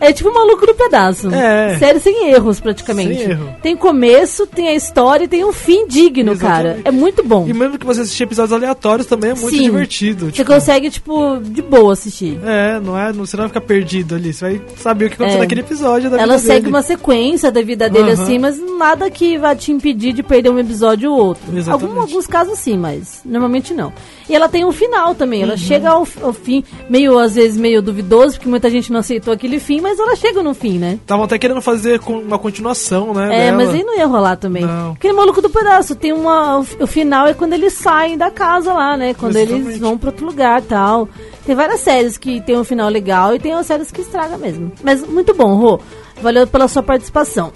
é 0.00 0.12
tipo 0.12 0.32
maluco 0.32 0.66
no 0.66 0.74
pedaço. 0.74 1.32
É. 1.34 1.76
Série 1.78 2.00
sem 2.00 2.30
erros, 2.30 2.60
praticamente. 2.60 3.14
Sem 3.16 3.30
erro. 3.30 3.54
Tem 3.62 3.76
começo, 3.76 4.46
tem 4.46 4.68
a 4.68 4.74
história 4.74 5.24
e 5.24 5.28
tem 5.28 5.44
um 5.44 5.52
fim 5.52 5.86
digno, 5.86 6.36
cara. 6.36 6.70
Exatamente. 6.74 6.88
É 6.88 6.90
muito 6.90 7.22
bom. 7.24 7.46
E 7.48 7.52
mesmo 7.52 7.78
que 7.78 7.86
você 7.86 8.02
assistir 8.02 8.24
episódios 8.24 8.52
aleatórios 8.52 9.06
também 9.06 9.30
é 9.30 9.34
muito 9.34 9.50
Sim. 9.56 9.62
divertido. 9.62 10.26
Você 10.26 10.32
tipo, 10.32 10.52
consegue, 10.52 10.90
tipo, 10.90 11.38
de 11.42 11.62
boa 11.62 11.92
assistir. 11.92 12.38
É, 12.44 12.80
não 12.80 12.98
é? 12.98 13.12
Não, 13.12 13.24
você 13.26 13.36
não 13.36 13.42
vai 13.42 13.48
ficar 13.48 13.60
perdido 13.62 14.14
ali. 14.14 14.32
Você 14.32 14.44
vai 14.44 14.62
saber 14.76 15.06
o 15.06 15.08
que 15.08 15.14
aconteceu 15.14 15.38
É. 15.38 15.42
naquele 15.42 15.60
episódio 15.60 16.10
da 16.10 16.20
Ela 16.20 16.38
segue 16.38 16.60
dele. 16.62 16.68
uma 16.68 16.82
sequência 16.82 17.50
da 17.50 17.62
vida 17.62 17.88
dele, 17.88 18.12
Aham. 18.12 18.22
assim, 18.22 18.38
mas 18.38 18.58
nada 18.78 19.10
que 19.10 19.38
vá 19.38 19.54
te 19.54 19.72
impedir 19.72 20.12
de 20.12 20.22
perder 20.22 20.50
um 20.50 20.58
episódio 20.58 21.10
ou 21.12 21.18
outro. 21.18 21.42
Exatamente. 21.56 21.84
Algum, 21.90 22.00
alguns 22.00 22.26
casos 22.26 22.58
sim, 22.58 22.76
mas 22.78 23.20
normalmente 23.24 23.72
não. 23.74 23.92
E 24.28 24.34
ela 24.34 24.48
tem 24.48 24.64
um 24.64 24.72
final 24.72 25.14
também. 25.14 25.40
Uhum. 25.40 25.48
Ela 25.48 25.56
chega 25.56 25.90
ao, 25.90 26.06
ao 26.22 26.32
fim, 26.32 26.64
meio, 26.88 27.18
às 27.18 27.34
vezes, 27.34 27.56
meio 27.56 27.82
duvidoso, 27.82 28.34
porque 28.34 28.48
muita 28.48 28.70
gente 28.70 28.92
não 28.92 29.00
aceitou 29.00 29.32
aquele 29.32 29.51
fim, 29.58 29.80
mas 29.80 29.98
ela 29.98 30.14
chega 30.16 30.42
no 30.42 30.54
fim, 30.54 30.78
né? 30.78 30.98
Estavam 31.00 31.24
até 31.24 31.38
querendo 31.38 31.60
fazer 31.60 32.00
uma 32.06 32.38
continuação, 32.38 33.12
né? 33.12 33.26
É, 33.26 33.46
dela. 33.46 33.56
mas 33.56 33.70
aí 33.70 33.84
não 33.84 33.96
ia 33.96 34.06
rolar 34.06 34.36
também. 34.36 34.64
Não. 34.64 34.92
Aquele 34.92 35.12
maluco 35.12 35.40
do 35.40 35.50
pedaço, 35.50 35.94
tem 35.94 36.12
uma. 36.12 36.58
O, 36.58 36.86
final 36.86 37.26
é 37.26 37.34
quando 37.34 37.52
eles 37.52 37.72
saem 37.74 38.16
da 38.16 38.30
casa 38.30 38.72
lá, 38.72 38.96
né? 38.96 39.14
Quando 39.14 39.36
eles 39.36 39.54
Exatamente. 39.54 39.80
vão 39.80 39.98
pra 39.98 40.10
outro 40.10 40.26
lugar 40.26 40.60
e 40.60 40.64
tal. 40.64 41.08
Tem 41.44 41.54
várias 41.54 41.80
séries 41.80 42.16
que 42.16 42.40
tem 42.40 42.56
um 42.56 42.64
final 42.64 42.88
legal 42.88 43.34
e 43.34 43.38
tem 43.38 43.52
umas 43.52 43.66
séries 43.66 43.90
que 43.90 44.00
estraga 44.00 44.36
mesmo. 44.36 44.72
Mas 44.82 45.06
muito 45.06 45.34
bom, 45.34 45.54
Rô. 45.56 45.80
Valeu 46.20 46.46
pela 46.46 46.68
sua 46.68 46.82
participação. 46.82 47.52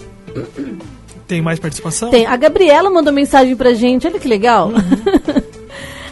Tem 1.27 1.41
mais 1.41 1.59
participação? 1.59 2.09
Tem. 2.09 2.25
A 2.25 2.35
Gabriela 2.35 2.89
mandou 2.89 3.13
mensagem 3.13 3.55
pra 3.55 3.73
gente, 3.73 4.07
olha 4.07 4.19
que 4.19 4.27
legal. 4.27 4.69
Uhum. 4.69 5.47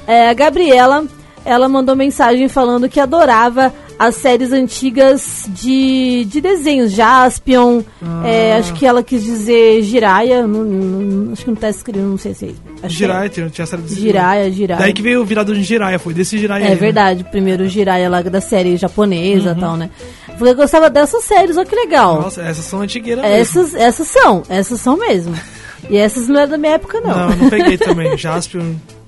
É, 0.07 0.29
a 0.29 0.33
Gabriela, 0.33 1.03
ela 1.43 1.67
mandou 1.67 1.95
mensagem 1.95 2.47
falando 2.47 2.87
que 2.87 2.99
adorava 2.99 3.73
as 3.97 4.15
séries 4.15 4.51
antigas 4.51 5.45
de, 5.49 6.25
de 6.25 6.41
desenhos, 6.41 6.91
Jaspion, 6.91 7.81
Ah. 8.03 8.27
é, 8.27 8.53
acho 8.57 8.73
que 8.73 8.85
ela 8.85 9.01
quis 9.01 9.23
dizer 9.23 9.81
Jiraya, 9.83 10.45
não- 10.45 10.63
não- 10.63 11.33
acho 11.33 11.43
que 11.43 11.49
não 11.49 11.55
tá 11.55 11.69
escrito, 11.69 11.99
não 11.99 12.17
sei 12.17 12.33
se 12.33 12.55
que 12.81 12.89
Jiraya, 12.89 13.29
tinha, 13.29 13.49
tinha 13.49 13.63
a 13.63 13.67
série 13.67 13.81
é. 13.81 13.85
do 13.85 13.95
Jiraya, 13.95 14.51
Jiraya. 14.51 14.81
Daí 14.81 14.93
que 14.93 15.01
veio 15.01 15.21
o 15.21 15.25
virado 15.25 15.53
de 15.55 15.63
Jiraya, 15.63 15.97
foi 15.97 16.13
desse 16.13 16.37
Jiraya 16.37 16.63
É 16.63 16.67
aí, 16.67 16.73
né? 16.73 16.75
verdade, 16.75 17.23
primeiro 17.25 17.63
o 17.63 17.67
Jiraya 17.67 18.09
lá 18.09 18.21
da 18.21 18.41
série 18.41 18.75
japonesa 18.77 19.49
e 19.49 19.53
Uhum. 19.53 19.59
tal, 19.59 19.77
né? 19.77 19.89
Porque 20.37 20.49
eu 20.49 20.55
gostava 20.55 20.89
dessas 20.89 21.23
séries, 21.23 21.55
olha 21.55 21.65
que 21.65 21.75
legal. 21.75 22.21
Nossa, 22.21 22.41
essas 22.41 22.65
são 22.65 22.81
antigueiras 22.81 23.23
mesmo. 23.23 23.37
essas, 23.39 23.73
essas 23.75 24.07
são, 24.07 24.43
essas 24.49 24.79
são 24.81 24.97
mesmo. 24.97 25.33
E 25.87 25.97
essas 25.97 26.27
não 26.27 26.39
é 26.39 26.47
da 26.47 26.57
minha 26.57 26.73
época, 26.73 26.99
não. 26.99 27.11
Não, 27.15 27.29
eu 27.29 27.35
não 27.37 27.49
peguei 27.49 27.77
também. 27.77 28.17
Jaspion. 28.17 28.73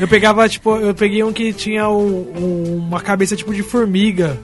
Eu 0.00 0.06
pegava, 0.08 0.48
tipo, 0.48 0.76
eu 0.76 0.94
peguei 0.94 1.22
um 1.24 1.32
que 1.32 1.52
tinha 1.52 1.88
o- 1.88 1.98
o- 1.98 2.76
uma 2.78 3.00
cabeça 3.00 3.36
tipo 3.36 3.52
de 3.54 3.62
formiga. 3.62 4.38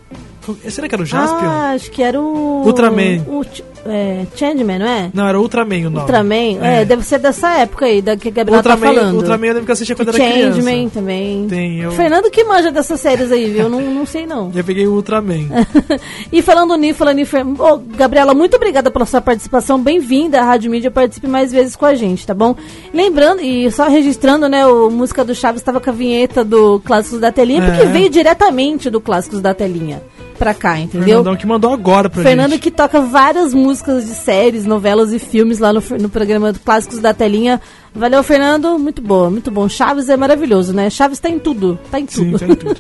Será 0.69 0.89
que 0.89 0.95
era 0.95 1.03
o 1.03 1.07
Jaspion? 1.07 1.49
Ah, 1.49 1.73
acho 1.75 1.91
que 1.91 2.03
era 2.03 2.21
o. 2.21 2.63
Ultraman. 2.67 3.25
O, 3.29 3.45
é, 3.87 4.27
Changeman, 4.35 4.79
não 4.79 4.87
é? 4.87 5.11
Não, 5.13 5.29
era 5.29 5.39
Ultraman 5.39 5.77
o 5.77 5.83
nome. 5.85 5.99
Ultraman? 5.99 6.59
É. 6.63 6.85
deve 6.85 7.03
ser 7.03 7.19
dessa 7.19 7.59
época 7.59 7.87
aí, 7.87 8.01
da 8.01 8.17
que 8.17 8.29
a 8.29 8.31
Gabriela 8.31 8.63
tá 8.63 8.71
Ultraman, 8.75 8.95
falando. 8.95 9.17
Ultraman 9.17 9.47
eu 9.47 9.53
lembro 9.53 9.67
que 9.67 9.73
assistia 9.73 9.95
quando 9.95 10.09
o 10.09 10.11
era 10.17 10.19
criança. 10.19 10.55
Changeman 10.61 10.89
também. 10.89 11.47
Tem, 11.49 11.81
eu- 11.81 11.93
Fernando 11.93 12.31
que 12.31 12.45
manja 12.45 12.71
dessas 12.71 13.01
séries 13.01 13.31
aí, 13.31 13.51
viu? 13.53 13.69
não, 13.69 13.81
não 13.81 14.07
sei 14.07 14.27
não. 14.27 14.51
Eu 14.55 14.65
peguei 14.65 14.87
o 14.87 14.93
Ultraman. 14.95 15.49
e 16.33 16.41
falando 16.43 16.77
nisso, 16.77 16.99
falando 16.99 17.19
em 17.19 17.25
Ô, 17.59 17.79
Gabriela, 17.97 18.33
muito 18.35 18.57
obrigada 18.57 18.91
pela 18.91 19.07
sua 19.07 19.21
participação. 19.21 19.81
Bem-vinda 19.81 20.41
à 20.41 20.45
Rádio 20.45 20.71
Mídia. 20.71 20.91
Participe 20.91 21.27
mais 21.27 21.53
vezes 21.53 21.77
com 21.77 21.85
a 21.85 21.95
gente, 21.95 22.27
tá 22.27 22.35
bom? 22.35 22.55
Lembrando, 22.93 23.43
e 23.43 23.71
só 23.71 23.89
registrando, 23.89 24.49
né? 24.49 24.67
O 24.67 24.91
Música 24.91 25.25
do 25.25 25.35
Chaves 25.35 25.61
estava 25.61 25.81
com 25.81 25.91
a 25.91 25.93
vinheta 25.93 26.43
do 26.45 26.81
Clássicos 26.81 27.21
da 27.21 27.31
Telinha, 27.31 27.63
É. 27.63 27.71
porque 27.71 27.87
veio 27.87 28.09
diretamente 28.09 28.89
do 28.89 29.01
Clássicos 29.01 29.41
da 29.41 29.53
Telinha 29.53 30.03
pra 30.39 30.53
cá, 30.55 30.79
entendeu? 30.79 31.07
Fernandão 31.07 31.37
que 31.37 31.47
mandou 31.47 31.73
agora 31.73 32.11
pra 32.11 32.23
Fernando 32.23 32.51
gente. 32.53 32.61
que 32.63 32.71
toca 32.71 33.01
várias 33.01 33.55
músicas 33.55 34.05
de 34.07 34.15
séries, 34.15 34.65
novelas 34.67 35.13
e 35.13 35.19
filmes 35.19 35.59
lá 35.59 35.73
no, 35.73 35.83
no 36.01 36.09
programa 36.09 36.53
Clássicos 36.65 36.99
da 36.99 37.15
Telinha. 37.15 37.61
Valeu, 37.95 38.23
Fernando. 38.23 38.79
Muito 38.79 39.01
bom, 39.01 39.31
muito 39.31 39.51
bom. 39.51 39.69
Chaves 39.69 40.09
é 40.09 40.17
maravilhoso, 40.17 40.73
né? 40.73 40.91
Chaves 40.91 41.19
tá 41.19 41.29
em 41.31 41.39
tudo. 41.39 41.79
Tá 41.91 41.99
em 42.01 42.07
Sim, 42.09 42.33
tudo. 42.33 42.39
tem 42.39 42.55
tudo. 42.57 42.77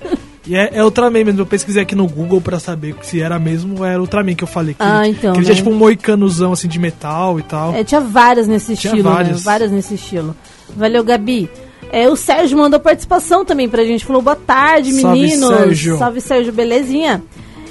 E 0.46 0.54
é, 0.56 0.70
é 0.74 0.84
Ultraman 0.84 1.24
mesmo. 1.24 1.40
Eu 1.40 1.46
pesquisei 1.46 1.82
aqui 1.82 1.94
no 1.94 2.06
Google 2.06 2.40
pra 2.40 2.58
saber 2.58 2.94
se 3.02 3.22
era 3.22 3.38
mesmo 3.38 3.78
ou 3.78 3.84
era 3.86 4.00
Ultraman 4.00 4.34
que 4.34 4.44
eu 4.44 4.48
falei. 4.48 4.74
Que, 4.74 4.82
Ah, 4.82 5.08
então, 5.08 5.32
Que 5.32 5.38
ele 5.38 5.44
tinha 5.46 5.54
né? 5.54 5.58
tipo 5.62 5.70
um 5.70 5.74
moicanozão 5.78 6.52
assim 6.52 6.68
de 6.68 6.78
metal 6.78 7.38
e 7.38 7.42
tal. 7.42 7.72
É, 7.74 7.82
tinha 7.84 8.00
várias 8.00 8.46
nesse 8.48 8.76
Tinha 8.76 8.92
estilo, 8.92 9.08
várias. 9.10 9.36
né? 9.38 9.42
Várias 9.44 9.70
nesse 9.70 9.94
estilo. 9.94 10.34
Valeu, 10.76 11.02
Gabi. 11.04 11.48
É, 11.92 12.08
o 12.08 12.16
Sérgio 12.16 12.58
mandou 12.58 12.80
participação 12.80 13.44
também 13.44 13.68
pra 13.68 13.84
gente. 13.84 14.04
Falou, 14.04 14.20
boa 14.22 14.36
tarde, 14.36 14.92
Salve, 14.92 15.20
meninos. 15.20 15.48
Sérgio. 15.48 15.98
Salve, 15.98 16.20
Sérgio, 16.20 16.52
belezinha? 16.52 17.22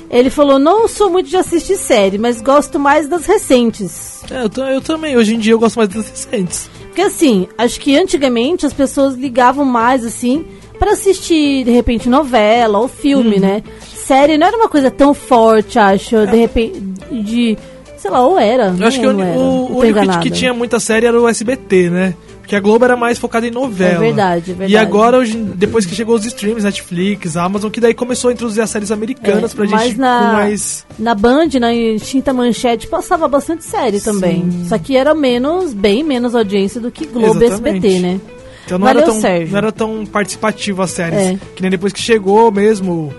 Ele 0.10 0.30
falou, 0.30 0.60
não 0.60 0.88
sou 0.88 1.10
muito 1.10 1.28
de 1.30 1.36
assistir 1.38 1.76
série, 1.76 2.18
mas 2.18 2.40
gosto 2.40 2.80
mais 2.80 3.08
das 3.08 3.26
recentes. 3.26 4.22
É, 4.32 4.44
eu, 4.46 4.66
eu 4.68 4.82
também. 4.82 5.18
Hoje 5.18 5.36
em 5.36 5.40
dia 5.40 5.54
eu 5.54 5.60
gosto 5.60 5.78
mais 5.78 5.90
das 5.90 6.08
recentes. 6.08 6.70
Porque 6.88 7.02
assim, 7.02 7.48
acho 7.58 7.80
que 7.80 7.98
antigamente 7.98 8.66
as 8.66 8.74
pessoas 8.74 9.16
ligavam 9.16 9.66
mais, 9.66 10.06
assim, 10.06 10.46
pra 10.78 10.92
assistir, 10.92 11.64
de 11.66 11.72
repente, 11.72 12.08
novela 12.08 12.78
ou 12.78 12.88
filme, 12.88 13.36
Uhum. 13.36 13.42
né? 13.42 13.64
Série 13.96 14.38
não 14.38 14.46
era 14.48 14.56
uma 14.56 14.70
coisa 14.70 14.92
tão 14.92 15.14
forte, 15.14 15.80
acho, 15.80 16.28
de 16.28 16.36
repente, 16.38 16.80
de... 17.12 17.58
Sei 17.98 18.12
lá, 18.12 18.22
ou 18.28 18.38
era, 18.38 18.76
Eu 18.78 18.86
acho 18.88 19.00
que 19.00 19.08
o, 19.08 19.20
era, 19.22 19.40
o- 19.40 19.72
o 19.72 19.80
único 19.80 20.00
que, 20.02 20.20
que 20.20 20.32
tinha 20.32 20.54
muita 20.54 20.78
série 20.80 21.06
era 21.08 21.20
o 21.20 21.26
SBT, 21.28 21.90
né? 21.90 22.14
Porque 22.44 22.58
a 22.58 22.60
Globo 22.60 22.84
era 22.84 22.98
mais 22.98 23.18
focada 23.18 23.48
em 23.48 23.52
novela. 23.52 23.96
É 23.96 24.00
verdade, 24.00 24.52
é 24.52 24.54
verdade. 24.54 24.74
E 24.74 24.78
agora, 24.78 25.18
hoje, 25.18 25.38
depois 25.38 25.86
que 25.86 25.96
chegou 25.96 26.14
os 26.14 26.26
streams, 26.26 26.62
Netflix, 26.66 27.38
Amazon, 27.38 27.72
que 27.72 27.80
daí 27.80 27.94
começou 27.94 28.30
a 28.30 28.34
introduzir 28.34 28.62
as 28.62 28.70
séries 28.70 28.92
americanas 28.92 29.54
É, 29.54 29.56
pra 29.56 29.66
mas 29.66 29.84
gente 29.84 29.98
na, 29.98 30.34
mais. 30.34 30.86
na 31.00 31.16
Band, 31.16 31.48
na 31.60 31.74
extinta 31.74 32.34
manchete, 32.34 32.86
passava 32.88 33.30
bastante 33.30 33.64
série 33.64 34.02
também. 34.02 34.66
Só 34.68 34.78
que 34.78 34.98
era 34.98 35.16
menos, 35.16 35.74
bem 35.74 36.04
menos 36.04 36.36
audiência 36.36 36.82
do 36.82 36.92
que 36.92 37.06
Globo 37.08 37.42
e. 37.42 37.46
SBT, 37.48 38.00
né? 38.00 38.20
Então 38.66 38.78
não, 38.78 38.88
Valeu, 38.88 39.02
era 39.04 39.12
tão, 39.12 39.22
Sérgio. 39.22 39.50
não 39.52 39.58
era 39.58 39.72
tão 39.72 40.06
participativo 40.06 40.82
as 40.82 40.92
séries. 40.92 41.20
É. 41.20 41.38
Que 41.56 41.62
nem 41.62 41.72
depois 41.72 41.94
que 41.94 42.00
chegou 42.02 42.52
mesmo. 42.52 43.14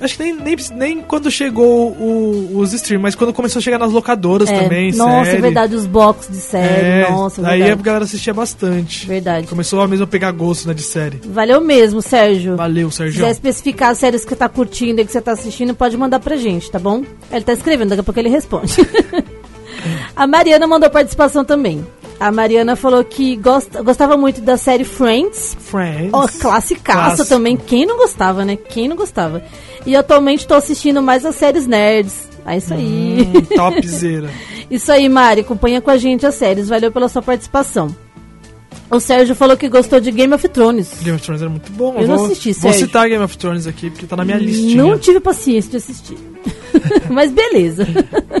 Acho 0.00 0.16
que 0.16 0.22
nem, 0.22 0.34
nem, 0.34 0.56
nem 0.74 1.00
quando 1.02 1.30
chegou 1.30 1.90
o- 1.92 2.58
os 2.58 2.72
streams, 2.72 3.02
mas 3.02 3.14
quando 3.14 3.32
começou 3.32 3.60
a 3.60 3.62
chegar 3.62 3.78
nas 3.78 3.92
locadoras 3.92 4.48
É, 4.48 4.62
também. 4.62 4.92
Nossa, 4.92 5.24
série. 5.26 5.38
é 5.38 5.40
verdade, 5.42 5.74
os 5.76 5.84
box 5.86 6.28
de 6.30 6.36
série, 6.38 6.84
É, 7.06 7.10
nossa, 7.10 7.40
é 7.40 7.44
daí 7.44 7.58
verdade. 7.60 7.80
a 7.80 7.84
galera 7.84 8.04
assistia 8.04 8.32
bastante. 8.32 9.06
Verdade. 9.06 9.46
Começou 9.46 9.80
a 9.80 9.86
mesmo 9.88 10.04
a 10.04 10.06
pegar 10.06 10.30
gosto 10.32 10.66
né, 10.66 10.72
de 10.74 10.82
série. 10.82 11.20
Valeu 11.26 11.60
mesmo, 11.60 12.00
Sérgio. 12.00 12.56
Valeu, 12.56 12.90
Se 12.90 12.96
Sérgio. 12.98 13.14
quiser 13.20 13.30
especificar 13.30 13.90
as 13.90 13.98
séries 13.98 14.22
que 14.24 14.30
você 14.30 14.36
tá 14.36 14.48
curtindo 14.48 15.00
e 15.00 15.04
que 15.04 15.12
você 15.12 15.20
tá 15.20 15.32
assistindo, 15.32 15.74
pode 15.74 15.96
mandar 15.96 16.18
pra 16.20 16.36
gente, 16.36 16.70
tá 16.70 16.78
bom? 16.78 17.02
Ele 17.30 17.44
tá 17.44 17.52
escrevendo, 17.52 17.90
daqui 17.90 18.00
a 18.00 18.04
pouco 18.04 18.18
ele 18.18 18.28
responde. 18.30 18.74
a 20.16 20.26
Mariana 20.26 20.66
mandou 20.66 20.88
participação 20.90 21.44
também. 21.44 21.84
A 22.20 22.30
Mariana 22.30 22.76
falou 22.76 23.02
que 23.02 23.34
gosta, 23.36 23.82
gostava 23.82 24.14
muito 24.14 24.42
da 24.42 24.58
série 24.58 24.84
Friends. 24.84 25.56
Friends. 25.58 26.10
Ó, 26.12 26.28
classicaça 26.28 27.24
também. 27.24 27.56
Quem 27.56 27.86
não 27.86 27.96
gostava, 27.96 28.44
né? 28.44 28.56
Quem 28.56 28.88
não 28.88 28.94
gostava? 28.94 29.42
E 29.86 29.96
atualmente 29.96 30.46
tô 30.46 30.52
assistindo 30.52 31.00
mais 31.00 31.24
as 31.24 31.34
séries 31.36 31.66
nerds. 31.66 32.28
É 32.44 32.58
isso 32.58 32.74
aí. 32.74 33.22
Hum, 33.22 33.40
topzera. 33.56 34.28
Isso 34.70 34.92
aí, 34.92 35.08
Mari. 35.08 35.40
Acompanha 35.40 35.80
com 35.80 35.90
a 35.90 35.96
gente 35.96 36.24
as 36.24 36.36
séries. 36.36 36.68
Valeu 36.68 36.92
pela 36.92 37.08
sua 37.08 37.20
participação. 37.20 37.94
O 38.90 39.00
Sérgio 39.00 39.34
falou 39.34 39.56
que 39.56 39.68
gostou 39.68 39.98
de 40.00 40.10
Game 40.12 40.32
of 40.32 40.48
Thrones. 40.48 40.94
Game 41.02 41.16
of 41.16 41.24
Thrones 41.24 41.42
era 41.42 41.50
muito 41.50 41.70
bom. 41.72 41.94
Eu 41.98 42.06
não 42.06 42.16
vou, 42.16 42.26
assisti, 42.26 42.52
Vou 42.52 42.70
Sérgio. 42.70 42.86
citar 42.86 43.08
Game 43.08 43.22
of 43.24 43.36
Thrones 43.36 43.66
aqui, 43.66 43.90
porque 43.90 44.06
tá 44.06 44.16
na 44.16 44.24
minha 44.24 44.38
listinha. 44.38 44.82
Não 44.82 44.98
tive 44.98 45.20
paciência 45.20 45.70
de 45.72 45.76
assistir. 45.76 46.16
Mas 47.10 47.30
beleza. 47.30 47.86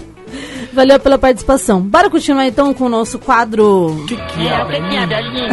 Valeu 0.72 0.98
pela 1.00 1.18
participação. 1.18 1.80
Bora 1.82 2.08
continuar 2.08 2.46
então 2.46 2.72
com 2.72 2.84
o 2.84 2.88
nosso 2.88 3.18
quadro. 3.18 4.04
Que 4.06 4.16
que 4.16 4.46
É, 4.46 4.60
é, 4.60 4.64
velhinho? 5.06 5.48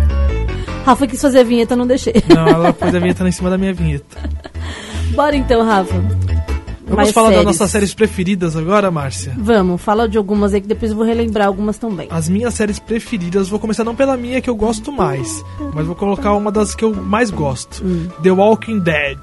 Rafa 0.84 1.06
quis 1.06 1.20
fazer 1.20 1.40
a 1.40 1.44
vinheta, 1.44 1.76
não 1.76 1.86
deixei. 1.86 2.14
Não, 2.34 2.46
ela 2.48 2.72
pôs 2.72 2.94
a 2.94 2.98
vinheta 2.98 3.22
lá 3.22 3.28
em 3.28 3.32
cima 3.32 3.50
da 3.50 3.58
minha 3.58 3.74
vinheta. 3.74 4.16
Bora 5.14 5.36
então, 5.36 5.62
Rafa. 5.64 5.94
Vamos 5.94 6.96
Mais 7.04 7.12
falar 7.12 7.28
das 7.28 7.34
séries. 7.36 7.46
nossas 7.58 7.70
séries 7.70 7.94
preferidas 7.94 8.56
agora, 8.56 8.90
Márcia? 8.90 9.32
Vamos, 9.38 9.80
fala 9.80 10.08
de 10.08 10.18
algumas 10.18 10.52
aí 10.54 10.60
que 10.60 10.66
depois 10.66 10.90
eu 10.90 10.96
vou 10.96 11.06
relembrar 11.06 11.46
algumas 11.46 11.78
também. 11.78 12.08
As 12.10 12.28
minhas 12.28 12.52
séries 12.54 12.80
preferidas, 12.80 13.48
vou 13.48 13.60
começar 13.60 13.84
não 13.84 13.94
pela 13.94 14.16
minha 14.16 14.40
que 14.40 14.50
eu 14.50 14.56
gosto 14.56 14.90
mais, 14.90 15.44
mas 15.72 15.86
vou 15.86 15.94
colocar 15.94 16.32
uma 16.34 16.50
das 16.50 16.74
que 16.74 16.84
eu 16.84 16.92
mais 16.92 17.30
gosto: 17.30 17.84
Hum. 17.84 18.08
The 18.24 18.32
Walking 18.32 18.80
Dead. 18.80 19.18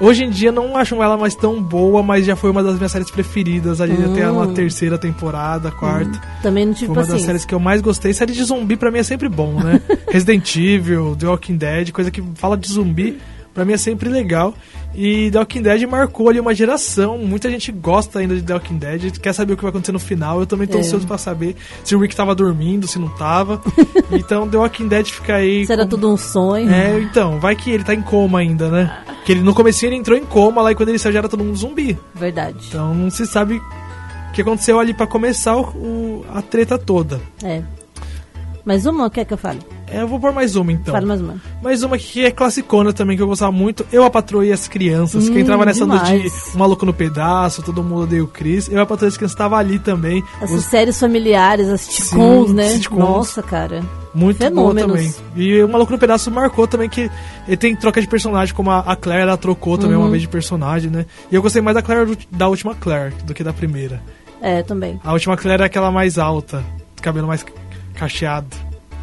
Hoje 0.00 0.24
em 0.24 0.30
dia 0.30 0.50
não 0.50 0.76
acho 0.76 0.94
ela 1.02 1.16
mais 1.18 1.34
tão 1.34 1.62
boa, 1.62 2.02
mas 2.02 2.24
já 2.24 2.34
foi 2.34 2.50
uma 2.50 2.62
das 2.62 2.76
minhas 2.76 2.90
séries 2.90 3.10
preferidas 3.10 3.80
ali 3.82 3.92
até 4.02 4.28
Hum. 4.30 4.36
uma 4.36 4.48
terceira 4.48 4.96
temporada, 4.96 5.70
quarta. 5.70 6.18
Também 6.42 6.64
não 6.64 6.72
tive 6.72 6.86
Foi 6.86 6.94
uma 6.94 7.02
das 7.02 7.06
paciência. 7.08 7.26
séries 7.26 7.44
que 7.44 7.54
eu 7.54 7.60
mais 7.60 7.82
gostei. 7.82 8.12
Série 8.14 8.32
de 8.32 8.42
zumbi 8.42 8.76
pra 8.76 8.90
mim 8.90 8.98
é 8.98 9.02
sempre 9.02 9.28
bom, 9.28 9.60
né? 9.62 9.80
Resident 10.10 10.56
Evil, 10.56 11.14
The 11.18 11.26
Walking 11.26 11.56
Dead, 11.56 11.90
coisa 11.92 12.10
que 12.10 12.22
fala 12.34 12.56
de 12.56 12.68
zumbi, 12.72 13.18
pra 13.60 13.64
mim 13.66 13.74
é 13.74 13.76
sempre 13.76 14.08
legal. 14.08 14.54
E 14.94 15.30
The 15.30 15.38
Walking 15.38 15.62
Dead 15.62 15.82
marcou 15.86 16.30
ali 16.30 16.40
uma 16.40 16.54
geração. 16.54 17.18
Muita 17.18 17.50
gente 17.50 17.70
gosta 17.70 18.18
ainda 18.18 18.34
de 18.34 18.42
The 18.42 18.54
Walking 18.54 18.78
Dead, 18.78 19.18
quer 19.18 19.32
saber 19.34 19.52
o 19.52 19.56
que 19.56 19.62
vai 19.62 19.68
acontecer 19.68 19.92
no 19.92 19.98
final. 20.00 20.40
Eu 20.40 20.46
também 20.46 20.66
tô 20.66 20.78
É. 20.78 20.80
ansioso 20.80 21.06
pra 21.06 21.18
saber 21.18 21.54
se 21.84 21.94
o 21.94 21.98
Rick 22.00 22.16
tava 22.16 22.34
dormindo, 22.34 22.88
se 22.88 22.98
não 22.98 23.08
tava. 23.10 23.60
então 24.10 24.48
The 24.48 24.56
Walking 24.56 24.88
Dead 24.88 25.06
fica 25.06 25.34
aí. 25.36 25.60
Isso 25.62 25.72
era 25.72 25.82
com- 25.84 25.90
tudo 25.90 26.10
um 26.12 26.16
sonho. 26.16 26.70
É, 26.72 26.98
então, 27.00 27.38
vai 27.38 27.54
que 27.54 27.70
ele 27.70 27.84
tá 27.84 27.94
em 27.94 28.00
coma 28.02 28.38
ainda, 28.40 28.68
né? 28.70 28.98
Que 29.26 29.32
ele 29.32 29.42
no 29.42 29.54
comecinho 29.54 29.90
ele 29.90 29.96
entrou 29.96 30.16
em 30.16 30.24
coma 30.24 30.62
lá 30.62 30.72
e 30.72 30.74
quando 30.74 30.88
ele 30.88 30.98
saiu 30.98 31.12
já 31.12 31.18
era 31.18 31.28
todo 31.28 31.44
mundo 31.44 31.56
zumbi. 31.56 31.98
Verdade. 32.14 32.56
Então 32.68 32.94
não 32.94 33.10
se 33.10 33.26
sabe 33.26 33.56
o 33.58 34.32
que 34.32 34.40
aconteceu 34.40 34.80
ali 34.80 34.94
pra 34.94 35.06
começar 35.06 35.56
o- 35.56 35.68
o- 35.76 36.24
a 36.34 36.40
treta 36.40 36.78
toda. 36.78 37.20
É. 37.44 37.62
Mais 38.64 38.86
uma 38.86 39.04
ou 39.04 39.10
quer 39.10 39.24
que 39.24 39.34
eu 39.34 39.38
fale? 39.38 39.60
É, 39.92 40.02
eu 40.02 40.06
vou 40.08 40.20
pôr 40.20 40.32
mais 40.32 40.54
uma 40.54 40.70
então. 40.72 40.92
Fale 40.92 41.04
mais 41.06 41.20
uma. 41.20 41.34
Mais 41.62 41.82
uma 41.82 41.98
que 41.98 42.24
é 42.24 42.30
classicona 42.30 42.92
também, 42.92 43.16
que 43.16 43.22
eu 43.22 43.26
gostava 43.26 43.50
muito. 43.50 43.84
Eu, 43.92 44.04
a 44.04 44.10
Patroa 44.10 44.46
e 44.46 44.52
as 44.52 44.68
Crianças. 44.68 45.28
Hum, 45.28 45.32
que 45.32 45.40
entrava 45.40 45.64
nessa 45.64 45.84
de 45.84 46.30
Maluco 46.56 46.86
no 46.86 46.92
Pedaço, 46.94 47.62
Todo 47.62 47.82
Mundo 47.82 48.02
Odeia 48.02 48.22
o 48.22 48.26
Chris. 48.28 48.68
Eu, 48.70 48.80
a 48.80 48.86
Patroa 48.86 49.08
e 49.08 49.10
as 49.10 49.16
Crianças, 49.16 49.34
estava 49.34 49.56
ali 49.56 49.78
também. 49.80 50.22
Essas 50.40 50.60
Os- 50.60 50.64
séries 50.66 50.98
familiares, 50.98 51.68
as 51.68 51.80
sitcoms, 51.80 52.48
Sim, 52.50 52.54
né? 52.54 52.68
sitcoms. 52.68 53.00
Nossa, 53.04 53.42
cara. 53.42 53.82
Muito 54.14 54.38
boa 54.38 54.74
Fenômenos. 54.74 54.86
também. 55.14 55.14
E 55.36 55.62
o 55.62 55.68
Maluco 55.68 55.92
no 55.92 55.98
Pedaço 55.98 56.30
marcou 56.30 56.66
também 56.66 56.88
que 56.88 57.10
ele 57.46 57.56
tem 57.56 57.74
troca 57.76 58.00
de 58.00 58.06
personagem, 58.08 58.54
como 58.54 58.70
a, 58.70 58.94
Claire, 58.96 59.22
ela 59.22 59.36
trocou 59.36 59.76
também 59.78 59.96
Uhum. 59.96 60.02
uma 60.04 60.10
vez 60.10 60.22
de 60.22 60.28
personagem, 60.28 60.90
né? 60.90 61.06
E 61.30 61.34
eu 61.34 61.42
gostei 61.42 61.60
mais 61.62 61.74
da 61.76 61.82
Claire 61.82 62.16
da 62.30 62.48
última 62.48 62.74
Claire 62.74 63.14
do 63.24 63.32
que 63.34 63.42
da 63.44 63.52
primeira. 63.52 64.00
É, 64.40 64.62
também. 64.62 65.00
A 65.04 65.12
última 65.12 65.36
Claire 65.36 65.62
é 65.62 65.66
aquela 65.66 65.90
mais 65.92 66.18
alta, 66.18 66.64
cabelo 67.02 67.26
mais 67.28 67.44
cacheado. 67.94 68.56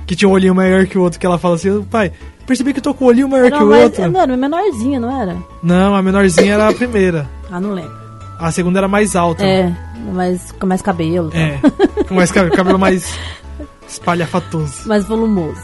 Que 0.08 0.16
tinha 0.16 0.28
um 0.28 0.32
olhinho 0.32 0.55
maior 0.55 0.86
que 0.88 0.97
o 0.97 1.01
outro, 1.01 1.20
que 1.20 1.26
ela 1.26 1.38
fala 1.38 1.55
assim, 1.55 1.84
pai, 1.84 2.12
percebi 2.45 2.72
que 2.74 2.80
eu 2.80 2.84
tô 2.84 2.93
com 2.93 3.05
o 3.05 3.08
olhinho 3.10 3.28
maior 3.28 3.51
que 3.51 3.62
o 3.62 3.68
mais, 3.68 3.84
outro. 3.84 4.10
não, 4.10 4.22
era 4.22 4.38
menorzinha, 4.38 4.99
não 4.99 5.22
era? 5.22 5.38
Não, 5.62 5.93
a 5.93 6.01
menorzinha 6.01 6.53
era 6.53 6.70
a 6.70 6.74
primeira. 6.74 7.30
Ah, 7.51 7.60
não 7.60 7.74
lembro. 7.74 7.91
A 8.39 8.49
segunda 8.51 8.80
era 8.80 8.88
mais 8.88 9.16
alta. 9.16 9.43
É, 9.45 9.72
mas 10.14 10.51
com 10.53 10.66
mais 10.66 10.82
cabelo. 10.82 11.30
tá? 11.30 11.38
É. 11.38 11.60
Com 12.08 12.16
mais 12.16 12.32
cabelo, 12.32 12.55
cabelo 12.55 12.80
mais 12.80 13.14
espalhafatoso. 13.88 14.88
Mais 14.88 15.05
volumoso. 15.05 15.60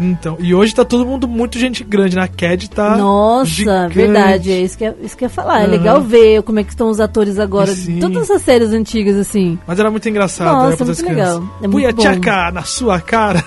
Então, 0.00 0.36
e 0.40 0.52
hoje 0.52 0.74
tá 0.74 0.84
todo 0.84 1.06
mundo 1.06 1.28
muito 1.28 1.56
gente 1.56 1.84
grande, 1.84 2.16
né? 2.16 2.22
A 2.22 2.28
Cad 2.28 2.68
tá. 2.68 2.96
Nossa, 2.96 3.48
gigante. 3.48 3.94
verdade, 3.94 4.50
é 4.50 4.60
isso 4.60 4.76
que, 4.76 4.84
é, 4.84 4.94
isso 5.00 5.16
que 5.16 5.22
eu 5.24 5.26
ia 5.26 5.30
falar. 5.30 5.60
É 5.60 5.62
Aham. 5.64 5.70
legal 5.70 6.00
ver 6.02 6.42
como 6.42 6.58
é 6.58 6.64
que 6.64 6.70
estão 6.70 6.88
os 6.88 6.98
atores 6.98 7.38
agora. 7.38 7.72
Sim. 7.72 8.00
Todas 8.00 8.24
essas 8.24 8.42
séries 8.42 8.70
antigas, 8.72 9.16
assim. 9.16 9.56
Mas 9.66 9.78
era 9.78 9.90
muito 9.92 10.08
engraçado, 10.08 10.52
Nossa, 10.52 10.66
era 10.68 10.76
pra 10.76 10.86
muito 10.86 11.04
legal. 11.06 11.44
É 11.62 11.68
muito 11.68 11.92
tchaca 12.02 12.50
na 12.50 12.62
sua 12.64 13.00
cara. 13.00 13.44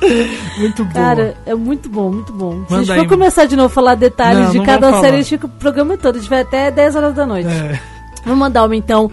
muito 0.58 0.84
bom. 0.84 0.92
Cara, 0.92 1.34
é 1.46 1.54
muito 1.54 1.88
bom, 1.88 2.10
muito 2.12 2.32
bom. 2.32 2.64
Se 2.68 2.74
a 2.74 2.78
gente 2.78 2.92
aí. 2.92 2.98
for 3.00 3.08
começar 3.08 3.46
de 3.46 3.56
novo 3.56 3.66
a 3.66 3.70
falar 3.70 3.94
detalhes 3.94 4.44
Não, 4.44 4.50
de 4.50 4.58
não 4.58 4.64
cada 4.64 5.00
série, 5.00 5.16
a 5.16 5.20
gente 5.20 5.30
fica 5.30 5.46
o 5.46 5.50
programa 5.50 5.96
todo. 5.96 6.16
A 6.16 6.18
gente 6.18 6.28
vai 6.28 6.40
até 6.42 6.70
10 6.70 6.96
horas 6.96 7.14
da 7.14 7.26
noite. 7.26 7.48
É. 7.48 7.80
Vamos 8.24 8.38
mandar 8.38 8.64
uma 8.64 8.76
então. 8.76 9.10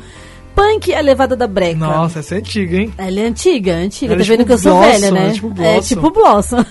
Punk, 0.55 0.93
a 0.93 1.01
levada 1.01 1.35
da 1.35 1.47
breca. 1.47 1.79
Nossa, 1.79 2.19
essa 2.19 2.35
é 2.35 2.37
antiga, 2.37 2.77
hein? 2.77 2.93
Ela 2.97 3.21
é 3.21 3.25
antiga, 3.25 3.73
antiga. 3.75 4.13
Ela 4.13 4.23
tá 4.23 4.23
é 4.23 4.27
vendo 4.27 4.37
tipo 4.39 4.47
que 4.47 4.53
eu 4.53 4.57
sou 4.59 4.73
Blossom, 4.77 4.91
velha, 4.91 5.11
né? 5.11 5.27
é 5.27 5.31
tipo 5.31 5.47
É 5.47 5.51
Blossom. 5.51 5.81
tipo 5.81 6.11
Blossom. 6.11 6.65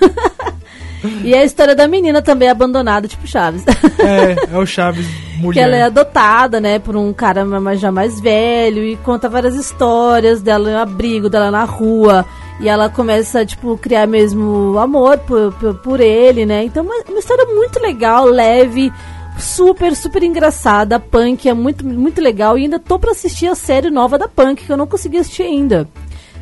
e 1.24 1.34
é 1.34 1.38
a 1.38 1.44
história 1.44 1.74
da 1.74 1.88
menina 1.88 2.22
também 2.22 2.48
abandonada, 2.48 3.08
tipo 3.08 3.26
Chaves. 3.26 3.64
É, 3.98 4.54
é 4.54 4.58
o 4.58 4.66
Chaves 4.66 5.06
mulher. 5.38 5.54
que 5.54 5.64
ela 5.64 5.76
é 5.76 5.82
adotada, 5.82 6.60
né, 6.60 6.78
por 6.80 6.96
um 6.96 7.12
cara 7.12 7.44
já 7.76 7.92
mais 7.92 8.20
velho 8.20 8.84
e 8.84 8.96
conta 8.96 9.28
várias 9.28 9.54
histórias 9.54 10.42
dela 10.42 10.70
no 10.72 10.78
abrigo, 10.78 11.28
dela 11.28 11.50
na 11.50 11.64
rua. 11.64 12.24
E 12.61 12.68
ela 12.68 12.88
começa, 12.88 13.44
tipo, 13.44 13.76
criar 13.76 14.07
mesmo 14.07 14.78
amor 14.78 15.18
por, 15.18 15.53
por, 15.55 15.74
por 15.78 16.00
ele, 16.00 16.46
né? 16.46 16.64
Então, 16.64 16.84
uma, 16.84 16.94
uma 17.09 17.18
história 17.18 17.44
muito 17.46 17.80
legal, 17.80 18.24
leve, 18.26 18.92
super, 19.38 19.96
super 19.96 20.22
engraçada. 20.22 20.96
A 20.96 21.00
Punk 21.00 21.48
é 21.48 21.55
muito, 21.55 21.84
muito 21.84 22.20
legal. 22.20 22.57
E 22.57 22.62
ainda 22.64 22.78
tô 22.78 22.98
pra 22.98 23.11
assistir 23.12 23.46
a 23.48 23.55
série 23.55 23.90
nova 23.90 24.16
da 24.18 24.28
Punk, 24.28 24.64
que 24.64 24.70
eu 24.70 24.76
não 24.76 24.86
consegui 24.86 25.18
assistir 25.18 25.42
ainda. 25.42 25.88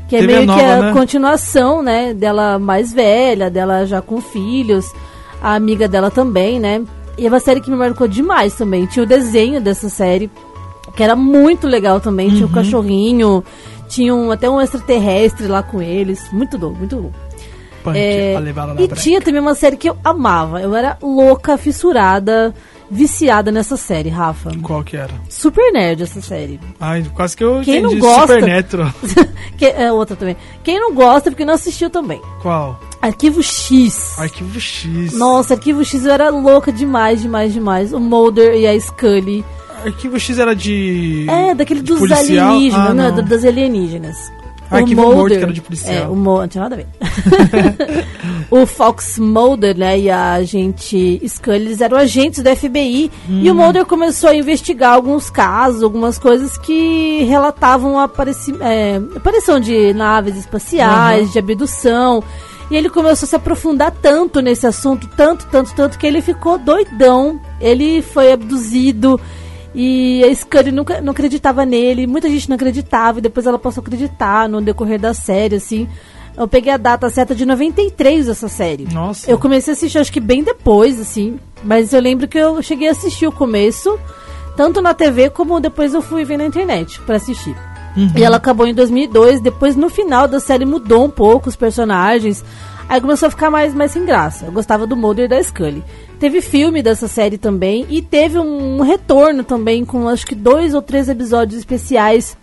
Que 0.08 0.16
é 0.16 0.20
Teve 0.20 0.32
a 0.34 0.36
meio 0.38 0.48
que 0.48 0.62
nova, 0.62 0.72
a 0.72 0.82
né? 0.88 0.92
continuação, 0.92 1.82
né? 1.82 2.12
Dela 2.12 2.58
mais 2.58 2.92
velha, 2.92 3.48
dela 3.48 3.86
já 3.86 4.02
com 4.02 4.20
filhos, 4.20 4.92
a 5.40 5.54
amiga 5.54 5.86
dela 5.88 6.10
também, 6.10 6.58
né? 6.58 6.82
E 7.16 7.24
é 7.26 7.28
uma 7.28 7.40
série 7.40 7.60
que 7.60 7.70
me 7.70 7.76
marcou 7.76 8.08
demais 8.08 8.54
também. 8.54 8.86
Tinha 8.86 9.04
o 9.04 9.06
desenho 9.06 9.60
dessa 9.60 9.88
série, 9.88 10.28
que 10.96 11.02
era 11.02 11.14
muito 11.14 11.66
legal 11.66 12.00
também. 12.00 12.28
Tinha 12.30 12.44
o 12.44 12.48
Uhum. 12.48 12.54
cachorrinho, 12.54 13.44
tinha 13.90 14.14
um, 14.14 14.30
até 14.30 14.48
um 14.48 14.60
extraterrestre 14.60 15.46
lá 15.48 15.62
com 15.62 15.82
eles. 15.82 16.30
Muito 16.32 16.56
bom, 16.56 16.70
muito 16.70 16.96
bom. 16.96 17.10
Punk, 17.82 17.96
É, 17.96 18.34
e 18.78 18.88
tinha 18.88 19.20
também 19.20 19.40
uma 19.40 19.54
série 19.54 19.76
que 19.76 19.88
eu 19.88 19.96
amava. 20.04 20.60
Eu 20.60 20.74
era 20.74 20.98
louca, 21.02 21.56
fissurada, 21.56 22.54
viciada 22.90 23.50
nessa 23.50 23.76
série, 23.76 24.10
Rafa. 24.10 24.50
Qual 24.62 24.84
que 24.84 24.96
era? 24.96 25.14
Super 25.30 25.72
nerd 25.72 26.02
essa 26.02 26.20
série. 26.20 26.60
Ai, 26.78 27.04
quase 27.14 27.36
que 27.36 27.42
eu 27.42 27.62
Quem 27.64 27.80
não 27.80 27.98
gosta- 27.98 28.34
Supernatural. 28.34 28.92
que, 29.56 29.64
é 29.64 29.90
outra 29.90 30.14
também. 30.14 30.36
Quem 30.62 30.78
não 30.78 30.94
gosta 30.94 31.28
é 31.28 31.32
porque 31.32 31.44
não 31.44 31.54
assistiu 31.54 31.88
também. 31.88 32.20
Qual? 32.42 32.78
Arquivo 33.00 33.42
X. 33.42 34.18
Arquivo 34.18 34.60
X. 34.60 35.14
Nossa, 35.14 35.54
Arquivo 35.54 35.82
X 35.82 36.04
eu 36.04 36.12
era 36.12 36.28
louca 36.28 36.70
demais, 36.70 37.22
demais, 37.22 37.50
demais. 37.52 37.92
O 37.94 37.98
Mulder 37.98 38.54
e 38.56 38.66
a 38.66 38.78
Scully. 38.78 39.42
Arquivo 39.84 40.18
X 40.18 40.38
era 40.38 40.54
de. 40.54 41.26
É, 41.28 41.54
daquele 41.54 41.80
de 41.80 41.86
dos 41.86 41.98
policial? 42.00 42.48
alienígenas, 42.50 42.88
Ah, 42.90 42.94
né? 42.94 43.08
não. 43.08 43.14
do- 43.16 43.22
Das 43.22 43.44
alienígenas. 43.44 44.32
Arquivo 44.70 45.02
Morto, 45.02 45.34
que 45.36 45.42
era 45.42 45.52
de 45.52 45.60
policial. 45.60 45.94
É, 45.94 46.06
o 46.08 46.14
Mulder, 46.14 46.40
não 46.42 46.48
tinha 46.48 46.62
nada 46.62 46.74
a 46.76 46.78
ver. 46.78 46.86
o 48.50 48.64
Fox 48.66 49.18
Mulder, 49.18 49.76
né, 49.76 49.98
e 49.98 50.08
a 50.08 50.34
agente 50.34 51.20
Scully, 51.26 51.56
eles 51.66 51.80
eram 51.80 51.96
agentes 51.98 52.40
do 52.40 52.54
FBI. 52.54 53.10
Hum. 53.28 53.40
E 53.42 53.50
o 53.50 53.54
Mulder 53.54 53.84
começou 53.84 54.30
a 54.30 54.34
investigar 54.36 54.94
alguns 54.94 55.28
casos, 55.28 55.82
algumas 55.82 56.18
coisas 56.18 56.56
que 56.56 57.24
relatavam 57.24 57.98
a 57.98 58.04
é, 58.60 59.00
aparição 59.16 59.58
de 59.58 59.92
naves 59.92 60.36
espaciais, 60.36 61.24
Aham. 61.24 61.32
de 61.32 61.38
abdução. 61.40 62.22
E 62.70 62.76
ele 62.76 62.88
começou 62.88 63.26
a 63.26 63.28
se 63.28 63.34
aprofundar 63.34 63.90
tanto 64.00 64.40
nesse 64.40 64.64
assunto, 64.68 65.08
tanto, 65.16 65.48
tanto, 65.50 65.74
tanto, 65.74 65.98
que 65.98 66.06
ele 66.06 66.22
ficou 66.22 66.56
doidão. 66.56 67.40
Ele 67.60 68.00
foi 68.00 68.30
abduzido 68.30 69.20
e 69.74 70.24
a 70.24 70.34
Scully 70.34 70.72
nunca, 70.72 71.00
não 71.00 71.12
acreditava 71.12 71.64
nele. 71.64 72.06
Muita 72.06 72.28
gente 72.28 72.48
não 72.48 72.56
acreditava 72.56 73.18
e 73.18 73.22
depois 73.22 73.46
ela 73.46 73.58
passou 73.58 73.80
a 73.82 73.86
acreditar 73.86 74.48
no 74.48 74.60
decorrer 74.60 75.00
da 75.00 75.14
série, 75.14 75.56
assim. 75.56 75.88
Eu 76.36 76.48
peguei 76.48 76.72
a 76.72 76.76
data 76.76 77.08
certa 77.10 77.34
de 77.34 77.44
93 77.44 78.26
dessa 78.26 78.48
série. 78.48 78.86
Nossa. 78.92 79.30
Eu 79.30 79.38
comecei 79.38 79.72
a 79.72 79.76
assistir, 79.76 79.98
acho 79.98 80.12
que 80.12 80.20
bem 80.20 80.42
depois, 80.42 81.00
assim. 81.00 81.38
Mas 81.62 81.92
eu 81.92 82.00
lembro 82.00 82.26
que 82.26 82.38
eu 82.38 82.62
cheguei 82.62 82.88
a 82.88 82.92
assistir 82.92 83.26
o 83.26 83.32
começo, 83.32 83.98
tanto 84.56 84.80
na 84.80 84.94
TV 84.94 85.30
como 85.30 85.60
depois 85.60 85.94
eu 85.94 86.02
fui 86.02 86.24
ver 86.24 86.38
na 86.38 86.46
internet 86.46 87.00
pra 87.02 87.16
assistir. 87.16 87.56
Uhum. 87.96 88.12
E 88.16 88.22
ela 88.22 88.36
acabou 88.36 88.66
em 88.66 88.74
2002. 88.74 89.40
Depois, 89.40 89.76
no 89.76 89.88
final 89.88 90.26
da 90.26 90.40
série, 90.40 90.64
mudou 90.64 91.04
um 91.04 91.10
pouco 91.10 91.48
os 91.48 91.56
personagens. 91.56 92.44
Aí 92.88 93.00
começou 93.00 93.28
a 93.28 93.30
ficar 93.30 93.50
mais, 93.50 93.74
mais 93.74 93.92
sem 93.92 94.04
graça. 94.04 94.46
Eu 94.46 94.52
gostava 94.52 94.86
do 94.86 94.96
Mulder 94.96 95.26
e 95.26 95.28
da 95.28 95.42
Scully. 95.42 95.84
Teve 96.20 96.40
filme 96.42 96.82
dessa 96.82 97.08
série 97.08 97.38
também. 97.38 97.86
E 97.88 98.00
teve 98.02 98.38
um, 98.38 98.82
retorno 98.82 99.42
também 99.42 99.84
com 99.84 100.06
acho 100.06 100.26
que 100.26 100.34
dois 100.34 100.74
ou 100.74 100.82
três 100.82 101.08
episódios 101.08 101.58
especiais. 101.58 102.36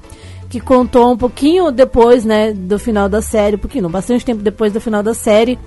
Que 0.49 0.59
contou 0.59 1.11
um 1.11 1.17
pouquinho 1.17 1.71
depois, 1.71 2.25
né, 2.25 2.53
do 2.53 2.79
final 2.79 3.07
da 3.07 3.21
série. 3.21 3.55
Um 3.55 3.59
pouquinho, 3.59 3.87
bastante 3.87 4.25
tempo 4.25 4.41
depois 4.41 4.73
do 4.73 4.81
final 4.81 5.03
da 5.03 5.13
série. 5.13 5.59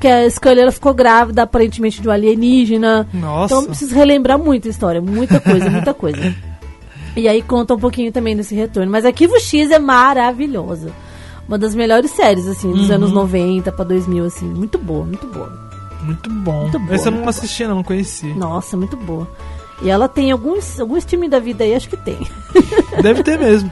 Que 0.00 0.08
a 0.08 0.30
Scully 0.30 0.60
ela 0.60 0.72
ficou 0.72 0.94
grávida, 0.94 1.42
aparentemente, 1.42 2.00
de 2.00 2.08
um 2.08 2.12
alienígena. 2.12 3.06
Nossa. 3.12 3.52
Então, 3.54 3.66
preciso 3.66 3.94
relembrar 3.94 4.38
muito 4.38 4.66
a 4.66 4.70
história. 4.70 5.00
Muita 5.02 5.38
coisa, 5.38 5.68
muita 5.70 5.92
coisa. 5.94 6.34
E 7.16 7.26
aí 7.26 7.42
conta 7.42 7.74
um 7.74 7.78
pouquinho 7.78 8.12
também 8.12 8.36
desse 8.36 8.54
retorno. 8.54 8.88
Mas 8.90 9.04
Arquivo 9.04 9.38
X 9.40 9.72
é 9.72 9.80
maravilhosa. 9.80 10.92
Uma 11.48 11.58
das 11.58 11.74
melhores 11.74 12.12
séries, 12.12 12.46
assim, 12.46 12.70
dos 12.70 12.88
Uhum. 12.88 12.94
anos 12.94 13.10
90 13.12 13.72
pra 13.72 13.84
2000, 13.84 14.24
assim. 14.26 14.46
Muito 14.46 14.78
boa, 14.78 15.04
muito 15.04 15.26
boa. 15.26 15.69
Muito 16.02 16.30
bom. 16.30 16.62
Muito 16.62 16.78
boa, 16.78 16.94
Essa 16.94 17.08
eu 17.08 17.12
não 17.12 17.18
muito 17.18 17.30
assistia, 17.30 17.68
não, 17.68 17.76
não 17.76 17.82
conhecia. 17.82 18.34
Nossa, 18.34 18.76
muito 18.76 18.96
boa. 18.96 19.28
E 19.82 19.88
ela 19.88 20.08
tem 20.08 20.30
alguns, 20.30 20.78
alguns 20.78 21.04
times 21.04 21.30
da 21.30 21.38
vida 21.38 21.64
aí, 21.64 21.74
acho 21.74 21.88
que 21.88 21.96
tem. 21.96 22.18
Deve 23.02 23.22
ter 23.22 23.38
mesmo. 23.38 23.70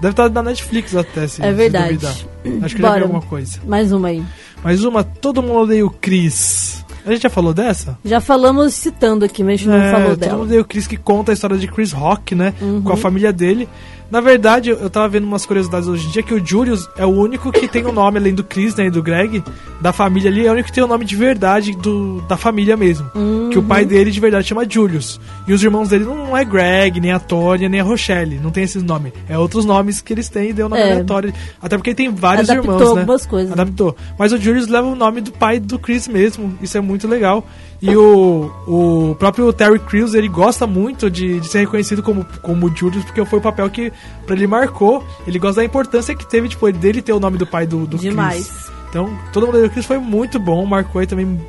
Deve 0.00 0.12
estar 0.12 0.28
na 0.30 0.42
Netflix 0.42 0.94
até, 0.96 1.26
se 1.28 1.42
É 1.42 1.48
se 1.50 1.52
verdade. 1.52 1.88
duvidar. 1.94 2.64
Acho 2.64 2.74
que 2.76 2.82
já 2.82 2.88
vi 2.88 2.94
Bora. 2.94 3.02
alguma 3.02 3.22
coisa. 3.22 3.58
Mais 3.66 3.92
uma 3.92 4.08
aí. 4.08 4.24
Mais 4.64 4.82
uma, 4.84 5.04
todo 5.04 5.42
mundo 5.42 5.58
odeia 5.60 5.84
o 5.86 5.90
Chris. 5.90 6.84
A 7.04 7.12
gente 7.12 7.22
já 7.22 7.30
falou 7.30 7.52
dessa? 7.54 7.98
Já 8.04 8.20
falamos 8.20 8.74
citando 8.74 9.24
aqui, 9.24 9.42
mas 9.42 9.54
a 9.54 9.56
gente 9.56 9.68
não 9.68 9.76
É, 9.76 9.90
falou 9.90 10.08
todo 10.10 10.18
dela. 10.18 10.32
mundo 10.34 10.42
odeia 10.44 10.60
o 10.60 10.64
Chris 10.64 10.86
que 10.86 10.96
conta 10.96 11.32
a 11.32 11.34
história 11.34 11.56
de 11.56 11.66
Chris 11.68 11.92
Rock, 11.92 12.34
né? 12.34 12.52
Uhum. 12.60 12.82
Com 12.82 12.92
a 12.92 12.96
família 12.96 13.32
dele. 13.32 13.68
Na 14.10 14.20
verdade, 14.20 14.70
eu- 14.70 14.90
tava 14.90 15.08
vendo 15.08 15.24
umas 15.24 15.46
curiosidades 15.46 15.86
hoje 15.88 16.08
em 16.08 16.10
dia 16.10 16.22
que 16.22 16.34
o 16.34 16.44
Julius 16.44 16.88
é 16.96 17.06
o 17.06 17.10
único 17.10 17.52
que 17.52 17.68
tem 17.68 17.84
o 17.86 17.92
nome, 17.92 18.18
além 18.18 18.34
do 18.34 18.42
Chris, 18.42 18.74
né, 18.74 18.86
e 18.86 18.90
do 18.90 19.00
Greg, 19.02 19.42
da 19.80 19.92
família 19.92 20.28
ali, 20.28 20.46
é 20.46 20.50
o 20.50 20.52
único 20.52 20.68
que 20.68 20.74
tem 20.74 20.82
o 20.82 20.86
nome 20.88 21.04
de 21.04 21.14
verdade 21.14 21.72
do, 21.76 22.20
da 22.22 22.36
família 22.36 22.76
mesmo. 22.76 23.08
Que 23.50 23.56
o 23.58 23.60
Uhum. 23.60 23.68
pai 23.68 23.84
dele 23.84 24.10
de 24.10 24.18
verdade 24.20 24.48
chama 24.48 24.68
Julius. 24.68 25.20
E 25.46 25.52
os 25.52 25.62
irmãos 25.62 25.88
dele 25.90 26.04
não 26.04 26.36
é 26.36 26.44
Greg, 26.44 27.00
nem 27.00 27.12
a 27.12 27.20
Tônia, 27.20 27.68
nem 27.68 27.78
a 27.80 27.84
Rochelle. 27.84 28.40
Não 28.42 28.50
tem 28.50 28.64
esses 28.64 28.82
nomes. 28.82 29.12
É 29.28 29.38
outros 29.38 29.64
nomes 29.64 30.00
que 30.00 30.12
eles 30.12 30.28
têm 30.28 30.50
e 30.50 30.52
deu 30.52 30.68
nome 30.68 30.82
É. 30.82 30.90
aleatório. 30.92 31.32
Até 31.62 31.76
porque 31.76 31.94
tem 31.94 32.12
vários 32.12 32.50
Adaptou 32.50 32.74
irmãos, 32.74 32.94
né? 32.94 33.00
algumas 33.02 33.26
coisas. 33.26 33.52
Adaptou. 33.52 33.96
Mas 34.18 34.32
o 34.32 34.38
Julius 34.38 34.66
leva 34.66 34.88
o 34.88 34.96
nome 34.96 35.20
do 35.20 35.30
pai 35.30 35.60
do 35.60 35.78
Chris 35.78 36.08
mesmo. 36.08 36.58
Isso 36.60 36.76
é 36.76 36.80
muito 36.80 37.06
legal. 37.06 37.46
E 37.82 37.96
o, 37.96 38.50
o 38.66 39.14
próprio 39.18 39.52
Terry 39.52 39.78
Crews, 39.78 40.12
ele 40.12 40.28
gosta 40.28 40.66
muito 40.66 41.10
de, 41.10 41.40
de 41.40 41.48
ser 41.48 41.60
reconhecido 41.60 42.02
como, 42.02 42.26
como 42.42 42.74
Julius, 42.74 43.04
porque 43.04 43.24
foi 43.24 43.38
o 43.38 43.42
papel 43.42 43.70
que 43.70 43.90
pra 44.26 44.36
ele 44.36 44.46
marcou. 44.46 45.02
Ele 45.26 45.38
gosta 45.38 45.62
da 45.62 45.64
importância 45.64 46.14
que 46.14 46.26
teve, 46.26 46.48
tipo, 46.48 46.70
dele 46.72 47.00
ter 47.00 47.12
o 47.12 47.20
nome 47.20 47.38
do 47.38 47.46
pai 47.46 47.66
do, 47.66 47.86
do 47.86 47.96
Demais. 47.96 48.46
Chris. 48.46 48.72
Então, 48.90 49.18
todo 49.32 49.46
mundo 49.46 49.62
do 49.62 49.70
Chris 49.70 49.86
foi 49.86 49.98
muito 49.98 50.38
bom, 50.38 50.66
marcou 50.66 51.00
aí 51.00 51.06
também 51.06 51.40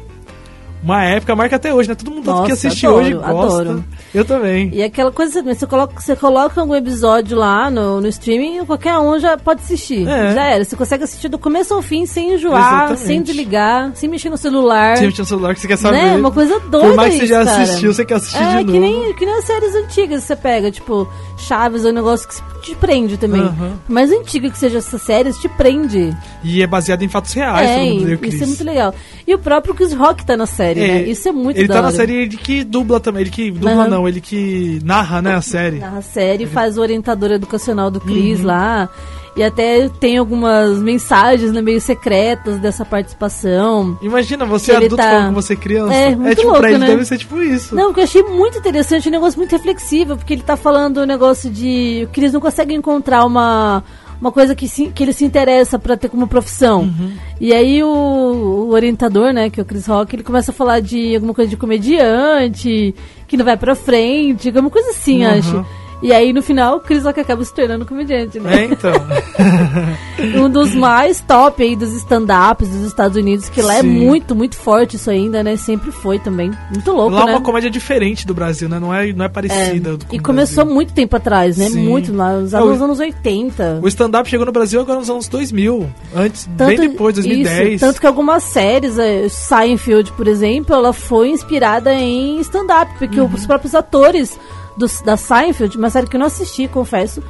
uma 0.84 1.04
época, 1.04 1.36
marca 1.36 1.56
até 1.56 1.74
hoje, 1.74 1.90
né? 1.90 1.96
Todo 1.96 2.12
mundo 2.12 2.26
Nossa, 2.26 2.46
que 2.46 2.52
assiste 2.52 2.86
adoro, 2.86 3.02
hoje 3.02 3.14
gosta. 3.14 3.62
adoro. 3.62 3.84
Eu 4.14 4.26
também. 4.26 4.70
E 4.74 4.84
aquela 4.84 5.12
coisa, 5.12 5.40
assim, 5.40 5.54
você 5.54 5.68
coloca, 5.68 6.00
você 6.00 6.16
coloca 6.16 6.60
algum 6.60 6.76
episódio 6.76 7.38
lá 7.38 7.70
no, 7.70 8.02
no 8.02 8.08
streaming, 8.08 8.66
qualquer 8.66 8.98
um 8.98 9.20
já 9.20 9.38
pode 9.38 9.62
assistir. 9.62 10.08
É. 10.08 10.34
Já 10.34 10.44
era. 10.46 10.66
Você 10.66 10.76
consegue 10.76 11.04
assistir 11.04 11.30
do 11.30 11.38
começo 11.38 11.74
ao 11.74 11.82
fim 11.82 12.06
sem 12.06 12.34
enjoar, 12.34 12.60
Exatamente. 12.60 13.02
sem 13.02 13.22
desligar, 13.22 13.92
sem 13.94 14.10
mexer 14.10 14.30
no 14.30 14.38
celular. 14.38 14.98
Você 14.98 15.08
no 15.08 15.26
celular 15.26 15.54
que 15.54 15.62
você 15.62 15.68
quer 15.68 15.78
saber. 15.78 15.98
Né? 15.98 16.16
Uma 16.16 16.32
coisa 16.32 16.60
doida 16.60 16.88
Por 16.88 16.96
mais 16.96 17.14
que 17.14 17.20
você 17.22 17.28
já 17.28 17.46
cara. 17.46 17.62
assistiu, 17.62 17.94
você 17.94 18.06
quer 18.06 18.16
assistir 18.16 18.42
é, 18.42 18.48
de 18.50 18.56
novo. 18.56 18.72
que 18.72 18.80
nem, 18.80 19.14
que 19.14 19.26
nem 19.26 19.38
as 19.38 19.46
séries 19.46 19.76
antigas 19.76 20.24
você 20.24 20.36
pega, 20.36 20.72
tipo, 20.72 21.08
Chaves, 21.38 21.86
é 21.86 21.90
um 21.90 21.94
negócio 21.94 22.28
que 22.28 22.62
te 22.62 22.76
prende 22.76 23.18
também. 23.18 23.42
Por 23.86 23.94
mais 23.94 24.12
antiga 24.12 24.50
que 24.50 24.58
seja 24.58 24.78
essas 24.78 25.02
séries, 25.02 25.38
te 25.38 25.50
prende. 25.50 26.16
E 26.44 26.62
é 26.62 26.68
baseado 26.68 27.02
em 27.02 27.10
fatos 27.10 27.34
reais, 27.34 27.70
é, 27.70 27.78
todo 27.78 27.94
mundo 27.96 28.10
isso 28.10 28.18
Chris. 28.20 28.42
é 28.42 28.46
muito 28.46 28.64
legal. 28.64 28.94
E 29.28 29.34
o 29.34 29.40
próprio 29.40 29.74
Chris 29.74 29.94
Rock 29.94 30.26
tá 30.26 30.38
na 30.38 30.46
série. 30.46 30.70
Série, 30.74 30.88
né? 30.93 31.01
Isso 31.03 31.30
é 31.30 31.32
muito 31.32 31.57
Ele 31.57 31.67
tá 31.67 31.82
na 31.82 31.91
série 31.91 32.13
ele 32.15 32.38
que 32.38 32.63
dubla 32.63 32.99
também. 32.99 33.22
Ele 33.22 33.30
que 33.30 33.51
dubla 33.51 33.72
Aham. 33.72 33.88
não, 33.89 34.07
ele 34.07 34.22
que 34.22 34.80
narra, 34.84 35.22
né, 35.22 35.36
a 35.36 35.41
série. 35.41 35.80
narra 35.80 35.99
a 35.99 36.01
série, 36.01 36.45
faz 36.45 36.78
o 36.78 36.82
orientador 36.82 37.32
educacional 37.32 37.89
do 37.91 37.99
Cris 37.99 38.39
Uhum. 38.39 38.45
lá. 38.47 38.89
E 39.34 39.41
até 39.41 39.88
tem 39.88 40.17
algumas 40.17 40.78
mensagens 40.80 41.53
né, 41.53 41.61
meio 41.61 41.80
secretas 41.80 42.59
dessa 42.59 42.84
participação. 42.84 43.97
Imagina, 44.01 44.43
você 44.45 44.74
adulto 44.74 44.97
tá- 44.97 45.03
falando 45.03 45.34
você 45.34 45.55
criança. 45.55 45.93
É, 45.93 46.13
muito 46.13 46.36
tipo, 46.36 46.47
louco, 46.47 46.59
pra 46.59 46.69
ele 46.72 46.80
né? 46.80 46.88
deve 46.88 47.05
ser 47.05 47.17
tipo 47.17 47.41
isso. 47.41 47.74
Não, 47.74 47.91
o 47.91 47.93
que 47.93 48.01
eu 48.01 48.03
achei 48.03 48.24
muito 48.24 48.57
interessante, 48.57 49.07
um 49.07 49.11
negócio 49.11 49.39
muito 49.39 49.53
reflexivo, 49.53 50.17
porque 50.17 50.34
ele 50.34 50.41
tá 50.43 50.57
falando 50.57 50.97
o 50.97 51.05
negócio 51.05 51.49
de. 51.49 52.09
que 52.11 52.19
eles 52.19 52.34
não 52.34 52.41
conseguem 52.41 52.76
encontrar 52.76 53.24
uma. 53.26 53.82
Uma 54.22 54.32
coisa 54.32 54.53
que, 54.55 54.67
se- 54.67 54.88
que 54.89 55.01
ele 55.03 55.13
se 55.13 55.26
interessa 55.26 55.80
pra 55.80 55.97
ter 55.97 56.07
como 56.07 56.28
profissão. 56.28 56.82
Uhum. 56.84 57.11
E 57.39 57.51
aí 57.53 57.84
o, 57.84 57.88
o 57.88 58.69
orientador, 58.69 59.34
né, 59.34 59.49
que 59.49 59.59
é 59.59 59.63
o 59.63 59.65
Chris 59.65 59.88
Rock, 59.88 60.15
ele 60.15 60.22
começa 60.24 60.51
a 60.51 60.53
falar 60.53 60.80
de 60.80 61.15
alguma 61.15 61.34
coisa 61.34 61.49
de 61.49 61.57
comediante, 61.57 62.93
que 63.28 63.36
não 63.36 63.43
vai 63.45 63.57
pra 63.57 63.74
frente, 63.76 64.49
alguma 64.49 64.69
coisa 64.69 64.91
assim, 64.91 65.26
Uhum. 65.26 65.32
acho. 65.32 65.65
E 66.02 66.12
aí 66.12 66.34
no 66.34 66.41
final 66.41 66.78
o 66.78 66.80
Chris 66.80 67.04
Rock 67.04 67.20
acaba 67.20 67.43
se 67.45 67.54
tornando 67.54 67.86
comediante, 67.86 68.39
né? 68.39 68.64
É, 68.64 68.66
então. 68.66 68.91
um 70.43 70.49
dos 70.49 70.74
mais 70.74 71.22
top 71.22 71.62
aí 71.64 71.76
dos 71.76 71.93
stand-ups 71.93 72.68
dos 72.70 72.88
Estados 72.88 73.18
Unidos, 73.18 73.49
que 73.49 73.62
lá 73.62 73.76
é 73.76 73.82
Sim. 73.82 73.88
muito, 73.89 74.36
muito 74.36 74.56
forte 74.56 74.95
isso 74.95 75.10
ainda, 75.10 75.43
né? 75.43 75.56
Sempre 75.58 75.91
foi 75.91 76.20
também. 76.20 76.52
Muito 76.72 76.91
louco, 76.91 77.12
Lá 77.16 77.24
é 77.24 77.26
né? 77.28 77.32
uma 77.34 77.41
comédia 77.41 77.70
diferente 77.70 78.26
do 78.26 78.34
Brasil, 78.34 78.68
né? 78.68 78.80
Não 78.80 78.93
é, 78.93 79.12
não 79.14 79.26
é 79.26 79.30
parecida. 79.30 79.97
com 80.08 80.16
E 80.16 80.20
começou 80.20 80.64
Brasil. 80.64 80.74
muito 80.76 80.93
tempo 80.93 81.16
atrás, 81.16 81.58
né? 81.58 81.70
Sim. 81.70 81.84
Muito, 81.88 82.14
lá, 82.16 82.34
nos 82.34 82.54
É, 82.54 82.58
anos, 82.58 82.82
anos 82.82 82.99
80. 82.99 83.80
O 83.82 83.88
stand-up 83.88 84.30
chegou 84.30 84.45
no 84.45 84.52
Brasil 84.52 84.82
agora 84.82 84.99
nos 84.99 85.10
anos 85.10 85.28
2000. 85.28 85.88
Antes, 86.16 86.49
Tanto- 86.58 86.68
bem 86.78 86.89
depois, 86.89 87.16
2010. 87.16 87.76
Isso, 87.76 87.86
tanto 87.86 87.99
que 88.02 88.08
algumas 88.08 88.43
séries, 88.43 88.97
eh, 88.97 89.28
Seinfeld, 89.30 90.12
por 90.14 90.28
exemplo, 90.28 90.76
ela 90.76 90.93
foi 90.93 91.30
inspirada 91.30 91.93
em 91.93 92.39
stand-up, 92.41 92.91
porque 92.97 93.20
Uhum. 93.20 93.30
os 93.34 93.45
próprios 93.45 93.76
atores 93.76 94.38
dos- 94.82 95.02
da 95.02 95.16
Seinfeld, 95.16 95.78
uma 95.78 95.90
série 95.90 96.08
que 96.08 96.16
eu 96.16 96.20
não 96.20 96.28
assisti, 96.28 96.68
confesso, 96.68 97.24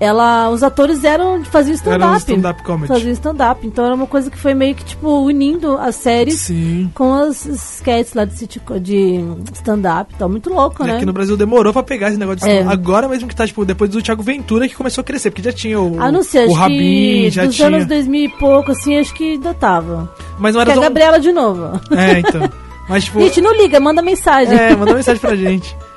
ela, 0.00 0.48
os 0.50 0.62
atores 0.62 1.02
eram 1.02 1.44
faziam 1.44 1.74
Era 1.84 2.06
um 2.06 2.14
stand-up. 2.14 2.18
stand-up 2.18 2.62
comedy. 2.62 2.86
Faziam 2.86 3.12
stand-up. 3.12 3.66
Então 3.66 3.84
era 3.84 3.94
uma 3.96 4.06
coisa 4.06 4.30
que 4.30 4.38
foi 4.38 4.54
meio 4.54 4.72
que, 4.76 4.84
tipo, 4.84 5.08
unindo 5.24 5.76
as 5.76 5.96
séries 5.96 6.38
Sim. 6.42 6.88
com 6.94 7.12
as 7.12 7.44
sketches 7.46 8.14
lá 8.14 8.24
de, 8.24 8.46
de 8.46 9.24
stand-up. 9.54 10.12
Então, 10.14 10.28
muito 10.28 10.50
louco, 10.50 10.84
E 10.84 10.86
né? 10.86 10.96
aqui 10.98 11.04
no 11.04 11.12
Brasil 11.12 11.36
demorou 11.36 11.72
pra 11.72 11.82
pegar 11.82 12.10
esse 12.10 12.16
negócio 12.16 12.40
de 12.42 12.48
É. 12.48 12.58
stand-up. 12.58 12.72
Agora 12.80 13.08
mesmo 13.08 13.26
que 13.26 13.34
tá, 13.34 13.44
tipo, 13.44 13.64
depois 13.64 13.90
do 13.90 14.00
Thiago 14.00 14.22
Ventura 14.22 14.68
que 14.68 14.74
começou 14.76 15.02
a 15.02 15.04
crescer, 15.04 15.30
porque 15.32 15.42
já 15.42 15.52
tinha 15.52 15.80
o, 15.80 16.00
Ah, 16.00 16.12
não 16.12 16.22
sei, 16.22 16.46
o 16.46 16.52
Rabin, 16.52 17.28
já 17.30 17.44
dos 17.44 17.56
tinha. 17.56 17.66
anos 17.66 17.84
2000 17.86 18.24
e 18.26 18.28
pouco, 18.28 18.70
assim, 18.70 18.96
acho 18.96 19.12
que 19.14 19.32
ainda 19.32 19.52
tava. 19.52 20.14
Mas 20.38 20.54
não 20.54 20.60
era 20.60 20.74
é 20.74 20.76
a. 20.76 20.80
Gabriela 20.80 21.18
de 21.18 21.32
novo. 21.32 21.72
É, 21.90 22.20
então. 22.20 22.48
Mas, 22.88 23.04
tipo... 23.04 23.20
Gente, 23.20 23.40
não 23.42 23.52
liga, 23.54 23.78
manda 23.80 24.00
mensagem. 24.00 24.56
É, 24.56 24.74
manda 24.76 24.94
mensagem 24.94 25.20
pra 25.20 25.34
gente. 25.34 25.76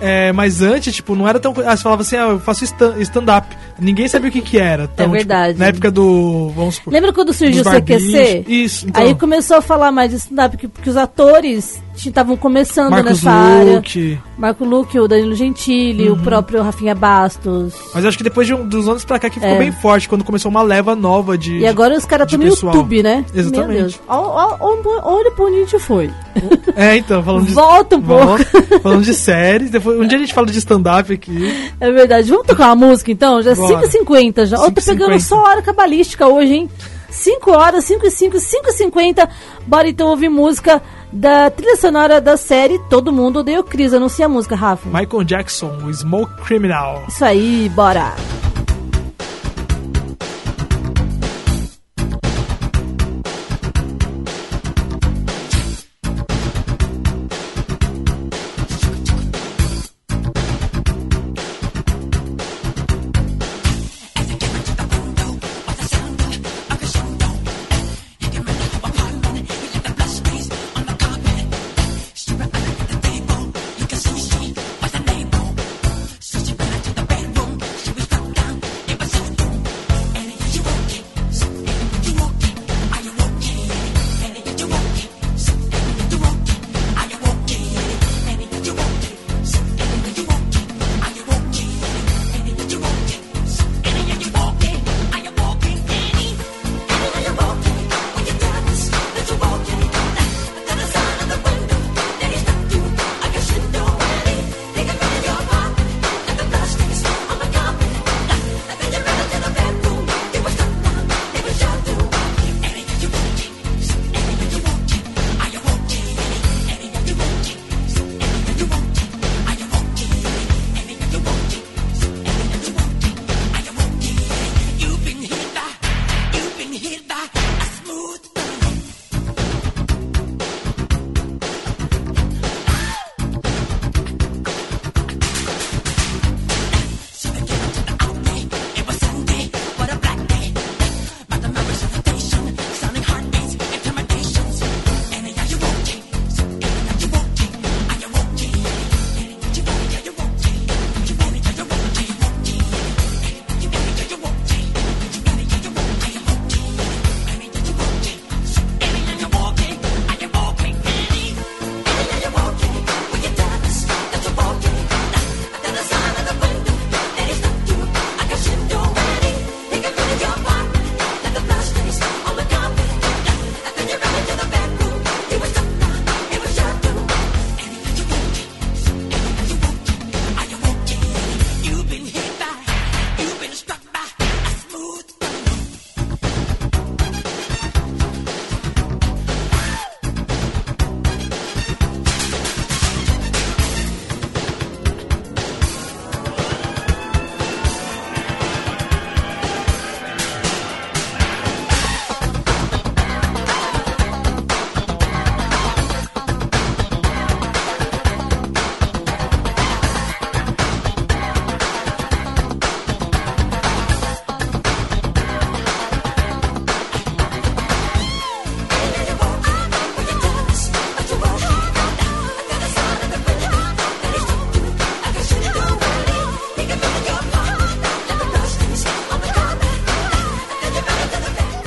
É, 0.00 0.32
mas 0.32 0.60
antes, 0.60 0.94
tipo, 0.94 1.14
não 1.14 1.26
era 1.28 1.38
tão. 1.38 1.54
Ah, 1.64 1.76
você 1.76 1.82
falava 1.82 2.02
assim, 2.02 2.16
ah, 2.16 2.28
eu 2.30 2.40
faço 2.40 2.64
stand- 2.64 3.00
stand-up. 3.00 3.56
Ninguém 3.78 4.06
sabia 4.08 4.28
o 4.28 4.32
que 4.32 4.40
que 4.40 4.58
era. 4.58 4.84
Então, 4.92 5.06
É 5.06 5.08
verdade. 5.08 5.48
tipo, 5.54 5.60
na 5.60 5.66
época 5.66 5.90
do. 5.90 6.50
Vamos 6.54 6.76
supor. 6.76 6.92
Lembra 6.92 7.12
quando 7.12 7.32
surgiu 7.32 7.62
o 7.62 7.64
CQC? 7.64 8.44
Isso, 8.46 8.86
então. 8.88 9.02
Aí 9.02 9.14
começou 9.14 9.56
a 9.56 9.62
falar 9.62 9.90
mais 9.92 10.10
de 10.10 10.16
stand-up, 10.16 10.50
porque, 10.56 10.68
porque 10.68 10.90
os 10.90 10.96
atores 10.96 11.82
estavam 11.96 12.36
começando 12.36 12.90
Marcos 12.90 13.22
nessa 13.22 13.30
área. 13.30 13.76
Luque. 13.76 14.18
Marco 14.36 14.64
Luque, 14.64 14.98
o 14.98 15.06
Danilo 15.06 15.34
Gentili, 15.34 16.08
Uhum. 16.08 16.16
o 16.16 16.18
próprio 16.20 16.62
Rafinha 16.62 16.94
Bastos. 16.94 17.72
Mas 17.94 18.04
acho 18.04 18.18
que 18.18 18.24
depois 18.24 18.46
de 18.46 18.54
um- 18.54 18.66
dos 18.68 18.88
anos 18.88 19.04
pra 19.04 19.18
cá 19.18 19.28
que 19.30 19.38
ficou 19.38 19.54
É. 19.54 19.58
bem 19.58 19.70
forte, 19.72 20.08
quando 20.08 20.24
começou 20.24 20.50
uma 20.50 20.62
leva 20.62 20.94
nova 20.96 21.38
de. 21.38 21.58
E 21.58 21.66
agora 21.66 21.96
os 21.96 22.04
caras 22.04 22.26
estão 22.26 22.38
no 22.44 22.50
pessoal. 22.52 22.74
YouTube, 22.74 23.02
né? 23.02 23.24
Exatamente. 23.34 24.00
Olha 24.08 25.30
pra 25.30 25.44
onde 25.44 25.56
a 25.56 25.60
gente 25.60 25.78
foi. 25.78 26.10
É, 26.76 26.96
então, 26.96 27.22
falando 27.22 27.46
de. 27.46 27.52
Volta 27.52 27.96
um 27.96 28.02
pouco. 28.02 28.24
Volta, 28.26 28.80
falando 28.82 29.04
de 29.04 29.14
séries. 29.14 29.70
Depois, 29.70 29.96
um 30.00 30.04
dia 30.08 30.18
a 30.18 30.20
gente 30.20 30.34
fala 30.34 30.48
de 30.48 30.58
stand-up 30.58 31.12
aqui. 31.12 31.54
É 31.78 31.92
verdade. 31.92 32.28
Vamos 32.28 32.46
tocar 32.48 32.66
uma 32.72 32.86
música 32.88 33.12
então? 33.12 33.40
Já 33.42 33.54
é 33.72 33.74
Bora. 33.74 33.88
5h50 33.88 34.46
já. 34.46 34.58
Ó, 34.58 34.70
tô 34.70 34.80
5h50. 34.80 34.84
pegando 34.86 35.20
só 35.20 35.36
a 35.44 35.48
hora 35.50 35.62
cabalística 35.62 36.26
hoje, 36.26 36.54
hein? 36.54 36.70
5 37.10 37.50
horas, 37.52 37.84
5 37.84 38.06
e 38.06 38.10
5, 38.10 38.38
5 38.38 38.68
e 38.68 38.72
50. 38.72 39.28
Bora 39.66 39.88
então 39.88 40.08
ouvir 40.08 40.28
música 40.28 40.82
da 41.12 41.48
trilha 41.48 41.76
sonora 41.76 42.20
da 42.20 42.36
série 42.36 42.78
Todo 42.90 43.12
Mundo 43.12 43.38
Odeia 43.40 43.60
o 43.60 43.64
Cris. 43.64 43.94
Anuncia 43.94 44.26
a 44.26 44.28
música, 44.28 44.56
Rafa. 44.56 44.88
Michael 44.88 45.24
Jackson, 45.24 45.78
o 45.84 45.92
Smoke 45.92 46.42
Criminal. 46.44 47.04
Isso 47.08 47.24
aí, 47.24 47.70
bora. 47.74 48.14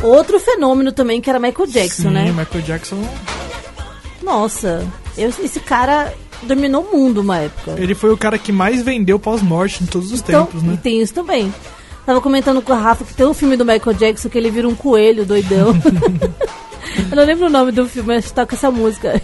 Outro 0.08 0.39
fenômeno 0.39 0.91
também 0.91 1.20
que 1.22 1.30
era 1.30 1.39
Michael 1.39 1.68
Jackson, 1.68 2.03
Sim, 2.03 2.10
né? 2.10 2.32
Michael 2.32 2.64
Jackson. 2.64 2.97
Nossa, 4.24 4.86
eu- 5.18 5.30
esse 5.43 5.60
cara 5.60 6.14
dominou 6.43 6.84
o 6.84 6.97
mundo 6.97 7.22
uma 7.22 7.38
época. 7.38 7.76
Ele 7.78 7.95
foi 7.95 8.12
o 8.12 8.18
cara 8.18 8.38
que 8.38 8.51
mais 8.51 8.82
vendeu 8.82 9.18
pós-morte 9.20 9.84
em 9.84 9.88
todos 9.88 10.12
os 10.12 10.20
Então, 10.20 10.45
tempos, 10.45 10.64
e 10.64 10.68
né? 10.68 10.80
tem 10.82 11.01
isso 11.01 11.14
também. 11.14 11.53
Tava 12.05 12.22
comentando 12.22 12.62
com 12.62 12.72
a 12.74 12.78
Rafa 12.78 13.03
que 13.03 13.14
tem 13.14 13.26
um 13.26 13.34
filme 13.34 13.58
do 13.58 13.66
Michael 13.66 13.93
Jackson 13.97 14.30
que 14.30 14.38
ele 14.38 14.49
vira 14.49 14.68
um 14.68 14.76
coelho 14.76 15.26
doidão. 15.26 15.76
eu 17.12 17.16
não 17.16 17.26
lembro 17.26 17.47
o 17.47 17.49
nome 17.49 17.72
do 17.72 17.88
filme, 17.88 18.16
mas 18.16 18.32
toca 18.32 18.55
essa 18.55 18.72
música. 18.72 19.22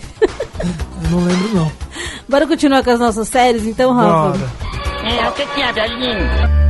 Eu 0.61 1.09
não 1.09 1.23
lembro, 1.25 1.55
não. 1.55 1.71
Bora 2.27 2.45
continuar 2.47 2.83
com 2.83 2.89
as 2.91 2.99
nossas 2.99 3.27
séries, 3.27 3.65
então, 3.65 3.93
Rafa? 3.93 4.37
Bora. 4.37 4.51
É, 5.05 5.29
o 5.29 5.33
que 5.33 5.45
que 5.45 5.61
é, 5.61 5.71
velhinho? 5.71 6.63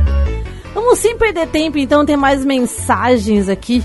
Vamos 0.72 0.98
sem 0.98 1.16
perder 1.16 1.46
tempo, 1.48 1.78
então, 1.78 2.04
tem 2.04 2.16
mais 2.16 2.44
mensagens 2.44 3.48
aqui. 3.48 3.82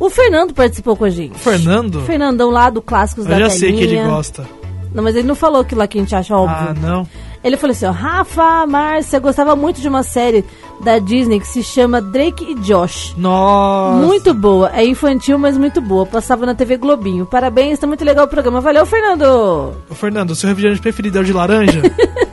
O 0.00 0.08
Fernando 0.08 0.54
participou 0.54 0.96
com 0.96 1.04
a 1.04 1.10
gente. 1.10 1.38
Fernando? 1.38 2.00
Fernandão 2.00 2.50
lá 2.50 2.70
do 2.70 2.80
Clássicos 2.80 3.26
Eu 3.26 3.30
da 3.30 3.38
já 3.38 3.50
sei 3.50 3.72
que 3.72 3.82
ele 3.82 4.02
gosta. 4.02 4.48
Não, 4.94 5.04
mas 5.04 5.14
ele 5.14 5.28
não 5.28 5.34
falou 5.34 5.60
aquilo 5.60 5.78
lá 5.80 5.86
que 5.86 5.98
a 5.98 6.00
gente 6.00 6.14
acha 6.14 6.34
óbvio. 6.34 6.68
Ah, 6.70 6.74
não. 6.74 7.06
Ele 7.44 7.56
falou 7.56 7.72
assim, 7.72 7.86
ó, 7.86 7.90
Rafa, 7.90 8.66
Márcia, 8.66 9.18
gostava 9.18 9.54
muito 9.54 9.80
de 9.80 9.88
uma 9.88 10.02
série 10.02 10.44
da 10.82 10.98
Disney 10.98 11.38
que 11.38 11.46
se 11.46 11.62
chama 11.62 12.00
Drake 12.00 12.44
e 12.50 12.54
Josh. 12.56 13.14
Nossa. 13.16 14.06
Muito 14.06 14.34
boa, 14.34 14.70
é 14.74 14.84
infantil, 14.84 15.38
mas 15.38 15.56
muito 15.56 15.80
boa. 15.80 16.04
Passava 16.04 16.44
na 16.44 16.54
TV 16.54 16.76
Globinho. 16.76 17.24
Parabéns, 17.24 17.78
tá 17.78 17.86
muito 17.86 18.04
legal 18.04 18.24
o 18.24 18.28
programa. 18.28 18.60
Valeu, 18.60 18.84
Fernando! 18.84 19.74
Ô, 19.88 19.94
Fernando, 19.94 20.34
seu 20.34 20.48
refrigerante 20.48 20.80
preferido 20.80 21.18
é 21.18 21.20
o 21.20 21.24
de 21.24 21.32
laranja? 21.32 21.82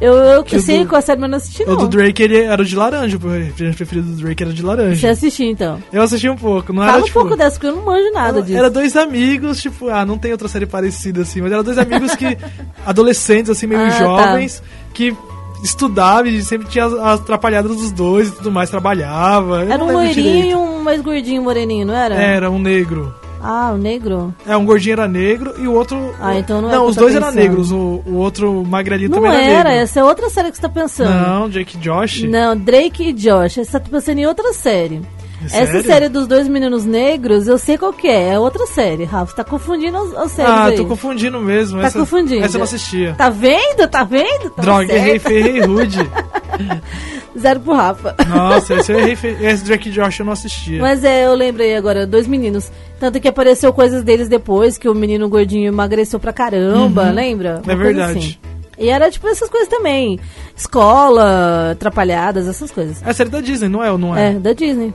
Eu, 0.00 0.14
eu 0.14 0.42
Que 0.44 0.56
o 0.56 0.60
sei 0.60 0.84
qual 0.86 0.98
a 0.98 1.02
série, 1.02 1.20
mas 1.20 1.30
não 1.30 1.36
assisti 1.36 1.62
o 1.62 1.66
não. 1.66 1.76
do 1.76 1.88
Drake 1.88 2.22
ele 2.22 2.38
era 2.42 2.60
o 2.60 2.64
de 2.64 2.74
laranja, 2.76 3.16
o 3.16 3.28
refrigerante 3.28 3.76
preferido 3.76 4.08
do 4.08 4.16
Drake 4.22 4.42
era 4.42 4.52
de 4.52 4.60
Você 4.60 4.66
laranja. 4.66 5.10
assistiu 5.10 5.46
então. 5.46 5.82
Eu 5.92 6.02
assisti 6.02 6.28
um 6.28 6.36
pouco, 6.36 6.72
não 6.72 6.82
Fala 6.82 6.92
era 6.94 7.02
um 7.02 7.06
tipo... 7.06 7.20
pouco 7.20 7.36
dessa, 7.36 7.52
porque 7.52 7.66
eu 7.66 7.76
não 7.76 7.84
manjo 7.84 8.12
nada 8.12 8.42
disso. 8.42 8.58
Era 8.58 8.70
dois 8.70 8.96
amigos, 8.96 9.60
tipo, 9.60 9.88
ah, 9.88 10.04
não 10.04 10.18
tem 10.18 10.32
outra 10.32 10.48
série 10.48 10.66
parecida 10.66 11.22
assim, 11.22 11.40
mas 11.40 11.52
eram 11.52 11.62
dois 11.64 11.78
amigos 11.78 12.14
que, 12.16 12.36
adolescentes, 12.86 13.50
assim, 13.50 13.66
meio 13.66 13.80
Ah, 13.82 13.90
tá. 13.90 13.98
jovens, 13.98 14.62
que 14.94 15.14
estudavam 15.62 16.26
e 16.26 16.42
sempre 16.42 16.68
tinha 16.68 16.86
as, 16.86 16.92
as 16.94 17.20
atrapalhadas 17.20 17.76
dos 17.76 17.92
dois 17.92 18.28
e 18.28 18.32
tudo 18.32 18.50
mais, 18.50 18.70
trabalhava. 18.70 19.64
Era 19.64 19.84
um 19.84 19.92
loirinho 19.92 20.46
e 20.46 20.54
um 20.54 20.82
mais 20.82 21.00
gordinho 21.02 21.42
moreninho, 21.42 21.86
não 21.86 21.94
era? 21.94 22.14
Era 22.14 22.50
um 22.50 22.58
negro. 22.58 23.14
Ah, 23.42 23.72
o 23.72 23.78
negro? 23.78 24.34
É, 24.46 24.56
um 24.56 24.64
gordinho 24.64 24.92
era 24.94 25.08
negro 25.08 25.54
e 25.58 25.66
o 25.66 25.72
outro. 25.72 26.14
Ah, 26.20 26.38
então 26.38 26.60
não 26.60 26.68
é 26.70 26.72
Não, 26.72 26.86
os 26.86 26.96
dois 26.96 27.14
eram 27.14 27.32
negros, 27.32 27.70
o, 27.72 28.02
o 28.06 28.16
outro 28.16 28.64
magrelinho 28.64 29.10
Não 29.10 29.18
também 29.18 29.30
era, 29.32 29.42
era, 29.42 29.68
negro. 29.70 29.82
essa 29.82 30.00
é 30.00 30.04
outra 30.04 30.28
série 30.30 30.50
que 30.50 30.56
você 30.56 30.62
tá 30.62 30.68
pensando. 30.68 31.10
Não, 31.10 31.48
Jake 31.48 31.76
e 31.76 31.80
Josh. 31.80 32.22
Não, 32.24 32.56
Drake 32.56 33.08
e 33.08 33.12
Josh. 33.12 33.56
Você 33.56 33.64
tá 33.78 33.80
pensando 33.80 34.18
em 34.18 34.26
outra 34.26 34.52
série. 34.52 35.00
É 35.52 35.58
Essa 35.62 35.82
série 35.82 36.08
dos 36.08 36.26
dois 36.26 36.46
meninos 36.48 36.84
negros, 36.84 37.46
eu 37.48 37.56
sei 37.58 37.78
qual 37.78 37.92
que 37.92 38.08
é. 38.08 38.30
É 38.34 38.38
outra 38.38 38.66
série, 38.66 39.04
Rafa. 39.04 39.30
Você 39.30 39.36
tá 39.36 39.44
confundindo 39.44 39.96
as, 39.96 40.14
as 40.14 40.32
séries 40.32 40.50
Ah, 40.52 40.64
aí. 40.66 40.76
tô 40.76 40.84
confundindo 40.86 41.40
mesmo. 41.40 41.80
Tá 41.80 41.86
essa, 41.86 41.98
confundindo. 41.98 42.44
Essa 42.44 42.56
eu 42.56 42.58
não 42.58 42.64
assistia. 42.64 43.14
Tá 43.16 43.30
vendo? 43.30 43.88
Tá 43.88 44.04
vendo? 44.04 44.50
Tá 44.50 44.62
Droga, 44.62 44.92
errei 44.94 45.18
feio, 45.18 45.46
errei 45.46 45.60
rude. 45.62 45.98
Zero 47.38 47.60
pro 47.60 47.74
Rafa. 47.74 48.14
Nossa, 48.28 48.74
esse 48.74 48.92
eu 48.92 48.98
errei 48.98 49.14
feio. 49.16 49.36
Esse 49.46 49.64
Drake 49.64 49.90
Josh 49.90 50.18
eu 50.20 50.26
não 50.26 50.32
assistia. 50.32 50.80
Mas 50.80 51.04
é, 51.04 51.26
eu 51.26 51.34
lembrei 51.34 51.76
agora, 51.76 52.06
dois 52.06 52.26
meninos. 52.26 52.70
Tanto 52.98 53.20
que 53.20 53.28
apareceu 53.28 53.72
coisas 53.72 54.02
deles 54.02 54.28
depois, 54.28 54.76
que 54.76 54.88
o 54.88 54.94
menino 54.94 55.28
gordinho 55.28 55.68
emagreceu 55.68 56.18
pra 56.20 56.32
caramba, 56.32 57.04
Uhum. 57.04 57.12
lembra? 57.14 57.48
É 57.48 57.52
Uma 57.54 57.62
coisa 57.62 57.82
verdade. 57.82 58.18
assim. 58.18 58.36
E 58.78 58.88
era 58.88 59.10
tipo 59.10 59.28
essas 59.28 59.48
coisas 59.48 59.68
também. 59.68 60.18
Escola, 60.56 61.70
atrapalhadas, 61.72 62.48
essas 62.48 62.70
coisas. 62.70 63.02
É 63.06 63.12
série 63.12 63.28
da 63.30 63.40
Disney, 63.40 63.68
não 63.68 63.82
é 63.84 63.90
ou 63.92 63.98
não 63.98 64.16
é? 64.16 64.30
É, 64.30 64.32
da 64.34 64.52
Disney. 64.52 64.92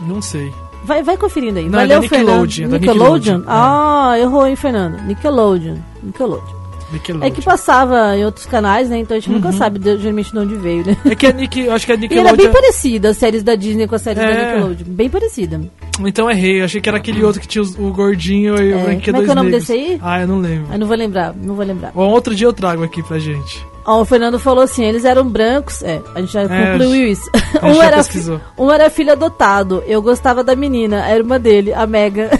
Não 0.00 0.20
sei. 0.20 0.52
Vai, 0.84 1.02
vai 1.02 1.16
conferindo 1.16 1.58
aí. 1.58 1.64
Não, 1.64 1.72
Valeu, 1.78 1.84
é 1.84 1.88
da 1.88 2.00
Nickelodeon, 2.00 2.48
Fernando. 2.48 2.70
da 2.70 2.78
Nickelodeon? 2.78 3.14
Nickelodeon, 3.38 3.40
é. 3.40 3.44
Ah, 3.48 4.14
errou, 4.18 4.46
hein, 4.46 4.56
Fernando? 4.56 5.02
Nickelodeon. 5.04 5.76
Nickelodeon. 6.02 6.56
Nickelodeon. 6.92 7.26
É 7.26 7.30
que 7.32 7.42
passava 7.42 8.16
em 8.16 8.24
outros 8.24 8.46
canais, 8.46 8.88
né? 8.88 8.98
Então 8.98 9.16
a 9.16 9.20
gente 9.20 9.32
nunca 9.32 9.48
Uhum. 9.48 9.52
sabe 9.58 9.80
de, 9.80 9.98
geralmente 9.98 10.30
de 10.30 10.38
onde 10.38 10.54
veio, 10.54 10.86
né? 10.86 10.96
É 11.04 11.14
que 11.16 11.26
a 11.26 11.32
Nick, 11.32 11.58
eu 11.60 11.72
acho 11.72 11.84
que 11.84 11.90
a 11.90 11.94
E 11.96 11.98
era 11.98 12.02
Nickelodeon. 12.02 12.36
bem 12.36 12.52
parecida 12.52 13.08
as 13.08 13.16
séries 13.16 13.42
da 13.42 13.56
Disney 13.56 13.88
com 13.88 13.96
as 13.96 14.02
séries 14.02 14.22
da 14.22 14.28
É. 14.30 14.46
Nickelodeon. 14.54 14.84
Bem 14.86 15.10
parecida. 15.10 15.60
Então 15.98 16.30
errei, 16.30 16.60
eu 16.60 16.64
achei 16.66 16.80
que 16.80 16.88
era 16.88 16.98
aquele 16.98 17.24
outro 17.24 17.40
que 17.40 17.48
tinha 17.48 17.64
o 17.64 17.90
gordinho 17.92 18.54
e 18.62 18.72
o 18.72 18.78
É. 18.78 18.82
branquinho 18.84 19.14
Como 19.14 19.16
é 19.16 19.24
que 19.24 19.30
é 19.30 19.32
o 19.32 19.34
nome 19.34 19.50
negros. 19.50 19.66
desse 19.66 19.72
aí? 19.72 19.98
Ah, 20.00 20.20
eu 20.20 20.28
não 20.28 20.38
lembro. 20.38 20.66
Aí 20.70 20.78
não 20.78 20.86
vou 20.86 20.96
lembrar, 20.96 21.34
não 21.34 21.54
vou 21.56 21.64
lembrar. 21.64 21.90
Bom, 21.92 22.08
outro 22.10 22.32
dia 22.36 22.46
eu 22.46 22.52
trago 22.52 22.84
aqui 22.84 23.02
pra 23.02 23.18
gente. 23.18 23.66
Ó, 23.86 24.00
o 24.00 24.04
Fernando 24.04 24.38
falou 24.38 24.64
assim, 24.64 24.84
eles 24.84 25.04
eram 25.04 25.24
brancos. 25.28 25.82
É, 25.82 26.02
a 26.14 26.20
gente 26.20 26.32
já 26.32 26.42
É, 26.42 26.72
concluiu 26.72 27.06
isso. 27.08 27.30
a 27.62 27.66
um, 27.68 27.80
era 27.82 27.96
pesquisou. 27.98 28.40
um 28.58 28.70
era 28.70 28.90
filho 28.90 29.12
adotado. 29.12 29.82
Eu 29.86 30.02
gostava 30.02 30.42
da 30.42 30.56
menina, 30.56 31.04
a 31.04 31.14
irmã 31.14 31.38
dele, 31.40 31.72
a 31.72 31.86
Mega. 31.86 32.30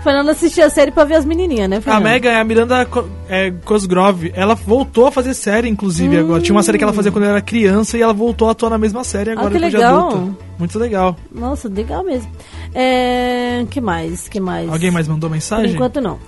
O 0.00 0.02
Fernando 0.02 0.30
assistia 0.30 0.66
a 0.66 0.70
série 0.70 0.90
pra 0.90 1.04
ver 1.04 1.14
as 1.14 1.24
menininhas, 1.24 1.70
né, 1.70 1.76
A 1.76 1.80
Fernando? 1.80 2.02
Mega 2.02 2.28
é 2.30 2.40
a 2.40 2.44
Miranda 2.44 2.84
é, 3.28 3.52
Cosgrove. 3.64 4.32
Ela 4.34 4.56
voltou 4.56 5.06
a 5.06 5.12
fazer 5.12 5.32
série, 5.32 5.68
inclusive, 5.68 6.18
agora. 6.18 6.42
Tinha 6.42 6.56
uma 6.56 6.62
série 6.64 6.76
que 6.76 6.82
ela 6.82 6.92
fazia 6.92 7.12
quando 7.12 7.22
ela 7.22 7.34
era 7.34 7.40
criança 7.40 7.96
e 7.96 8.02
ela 8.02 8.12
voltou 8.12 8.48
a 8.48 8.50
atuar 8.50 8.70
na 8.70 8.78
mesma 8.78 9.04
série 9.04 9.30
agora 9.30 9.46
Ah, 9.46 9.50
que 9.50 9.54
depois 9.54 9.70
de 9.70 9.76
legal. 9.78 10.08
adulta. 10.08 10.36
Muito 10.58 10.78
legal. 10.78 11.16
Nossa, 11.32 11.68
legal 11.68 12.02
mesmo. 12.02 12.28
É, 12.74 13.64
que 13.70 13.80
mais? 13.80 14.26
Que 14.28 14.40
mais? 14.40 14.68
Alguém 14.68 14.90
mais 14.90 15.06
mandou 15.06 15.30
Por 15.30 15.34
mensagem? 15.34 15.72
enquanto 15.72 16.00
não. 16.00 16.18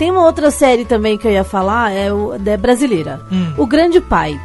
Tem 0.00 0.10
uma 0.10 0.24
outra 0.24 0.50
série 0.50 0.86
também 0.86 1.18
que 1.18 1.28
eu 1.28 1.30
ia 1.30 1.44
falar, 1.44 1.92
é, 1.92 2.10
o, 2.10 2.32
é 2.32 2.56
brasileira. 2.56 3.20
Hum. 3.30 3.52
O 3.58 3.66
Grande 3.66 4.00
Pai. 4.00 4.40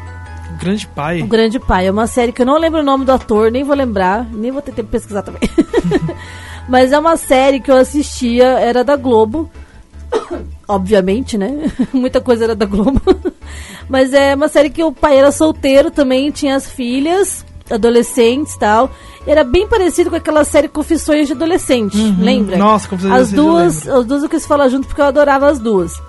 O 0.54 0.60
Grande 0.60 0.86
Pai. 0.86 1.22
O 1.22 1.28
Grande 1.28 1.60
Pai. 1.62 1.88
É 1.88 1.92
uma 1.92 2.08
série 2.08 2.34
que 2.34 2.42
eu 2.42 2.46
não 2.46 2.60
lembro 2.60 2.82
o 2.82 2.84
nome 2.84 3.06
do 3.06 3.14
ator, 3.14 3.50
nem 3.50 3.64
vou 3.64 3.74
lembrar, 3.74 4.28
nem 4.34 4.52
vou 4.52 4.62
ter 4.62 4.74
tempo 4.74 4.88
de 4.88 4.92
pesquisar 4.92 5.22
também. 5.22 5.40
Mas 6.68 6.92
é 6.92 7.00
uma 7.00 7.16
série 7.16 7.62
que 7.62 7.72
eu 7.72 7.78
assistia, 7.78 8.44
era 8.44 8.84
da 8.84 8.98
Globo. 8.98 9.50
Obviamente, 10.68 11.38
né? 11.38 11.72
Muita 11.94 12.20
coisa 12.20 12.44
era 12.44 12.54
da 12.54 12.66
Globo. 12.66 13.02
Mas 13.88 14.12
é 14.12 14.36
uma 14.36 14.50
série 14.50 14.70
que 14.70 14.84
o 14.84 14.92
pai 14.92 15.20
era 15.20 15.32
solteiro 15.32 15.90
também, 15.90 16.32
tinha 16.32 16.58
as 16.58 16.70
filhas, 16.70 17.46
adolescentes 17.70 18.56
e 18.56 18.60
tal. 18.60 18.92
Era 19.28 19.44
bem 19.44 19.68
parecido 19.68 20.10
com 20.10 20.16
aquela 20.16 20.44
série 20.44 20.68
Confissões 20.68 21.28
de 21.28 21.34
Adolescente, 21.34 21.98
lembra? 22.20 22.54
Uhum. 22.56 22.60
Nossa, 22.60 22.88
Confissões 22.88 23.30
de 23.30 23.40
Adolescente, 23.40 23.86
duas, 23.86 23.88
as 23.88 24.06
duas 24.06 24.24
eu 24.24 24.30
quis 24.30 24.46
falar 24.46 24.70
junto 24.70 24.88
porque 24.88 25.02
eu 25.02 25.06
adorava 25.06 25.48
as 25.50 25.60
duas. 25.60 26.00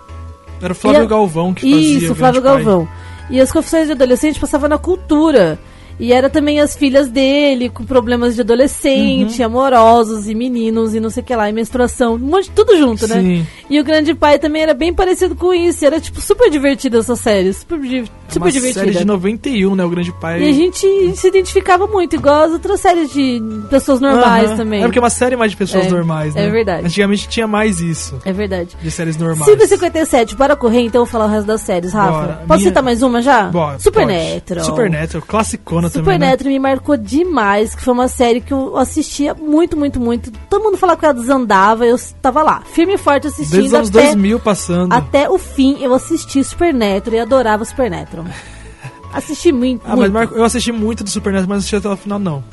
Era 0.61 0.73
o 0.73 0.77
Flávio 0.77 1.05
E 1.05 1.07
Galvão 1.07 1.55
que 1.55 1.71
fazia. 1.71 1.99
Isso, 1.99 2.15
Flávio 2.15 2.43
Grande 2.43 2.65
Pai. 2.65 2.65
Galvão. 2.65 2.89
E 3.31 3.41
as 3.41 3.51
confissões 3.51 3.87
de 3.87 3.93
adolescente 3.93 4.39
passavam 4.39 4.69
na 4.69 4.79
cultura. 4.79 5.59
E 5.99 6.13
era 6.13 6.29
também 6.29 6.61
as 6.61 6.77
filhas 6.77 7.09
dele, 7.09 7.69
com 7.71 7.85
problemas 7.85 8.35
de 8.35 8.43
adolescente, 8.43 9.41
Uhum. 9.41 9.47
amorosos, 9.47 10.29
e 10.29 10.35
meninos, 10.35 10.95
e 10.95 11.01
não 11.01 11.09
sei 11.11 11.23
o 11.23 11.27
que 11.27 11.35
lá, 11.35 11.49
e 11.49 11.53
menstruação, 11.53 12.15
um 12.15 12.19
monte 12.19 12.51
tudo 12.51 12.77
junto, 12.77 13.07
né? 13.09 13.21
Sim. 13.21 13.47
E 13.71 13.81
o 13.81 13.85
Grande 13.85 14.15
Pai 14.15 14.39
também 14.39 14.63
era 14.63 14.75
bem 14.75 14.93
parecido 14.93 15.35
com 15.35 15.53
isso. 15.55 15.85
Era, 15.85 15.99
tipo, 16.01 16.21
super 16.21 16.51
divertida 16.51 16.99
essa 16.99 17.17
série. 17.17 17.53
Super, 17.53 17.81
di- 17.81 18.05
super 18.29 18.43
uma 18.45 18.53
divertida. 18.53 18.81
série 18.85 18.93
de 18.99 19.05
91, 19.05 19.75
né? 19.75 19.85
O 19.85 19.89
Grande 19.89 20.13
Pai. 20.13 20.43
E 20.43 20.49
a 20.49 20.53
gente 20.53 21.17
se 21.17 21.29
identificava 21.29 21.87
muito, 21.87 22.15
igual 22.15 22.43
as 22.43 22.53
outras 22.53 22.81
séries 22.81 23.11
de 23.13 23.41
pessoas 23.71 24.01
normais 24.01 24.49
Aham. 24.51 24.57
também. 24.57 24.81
É 24.81 24.85
porque 24.85 24.99
é 24.99 25.03
uma 25.03 25.11
série 25.11 25.35
mais 25.37 25.51
de 25.51 25.57
pessoas 25.57 25.87
É, 25.87 25.91
normais, 25.91 26.35
né? 26.35 26.47
é 26.47 26.51
verdade. 26.51 26.87
Antigamente 26.87 27.29
tinha 27.29 27.47
mais 27.47 27.81
isso. 27.81 28.21
É 28.25 28.33
verdade. 28.33 28.77
De 28.83 28.91
séries 28.91 29.17
normais. 29.17 29.45
Silvia 29.45 29.67
57, 29.67 30.37
bora 30.37 30.55
correr 30.55 30.81
então, 30.81 31.05
vou 31.05 31.11
falar 31.11 31.25
o 31.27 31.29
resto 31.29 31.47
das 31.47 31.61
séries, 31.63 31.93
Rafa. 31.93 32.13
Bora. 32.13 32.33
Posso 32.47 32.59
Minha- 32.61 32.71
citar 32.71 32.83
mais 32.83 33.03
uma 33.03 33.23
já? 33.23 33.45
Bora, 33.45 33.79
Supernatural. 33.79 34.65
pode. 34.65 35.86
Supernatural, 35.89 36.05
também, 36.05 36.19
né? 36.19 36.27
Supernatural 36.33 36.53
me 36.53 36.59
marcou 36.59 36.97
demais, 36.97 37.75
que 37.75 37.83
foi 37.83 37.93
uma 37.95 38.09
série 38.09 38.41
que 38.41 38.53
eu 38.53 38.77
assistia 38.77 39.35
muito, 39.35 39.77
muito, 39.77 39.99
muito. 40.01 40.31
Todo 40.51 40.63
mundo 40.63 40.77
falava 40.77 40.99
que 40.99 41.05
ela 41.05 41.15
desandava, 41.15 41.87
eu 41.87 41.97
tava 42.21 42.43
lá, 42.43 42.63
firme 42.73 42.95
e 42.95 42.99
forte 42.99 43.27
assistindo 43.27 43.53
Desde 43.59 43.69
os 43.69 43.75
anos 43.75 43.89
até, 43.91 44.03
2000 44.03 44.41
passando. 44.41 44.93
até 44.93 45.29
o 45.31 45.39
fim. 45.39 45.79
Eu 45.83 45.95
assisti 45.95 46.43
Supernatural 46.45 47.19
e 47.19 47.21
adorava 47.21 47.65
Supernatural. 47.65 48.25
Assisti 49.13 49.51
muito, 49.51 49.81
Ah, 49.85 49.91
mas 49.91 49.99
muito. 49.99 50.13
Marco, 50.13 50.35
eu 50.35 50.45
assisti 50.45 50.73
muito 50.73 51.03
do 51.03 51.09
Supernatural, 51.09 51.49
mas 51.49 51.57
não 51.57 51.59
assisti 51.59 51.77
até 51.77 51.89
o 51.89 51.97
final, 51.97 52.19
não. 52.19 52.45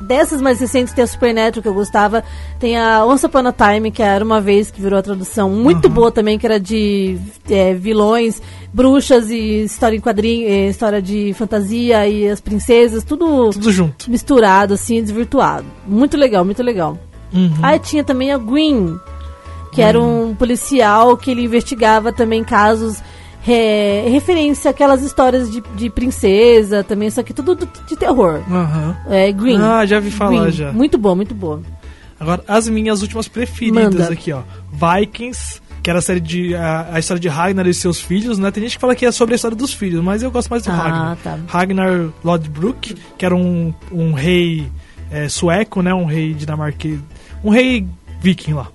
Dessas 0.00 0.42
mais 0.42 0.60
recentes 0.60 0.92
tem 0.92 1.02
a 1.02 1.06
Supernatural 1.06 1.62
que 1.62 1.68
eu 1.68 1.74
gostava. 1.74 2.22
Tem 2.58 2.76
a 2.76 3.04
Once 3.04 3.24
Upon 3.24 3.46
a 3.46 3.52
Time, 3.52 3.90
que 3.90 4.02
era 4.02 4.24
uma 4.24 4.40
vez 4.40 4.70
que 4.70 4.80
virou 4.80 4.98
a 4.98 5.02
tradução. 5.02 5.50
Muito 5.50 5.88
boa 5.88 6.12
também, 6.12 6.38
que 6.38 6.46
era 6.46 6.60
de 6.60 7.18
é, 7.48 7.72
vilões, 7.72 8.42
bruxas 8.72 9.30
e 9.30 9.64
história 9.64 9.96
em 9.96 10.00
quadrinho, 10.00 10.48
é, 10.48 10.68
história 10.68 11.00
de 11.00 11.32
fantasia 11.34 12.06
e 12.06 12.28
as 12.28 12.40
princesas, 12.40 13.02
tudo, 13.04 13.50
Tudo 13.50 13.72
junto. 13.72 14.10
misturado, 14.10 14.74
assim, 14.74 15.02
desvirtuado. 15.02 15.66
Muito 15.86 16.16
legal, 16.16 16.44
muito 16.44 16.62
legal. 16.62 16.98
Uhum. 17.32 17.54
Aí 17.62 17.78
tinha 17.78 18.04
também 18.04 18.30
a 18.32 18.38
Green, 18.38 18.98
que 19.72 19.82
era 19.82 20.00
um 20.00 20.34
policial 20.34 21.16
que 21.16 21.30
ele 21.30 21.42
investigava 21.44 22.12
também 22.12 22.44
casos 22.44 23.02
referência 24.08 24.70
àquelas 24.70 25.02
histórias 25.02 25.50
de, 25.50 25.60
de 25.76 25.88
princesa 25.90 26.82
também, 26.82 27.08
só 27.10 27.22
que 27.22 27.32
tudo 27.32 27.54
do- 27.54 27.68
de 27.86 27.96
terror. 27.96 28.42
Aham. 28.50 28.96
É, 29.08 29.30
Green. 29.32 29.58
Ah, 29.60 29.84
já 29.86 30.00
vi 30.00 30.10
falar 30.10 30.42
Green. 30.42 30.50
já. 30.52 30.72
Muito 30.72 30.98
boa, 30.98 31.14
muito 31.14 31.34
boa. 31.34 31.62
Agora, 32.18 32.42
as 32.48 32.68
minhas 32.68 33.02
últimas 33.02 33.28
preferidas 33.28 33.92
Manda. 33.94 34.12
aqui, 34.12 34.32
ó. 34.32 34.40
Vikings, 34.72 35.60
que 35.82 35.90
era 35.90 35.98
a 35.98 36.02
série 36.02 36.18
de. 36.20 36.54
A, 36.56 36.88
a 36.94 36.98
história 36.98 37.20
de 37.20 37.28
Ragnar 37.28 37.66
e 37.66 37.74
seus 37.74 38.00
filhos, 38.00 38.38
né? 38.38 38.50
Tem 38.50 38.62
gente 38.62 38.76
que 38.76 38.80
fala 38.80 38.94
que 38.94 39.04
é 39.04 39.12
sobre 39.12 39.34
a 39.34 39.36
história 39.36 39.56
dos 39.56 39.72
filhos, 39.72 40.02
mas 40.02 40.22
eu 40.22 40.30
gosto 40.30 40.48
mais 40.48 40.62
do 40.62 40.70
Ah, 40.70 40.74
Ragnar. 40.74 41.16
tá. 41.22 41.38
Ragnar 41.46 42.08
Lodbrok, 42.24 42.94
que 43.18 43.24
era 43.24 43.36
um, 43.36 43.72
um 43.92 44.12
rei 44.12 44.66
é, 45.10 45.28
sueco, 45.28 45.82
né? 45.82 45.92
Um 45.94 46.06
rei 46.06 46.32
dinamarquês. 46.34 46.98
Um 47.44 47.50
rei 47.50 47.86
viking 48.26 48.54
lá. 48.54 48.68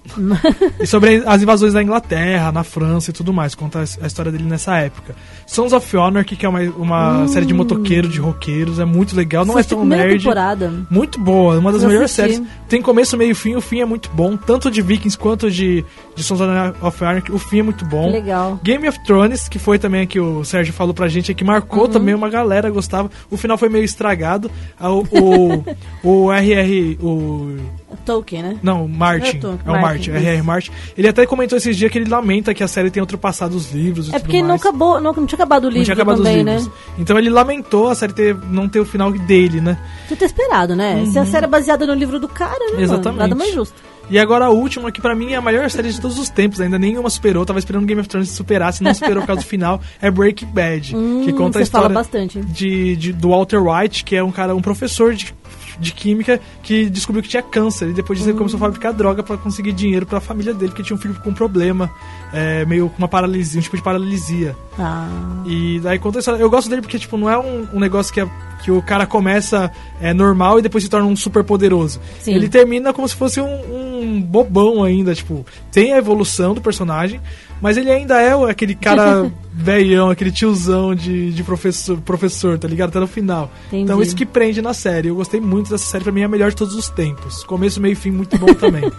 e 0.80 0.86
sobre 0.88 1.24
as 1.26 1.42
invasões 1.42 1.74
da 1.74 1.84
Inglaterra, 1.84 2.52
na 2.52 2.64
França 2.64 3.10
e 3.10 3.14
tudo 3.14 3.34
mais. 3.34 3.54
Conta 3.56 3.80
a 4.02 4.08
história 4.08 4.32
dele 4.32 4.46
nessa 4.46 4.78
época. 4.78 5.16
Sons 5.46 5.74
of 5.74 5.98
Anarchy, 5.98 6.36
que 6.36 6.46
é 6.46 6.50
uma, 6.50 6.62
uma 6.62 7.12
Hum. 7.24 7.28
série 7.28 7.46
de 7.46 7.54
motoqueiro, 7.54 8.08
de 8.08 8.20
roqueiros. 8.20 8.80
É 8.80 8.86
muito 8.86 9.16
legal. 9.16 9.44
Não 9.46 9.56
Assisti 9.58 9.74
é 9.74 9.78
tão 9.78 9.86
nerd. 9.86 10.20
temporada. 10.20 10.72
Muito 10.90 11.20
boa, 11.20 11.58
uma 11.60 11.72
das 11.72 11.84
Eu 11.84 11.90
melhores 11.90 12.12
assisti. 12.18 12.36
séries. 12.38 12.52
Tem 12.70 12.82
começo, 12.82 13.18
meio 13.18 13.32
e 13.32 13.36
fim. 13.36 13.56
O 13.56 13.62
fim 13.62 13.82
é 13.82 13.86
muito 13.86 14.10
bom, 14.14 14.38
tanto 14.38 14.72
de 14.72 14.82
Vikings 14.82 15.18
quanto 15.18 15.52
de, 15.52 15.84
de 16.16 16.24
Sons 16.24 16.40
of 16.82 17.04
Anarchy. 17.04 17.32
O 17.32 17.38
fim 17.40 17.60
é 17.60 17.64
muito 17.64 17.84
bom. 17.86 18.10
Legal. 18.10 18.60
Game 18.64 18.88
of 18.88 18.98
Thrones, 19.04 19.50
que 19.50 19.60
foi 19.60 19.78
também 19.78 20.08
que 20.08 20.20
o 20.20 20.44
Sérgio 20.46 20.74
falou 20.74 20.94
pra 20.94 21.08
gente, 21.08 21.34
que 21.34 21.44
marcou 21.44 21.82
Uhum. 21.84 21.90
também 21.90 22.14
uma 22.16 22.30
galera, 22.30 22.70
gostava. 22.70 23.10
O 23.30 23.36
final 23.38 23.58
foi 23.58 23.68
meio 23.70 23.84
estragado. 23.84 24.50
O, 24.80 25.64
o, 26.04 26.26
o 26.28 26.32
RR. 26.32 26.98
O, 27.02 27.58
Tolkien, 28.06 28.42
né? 28.44 28.58
não, 28.64 28.88
Martin. 28.88 29.38
Eu 29.38 29.42
tô- 29.42 29.72
É 29.72 29.78
o 29.78 29.82
Martin, 29.82 30.12
R.R. 30.12 30.36
isso. 30.38 30.44
Martin. 30.46 30.72
Ele 30.98 31.08
até 31.08 31.26
comentou 31.26 31.58
esses 31.58 31.76
dias 31.76 31.92
que 31.92 31.98
ele 31.98 32.10
lamenta 32.10 32.54
que 32.54 32.64
a 32.64 32.68
série 32.68 32.90
tenha 32.90 33.04
ultrapassado 33.04 33.56
os 33.56 33.72
livros 33.72 34.12
É 34.14 34.20
porque 34.20 34.42
não 34.42 34.56
acabou, 34.56 35.00
não, 35.02 35.14
não 35.14 35.26
tinha 35.26 35.36
acabado 35.38 35.66
o 35.66 35.68
livro 35.68 35.80
Não 35.80 35.86
tinha 35.86 35.94
acabado 35.96 36.18
também, 36.18 36.40
os 36.40 36.46
né? 36.46 36.56
livros. 36.58 36.72
Então 36.98 37.18
ele 37.18 37.30
lamentou 37.30 37.88
a 37.90 37.96
série 37.96 38.14
ter, 38.14 38.36
não 38.50 38.68
ter 38.70 38.80
o 38.80 38.86
final 38.86 39.12
dele, 39.12 39.62
né? 39.62 39.78
Tinha 40.08 40.18
ter 40.18 40.26
esperado, 40.26 40.76
né? 40.76 41.06
Se 41.06 41.18
a 41.20 41.26
série 41.26 41.46
é 41.46 41.50
baseada 41.50 41.86
no 41.86 41.94
livro 41.94 42.20
do 42.20 42.28
cara, 42.28 42.58
né? 42.60 42.72
mano? 42.72 42.82
Exatamente. 42.82 43.20
Nada 43.20 43.36
mais 43.36 43.54
justo. 43.54 43.76
E 44.10 44.20
agora 44.20 44.46
a 44.46 44.50
última, 44.50 44.92
que 44.92 45.00
pra 45.00 45.16
mim 45.16 45.32
é 45.32 45.38
a 45.38 45.42
maior 45.42 45.70
série 45.70 45.90
de 45.90 46.02
todos 46.02 46.20
os 46.20 46.28
tempos, 46.28 46.60
ainda 46.60 46.78
nenhuma 46.78 47.10
superou. 47.10 47.46
Tava 47.46 47.60
esperando 47.60 47.86
Game 47.86 48.02
of 48.02 48.10
Thrones 48.10 48.28
se 48.30 48.36
superasse, 48.36 48.84
não 48.84 48.94
superou 48.94 49.22
por 49.22 49.28
causa 49.28 49.42
do 49.42 49.48
final. 49.48 49.80
É 50.02 50.12
Breaking 50.12 50.48
Bad, 50.48 50.96
Hum, 50.98 51.22
que 51.24 51.32
conta 51.32 51.60
a 51.60 51.62
história 51.62 51.88
bastante. 51.88 52.40
de, 52.42 52.96
de- 52.98 53.14
do 53.14 53.30
Walter 53.30 53.60
White, 53.64 54.04
que 54.04 54.14
é 54.16 54.22
um 54.24 54.32
cara, 54.32 54.54
um 54.54 54.62
professor 54.62 55.14
de, 55.14 55.34
de 55.80 55.92
química 55.94 56.40
que 56.64 56.90
descobriu 56.90 57.24
que 57.24 57.30
tinha 57.30 57.42
câncer. 57.44 57.90
E 57.90 57.94
depois 57.94 58.20
disso 58.20 58.30
ele 58.30 58.38
começou 58.38 58.58
a 58.58 58.60
fabricar 58.60 58.94
droga 58.94 59.24
pra 59.24 59.38
conseguir 59.38 59.72
dinheiro 59.72 60.06
pra 60.06 60.20
família 60.20 60.54
dele, 60.54 60.70
porque 60.72 60.84
tinha 60.84 60.96
um 60.96 61.00
filho 61.00 61.16
com 61.24 61.30
um 61.30 61.34
problema, 61.34 61.90
é, 62.34 62.66
meio 62.66 62.90
com 62.90 62.98
uma 62.98 63.08
paralisia, 63.08 63.60
um 63.60 63.64
tipo 63.64 63.78
de 63.78 63.84
paralisia. 63.84 64.56
Ah. 64.80 65.08
E 65.46 65.80
daí 65.82 66.00
conta 66.00 66.18
a 66.18 66.22
história. 66.22 66.42
Eu 66.42 66.50
gosto 66.50 66.70
dele 66.70 66.82
porque, 66.82 66.98
tipo, 67.00 67.18
não 67.18 67.30
é 67.30 67.38
um, 67.38 67.68
um 67.74 67.80
negócio 67.80 68.14
que, 68.14 68.22
é- 68.22 68.30
que 68.64 68.72
o 68.72 68.82
cara 68.82 69.06
começa 69.06 69.72
é, 70.00 70.14
normal 70.14 70.60
e 70.60 70.62
depois 70.62 70.84
se 70.84 70.90
torna 70.90 71.08
um 71.08 71.16
super 71.16 71.44
poderoso. 71.44 72.00
Sim. 72.20 72.34
Ele 72.34 72.48
termina 72.48 72.94
como 72.94 73.08
se 73.08 73.16
fosse 73.16 73.42
um, 73.42 74.02
um 74.02 74.22
bobão 74.22 74.84
ainda, 74.84 75.14
tipo, 75.16 75.46
tem 75.72 75.94
a 75.94 75.98
evolução 75.98 76.54
do 76.54 76.62
personagem, 76.62 77.20
mas 77.62 77.78
ele 77.78 77.92
ainda 77.92 78.20
é 78.20 78.34
aquele 78.50 78.74
cara 78.76 79.32
velhão, 79.54 80.10
aquele 80.10 80.32
tiozão 80.32 80.96
de, 80.96 81.32
de 81.32 81.44
professor, 81.44 82.00
professor, 82.02 82.58
tá 82.58 82.68
ligado? 82.68 82.90
Até 82.90 83.00
no 83.00 83.08
final. 83.08 83.52
Entendi. 83.68 83.84
Então 83.84 84.02
isso 84.02 84.16
que 84.16 84.26
prende 84.26 84.62
na 84.62 84.74
série. 84.74 85.10
Eu 85.10 85.16
gostei 85.16 85.40
muito 85.40 85.61
dessa 85.70 85.86
série, 85.86 86.04
pra 86.04 86.14
mim 86.14 86.22
é 86.22 86.26
a 86.26 86.30
melhor 86.30 86.50
de 86.50 86.56
todos 86.58 86.76
os 86.76 86.90
tempos. 86.90 87.44
Começo, 87.44 87.80
meio 87.82 87.94
e 87.94 87.96
fim, 87.96 88.12
muito 88.12 88.38
bom 88.38 88.54
também. 88.54 88.84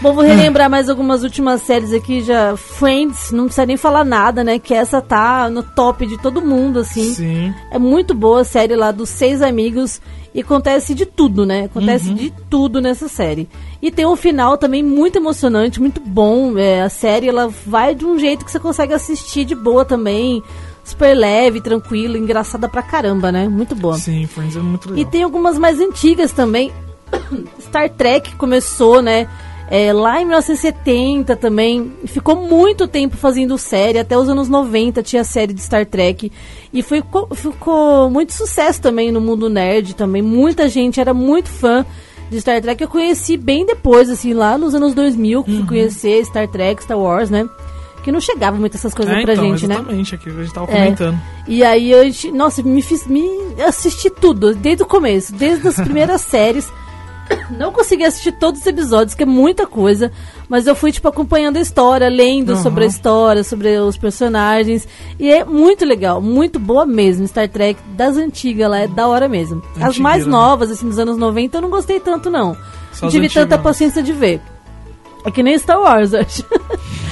Bom, 0.00 0.12
vou 0.14 0.24
relembrar 0.24 0.68
mais 0.68 0.88
algumas 0.88 1.22
últimas 1.22 1.62
séries 1.62 1.92
aqui 1.92 2.22
já. 2.22 2.56
Friends, 2.56 3.30
não 3.30 3.44
precisa 3.44 3.64
nem 3.64 3.76
falar 3.76 4.04
nada, 4.04 4.42
né? 4.42 4.58
Que 4.58 4.74
essa 4.74 5.00
tá 5.00 5.48
no 5.48 5.62
top 5.62 6.04
de 6.04 6.18
todo 6.20 6.42
mundo, 6.42 6.80
assim. 6.80 7.14
Sim. 7.14 7.54
É 7.70 7.78
muito 7.78 8.12
boa 8.12 8.40
a 8.40 8.44
série 8.44 8.74
lá 8.74 8.90
dos 8.90 9.08
seis 9.08 9.40
amigos 9.40 10.00
e 10.34 10.40
acontece 10.40 10.92
de 10.94 11.06
tudo, 11.06 11.46
né? 11.46 11.66
Acontece 11.66 12.08
Uhum. 12.08 12.14
de 12.16 12.32
tudo 12.50 12.80
nessa 12.80 13.06
série. 13.06 13.48
E 13.80 13.92
tem 13.92 14.04
um 14.04 14.16
final 14.16 14.58
também 14.58 14.82
muito 14.82 15.16
emocionante, 15.18 15.78
muito 15.80 16.00
bom. 16.00 16.58
É, 16.58 16.82
a 16.82 16.88
série 16.88 17.28
ela 17.28 17.48
vai 17.64 17.94
de 17.94 18.04
um 18.04 18.18
jeito 18.18 18.44
que 18.44 18.50
você 18.50 18.58
consegue 18.58 18.94
assistir 18.94 19.44
de 19.44 19.54
boa 19.54 19.84
também. 19.84 20.42
Super 20.84 21.14
leve, 21.16 21.60
tranquilo, 21.60 22.16
engraçada 22.16 22.68
pra 22.68 22.82
caramba, 22.82 23.30
né? 23.32 23.48
Muito 23.48 23.74
boa. 23.74 23.96
Sim, 23.96 24.26
Friends 24.26 24.56
é 24.56 24.60
muito 24.60 24.90
legal. 24.90 25.02
E 25.06 25.10
tem 25.10 25.22
algumas 25.22 25.56
mais 25.58 25.78
antigas 25.80 26.32
também. 26.32 26.72
Star 27.60 27.88
Trek 27.90 28.34
começou, 28.36 29.00
né? 29.02 29.28
é, 29.70 29.90
lá 29.92 30.20
em 30.20 30.24
1970 30.26 31.34
também. 31.36 31.92
Ficou 32.04 32.36
muito 32.36 32.86
tempo 32.86 33.16
fazendo 33.16 33.56
série. 33.56 33.98
Até 33.98 34.18
os 34.18 34.28
anos 34.28 34.48
90 34.48 35.02
tinha 35.02 35.24
série 35.24 35.52
de 35.54 35.60
Star 35.62 35.86
Trek. 35.86 36.30
E 36.72 36.82
foi, 36.82 37.00
co- 37.00 37.28
ficou 37.34 38.10
muito 38.10 38.32
sucesso 38.34 38.82
também 38.82 39.10
no 39.10 39.20
mundo 39.20 39.48
nerd 39.48 39.94
também. 39.94 40.20
Muita 40.20 40.68
gente 40.68 41.00
era 41.00 41.14
muito 41.14 41.48
fã 41.48 41.86
de 42.30 42.40
Star 42.40 42.60
Trek. 42.60 42.82
Eu 42.82 42.88
conheci 42.88 43.36
bem 43.36 43.64
depois, 43.64 44.10
assim, 44.10 44.34
lá 44.34 44.58
nos 44.58 44.74
anos 44.74 44.92
2000. 44.94 45.42
que 45.44 45.56
Fui 45.56 45.66
conhecer 45.66 46.22
Star 46.26 46.48
Trek, 46.48 46.82
Star 46.82 46.98
Wars, 46.98 47.30
né? 47.30 47.48
Que 48.02 48.10
não 48.10 48.20
chegava 48.20 48.56
muito 48.56 48.76
essas 48.76 48.92
coisas 48.92 49.14
é, 49.16 49.22
pra 49.22 49.32
então, 49.34 49.44
gente, 49.50 49.66
né? 49.66 49.74
exatamente, 49.76 50.14
aquilo 50.14 50.34
que 50.34 50.40
a 50.40 50.44
gente 50.44 50.54
tava 50.54 50.72
É. 50.72 50.74
comentando. 50.84 51.20
E 51.46 51.62
aí 51.62 51.90
eu, 51.90 52.02
nossa, 52.34 52.62
me 52.62 52.82
fiz, 52.82 53.06
me 53.06 53.24
assisti 53.66 54.10
tudo, 54.10 54.54
desde 54.54 54.82
o 54.82 54.86
começo, 54.86 55.32
desde 55.34 55.68
as 55.68 55.76
primeiras 55.76 56.20
séries. 56.22 56.68
Não 57.56 57.72
consegui 57.72 58.04
assistir 58.04 58.32
todos 58.32 58.60
os 58.60 58.66
episódios, 58.66 59.14
que 59.14 59.22
é 59.22 59.26
muita 59.26 59.66
coisa, 59.66 60.10
mas 60.48 60.66
eu 60.66 60.74
fui 60.74 60.90
tipo 60.92 61.06
acompanhando 61.08 61.56
a 61.56 61.60
história, 61.60 62.08
lendo 62.08 62.52
Aham. 62.52 62.62
sobre 62.62 62.84
a 62.84 62.86
história, 62.88 63.44
sobre 63.44 63.78
os 63.78 63.96
personagens, 63.96 64.86
e 65.18 65.30
é 65.30 65.44
muito 65.44 65.84
legal, 65.84 66.20
muito 66.20 66.58
boa 66.58 66.84
mesmo. 66.84 67.26
Star 67.26 67.48
Trek 67.48 67.80
das 67.96 68.16
antigas 68.16 68.68
lá 68.68 68.80
é 68.80 68.88
da 68.88 69.06
hora 69.06 69.28
mesmo. 69.28 69.62
As 69.76 69.82
Antigueira, 69.84 70.02
mais 70.02 70.26
né? 70.26 70.32
novas 70.32 70.70
assim 70.72 70.88
dos 70.88 70.98
anos 70.98 71.16
90 71.16 71.56
eu 71.56 71.62
não 71.62 71.70
gostei 71.70 72.00
tanto 72.00 72.28
não. 72.28 72.54
Só 72.92 73.02
Não 73.02 73.06
as 73.08 73.12
tive 73.14 73.28
tanta 73.30 73.56
paciência 73.56 74.02
de 74.02 74.12
ver. 74.12 74.40
É 75.24 75.30
que 75.30 75.42
nem 75.42 75.56
Star 75.56 75.80
Wars, 75.80 76.12
eu 76.12 76.20
acho. 76.20 76.44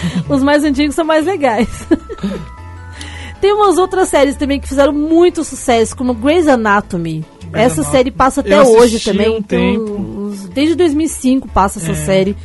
Os 0.29 0.43
mais 0.43 0.65
antigos 0.65 0.95
são 0.95 1.05
mais 1.05 1.25
legais. 1.27 1.69
Tem 3.41 3.53
umas 3.55 3.79
outras 3.79 4.09
séries 4.09 4.37
também 4.37 4.61
que 4.61 4.69
fizeram 4.69 4.93
muito 4.93 5.43
sucesso, 5.45 5.97
como 5.97 6.13
Grey's 6.15 6.47
Anatomy. 6.47 7.25
Grey's 7.51 7.67
Essa 7.73 7.81
Anatomy. 7.81 7.97
série 7.97 8.11
passa 8.11 8.41
até 8.43 8.61
hoje 8.63 9.01
também. 9.01 9.31
um 9.31 9.43
tem 9.43 9.79
tempo. 9.79 10.35
desde 10.53 10.75
2005 10.75 11.49
passa 11.49 11.79
essa 11.79 11.93
É. 11.93 11.95
série. 11.95 12.37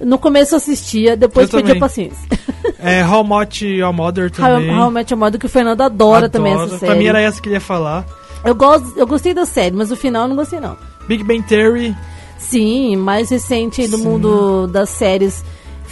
No 0.00 0.16
começo 0.18 0.54
eu 0.54 0.58
assistia, 0.58 1.16
depois 1.16 1.52
Eu 1.52 1.58
perdi 1.58 1.72
a 1.72 1.80
paciência. 1.80 2.28
É, 2.78 3.04
How 3.04 3.24
Much 3.24 3.62
Your 3.62 3.92
Mother 3.92 4.26
How, 4.26 4.30
também. 4.30 4.70
How 4.78 4.90
I 4.90 4.92
Met 4.92 5.12
Your 5.12 5.18
Mother, 5.18 5.40
que 5.40 5.46
o 5.46 5.48
Fernando 5.48 5.80
adora 5.80 6.28
também 6.28 6.52
essa 6.52 6.78
série. 6.78 6.86
Pra 6.86 6.94
mim 6.94 7.06
era 7.06 7.20
essa 7.20 7.40
que 7.40 7.48
ele 7.48 7.56
ia 7.56 7.60
falar. 7.60 8.04
eu, 8.44 8.54
gosto, 8.54 8.92
eu 8.96 9.06
gostei 9.06 9.34
da 9.34 9.46
série, 9.46 9.74
mas 9.74 9.90
o 9.90 9.96
final 9.96 10.22
eu 10.22 10.28
não 10.28 10.36
gostei 10.36 10.60
não. 10.60 10.76
Big 11.08 11.22
Bang 11.24 11.42
Theory. 11.42 11.96
Sim, 12.38 12.96
mais 12.96 13.30
recente 13.30 13.80
aí 13.80 13.88
do 13.88 13.96
Sim. 13.98 14.04
mundo 14.04 14.66
das 14.68 14.90
séries. 14.90 15.44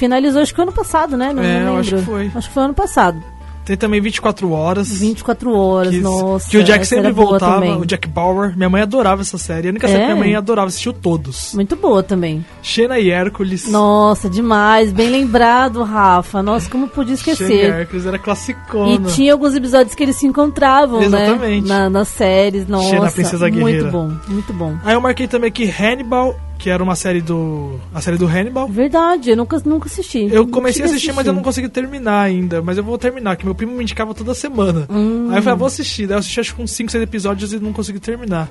Finalizou 0.06 0.42
acho 0.42 0.50
que 0.52 0.56
foi 0.56 0.64
ano 0.64 0.72
passado, 0.72 1.16
né? 1.16 1.32
Não, 1.32 1.42
É, 1.44 1.60
não 1.60 1.60
eu 1.60 1.66
lembro. 1.76 1.80
acho 1.80 1.96
que 1.96 2.02
foi. 2.02 2.30
Acho 2.34 2.48
que 2.48 2.54
foi 2.54 2.62
ano 2.64 2.74
passado. 2.74 3.22
Tem 3.64 3.76
também 3.76 4.00
24 4.00 4.50
horas. 4.50 4.88
24 4.90 5.54
horas, 5.56 5.94
que, 5.94 6.00
nossa. 6.00 6.50
que 6.50 6.58
o 6.58 6.64
Jack 6.64 6.84
sempre 6.84 7.12
voltava, 7.12 7.78
o 7.78 7.86
Jack 7.86 8.08
Bauer. 8.08 8.56
Minha 8.56 8.68
mãe 8.68 8.82
adorava 8.82 9.22
essa 9.22 9.38
série. 9.38 9.68
A 9.68 9.70
única 9.70 9.86
série 9.86 10.00
É? 10.02 10.06
que 10.06 10.12
minha 10.14 10.24
mãe 10.24 10.34
adorava, 10.34 10.66
assistiu 10.66 10.92
todos. 10.92 11.54
Muito 11.54 11.76
boa 11.76 12.02
também. 12.02 12.44
Xena 12.60 12.98
e 12.98 13.08
Hércules. 13.08 13.68
Nossa, 13.70 14.28
demais. 14.28 14.90
Bem 14.90 15.08
lembrado, 15.10 15.84
Rafa. 15.84 16.42
Nossa, 16.42 16.68
como 16.68 16.88
podia 16.88 17.14
Xena 17.16 17.28
e 17.28 17.32
esquecer. 17.34 17.70
Hércules 17.70 18.04
era 18.04 18.16
E 18.16 18.18
classicona. 18.18 19.08
tinha 19.10 19.32
alguns 19.32 19.54
episódios 19.54 19.94
que 19.94 20.02
eles 20.02 20.16
se 20.16 20.26
encontravam, 20.26 21.00
Exatamente. 21.00 21.68
né? 21.68 21.74
Na, 21.78 21.88
nas 21.88 22.08
séries. 22.08 22.66
Nossa, 22.66 22.88
Xena, 22.88 23.10
Princesa 23.12 23.44
muito 23.48 23.64
Guerreira. 23.64 23.90
bom, 23.92 24.10
muito 24.26 24.52
bom. 24.52 24.74
Aí 24.84 24.94
eu 24.94 25.00
marquei 25.00 25.28
também 25.28 25.46
aqui 25.46 25.70
Hannibal, 25.70 26.34
que 26.62 26.70
era 26.70 26.80
uma 26.80 26.94
série 26.94 27.20
do. 27.20 27.74
A 27.92 28.00
série 28.00 28.16
do 28.16 28.24
Hannibal. 28.24 28.68
Verdade, 28.68 29.30
eu 29.30 29.36
nunca, 29.36 29.60
nunca 29.64 29.88
assisti. 29.88 30.28
Eu 30.30 30.46
comecei 30.46 30.84
a 30.84 30.86
cheguei 30.86 30.96
assistir, 30.96 31.12
mas 31.12 31.26
eu 31.26 31.32
não 31.32 31.42
consegui 31.42 31.68
terminar 31.68 32.20
ainda. 32.22 32.62
Mas 32.62 32.78
eu 32.78 32.84
vou 32.84 32.96
terminar, 32.96 33.34
que 33.34 33.44
meu 33.44 33.52
primo 33.52 33.72
me 33.72 33.82
indicava 33.82 34.14
toda 34.14 34.32
semana. 34.32 34.86
Hum. 34.88 35.26
Aí 35.30 35.38
eu 35.38 35.42
falei, 35.42 35.54
ah, 35.54 35.58
vou 35.58 35.66
assistir. 35.66 36.06
Daí 36.06 36.14
eu 36.14 36.20
assisti 36.20 36.38
acho 36.38 36.54
que 36.54 36.62
uns 36.62 36.70
5, 36.70 36.92
6 36.92 37.02
episódios 37.02 37.52
e 37.52 37.58
não 37.58 37.72
consegui 37.72 37.98
terminar. 37.98 38.48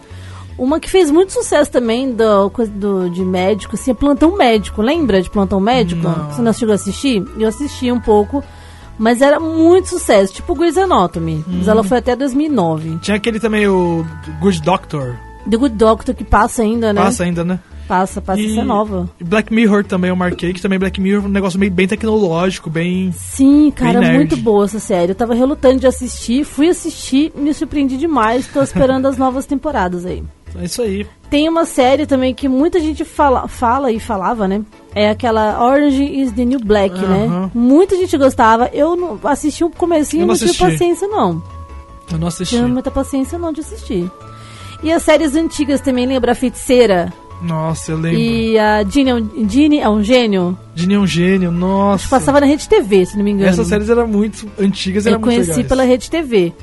Uma 0.58 0.78
que 0.78 0.90
fez 0.90 1.10
muito 1.10 1.32
sucesso 1.32 1.72
também 1.72 2.12
do, 2.14 2.50
do, 2.76 3.10
de 3.10 3.24
médico, 3.24 3.76
assim, 3.76 3.92
é 3.92 3.94
Plantão 3.94 4.36
Médico. 4.36 4.82
Lembra 4.82 5.22
de 5.22 5.30
Plantão 5.30 5.62
Médico? 5.62 6.02
Não. 6.04 6.30
Você 6.32 6.42
não 6.42 6.52
chegou 6.52 6.74
a 6.74 6.76
assistir? 6.76 7.24
Eu 7.40 7.48
assisti 7.48 7.90
um 7.94 8.00
pouco, 8.02 8.44
mas 9.00 9.22
era 9.22 9.40
muito 9.40 9.88
sucesso, 9.88 10.34
tipo 10.34 10.54
Grey's 10.54 10.78
Anatomy. 10.78 11.46
Mas 11.48 11.66
Hum. 11.66 11.72
ela 11.72 11.84
foi 11.86 12.00
até 12.00 12.14
2009. 12.14 12.98
Tinha 13.02 13.16
aquele 13.16 13.40
também, 13.40 13.66
o 13.70 14.06
Good 14.42 14.62
Doctor. 14.64 15.16
The 15.50 15.56
Good 15.56 15.76
Doctor, 15.76 16.14
que 16.14 16.26
passa 16.26 16.62
ainda, 16.62 16.92
né? 16.92 17.02
Passa 17.02 17.24
ainda, 17.24 17.46
né? 17.46 17.58
Passa, 17.92 18.22
passa, 18.22 18.40
E- 18.40 18.58
é 18.58 18.64
nova. 18.64 19.10
E 19.20 19.24
Black 19.26 19.54
Mirror 19.54 19.84
também 19.84 20.08
eu 20.08 20.16
marquei, 20.16 20.54
que 20.54 20.62
também 20.62 20.80
Black 20.80 21.02
Mirror 21.02 21.26
é 21.26 21.28
um 21.28 21.30
negócio 21.30 21.60
meio 21.60 21.74
bem 21.74 21.90
tecnológico, 21.90 22.70
bem. 22.70 23.12
Sim, 23.12 23.70
cara, 23.70 24.00
nerd. 24.00 24.16
muito 24.16 24.38
boa 24.38 24.64
essa 24.64 24.80
série. 24.80 25.12
Eu 25.12 25.16
tava 25.16 25.34
relutando 25.34 25.78
de 25.78 25.86
assistir, 25.86 26.46
fui 26.46 26.70
assistir, 26.70 27.34
me 27.36 27.54
surpreendi 27.54 27.98
demais. 27.98 28.48
Tô 28.48 28.62
esperando 28.64 29.08
as 29.08 29.18
novas 29.18 29.46
temporadas 29.46 30.06
aí. 30.06 30.24
É 30.58 30.64
isso 30.64 30.82
aí. 30.82 31.06
Tem 31.30 31.50
uma 31.50 31.66
série 31.66 32.06
também 32.06 32.34
que 32.34 32.48
muita 32.48 32.80
gente 32.80 33.04
fala, 33.04 33.46
fala 33.50 33.92
e 33.92 34.00
falava, 34.00 34.48
né? 34.48 34.62
É 34.96 35.10
aquela 35.10 35.62
Orange 35.62 36.02
is 36.02 36.32
the 36.32 36.46
New 36.46 36.62
Black, 36.62 36.98
né? 36.98 37.26
Aham. 37.26 37.52
Muita 37.54 37.98
gente 37.98 38.18
gostava. 38.18 38.70
Eu 38.72 38.96
não 38.96 39.20
assisti 39.26 39.66
um 39.66 39.70
comecinho, 39.70 40.22
Eu 40.22 40.28
não, 40.28 40.34
não 40.34 40.40
tive 40.40 40.58
paciência 40.58 41.10
não. 41.10 41.44
Eu 42.10 42.18
não 42.18 42.28
assisti. 42.30 42.56
Tive 42.56 42.72
muita 42.72 42.90
paciência 42.90 43.38
não 43.38 43.52
de 43.52 43.60
assistir. 43.60 44.10
E 44.82 44.90
as 44.94 45.04
séries 45.04 45.36
antigas 45.36 45.82
também, 45.82 46.06
lembra? 46.06 46.32
A 46.32 46.36
Feiticeira. 46.36 47.12
Nossa, 47.42 47.92
eu 47.92 47.98
lembro. 47.98 48.20
E 48.20 48.58
a 48.60 48.84
Ginny, 48.84 49.10
é 49.10 49.16
um- 49.16 49.30
é 49.82 49.90
um 49.90 50.04
gênio. 50.04 50.58
Ginny 50.76 50.94
é 50.94 51.00
um 51.00 51.08
gênio, 51.08 51.52
nossa. 51.52 52.08
Passava 52.08 52.40
na 52.40 52.46
Rede 52.46 52.68
TV, 52.70 53.06
se 53.06 53.18
não 53.18 53.24
me 53.24 53.32
engano. 53.32 53.50
Essas 53.50 53.68
séries 53.68 53.90
eram 53.90 54.08
muito 54.08 54.48
antigas 54.60 55.06
Eu 55.06 55.12
eram 55.14 55.20
muito 55.22 55.34
conheci 55.34 55.50
legais. 55.52 55.68
pela 55.68 55.84
Rede 55.84 56.10
TV. 56.10 56.54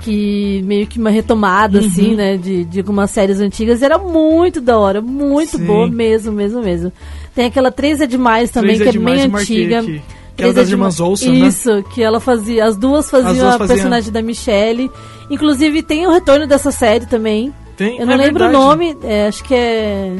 que 0.00 0.62
meio 0.64 0.86
que 0.86 0.96
uma 0.96 1.10
retomada, 1.10 1.80
Uhum. 1.80 1.86
assim, 1.86 2.14
né, 2.14 2.36
de, 2.36 2.64
de 2.66 2.78
algumas 2.78 3.10
séries 3.10 3.40
antigas. 3.40 3.82
Era 3.82 3.98
muito 3.98 4.60
da 4.60 4.78
hora, 4.78 5.00
muito 5.02 5.58
Sim. 5.58 5.64
boa 5.66 5.88
mesmo, 5.88 6.30
mesmo, 6.30 6.62
mesmo. 6.62 6.92
Tem 7.34 7.46
aquela 7.46 7.72
Três 7.72 8.00
é 8.00 8.06
Demais 8.06 8.48
também, 8.48 8.76
Três 8.76 8.80
é 8.80 8.84
que 8.84 8.88
é 8.90 8.92
Demais, 8.92 9.22
bem 9.22 9.30
eu 9.32 9.36
antiga. 9.38 9.78
aqui. 9.80 9.92
Que 9.98 10.02
Três 10.36 10.50
era 10.54 10.60
das 10.62 10.68
é 10.68 10.72
irmãs 10.72 11.00
Olsen, 11.00 11.32
né? 11.40 11.48
Isso, 11.48 11.82
que 11.92 12.00
ela 12.00 12.20
fazia, 12.20 12.64
as 12.64 12.76
duas 12.76 13.10
faziam 13.10 13.34
duas 13.34 13.54
a 13.56 13.58
faziam- 13.58 13.76
personagem 13.76 14.12
da 14.12 14.22
Michelle. 14.22 14.88
Inclusive 15.28 15.82
tem 15.82 16.06
o 16.06 16.12
retorno 16.12 16.46
dessa 16.46 16.70
série 16.70 17.04
também. 17.06 17.52
Tem, 17.78 17.98
Eu 17.98 18.06
não 18.06 18.12
é 18.12 18.16
lembro 18.16 18.40
verdade. 18.44 18.54
o 18.56 18.68
nome, 18.68 18.98
é, 19.04 19.28
acho 19.28 19.42
que 19.44 19.54
é... 19.54 20.16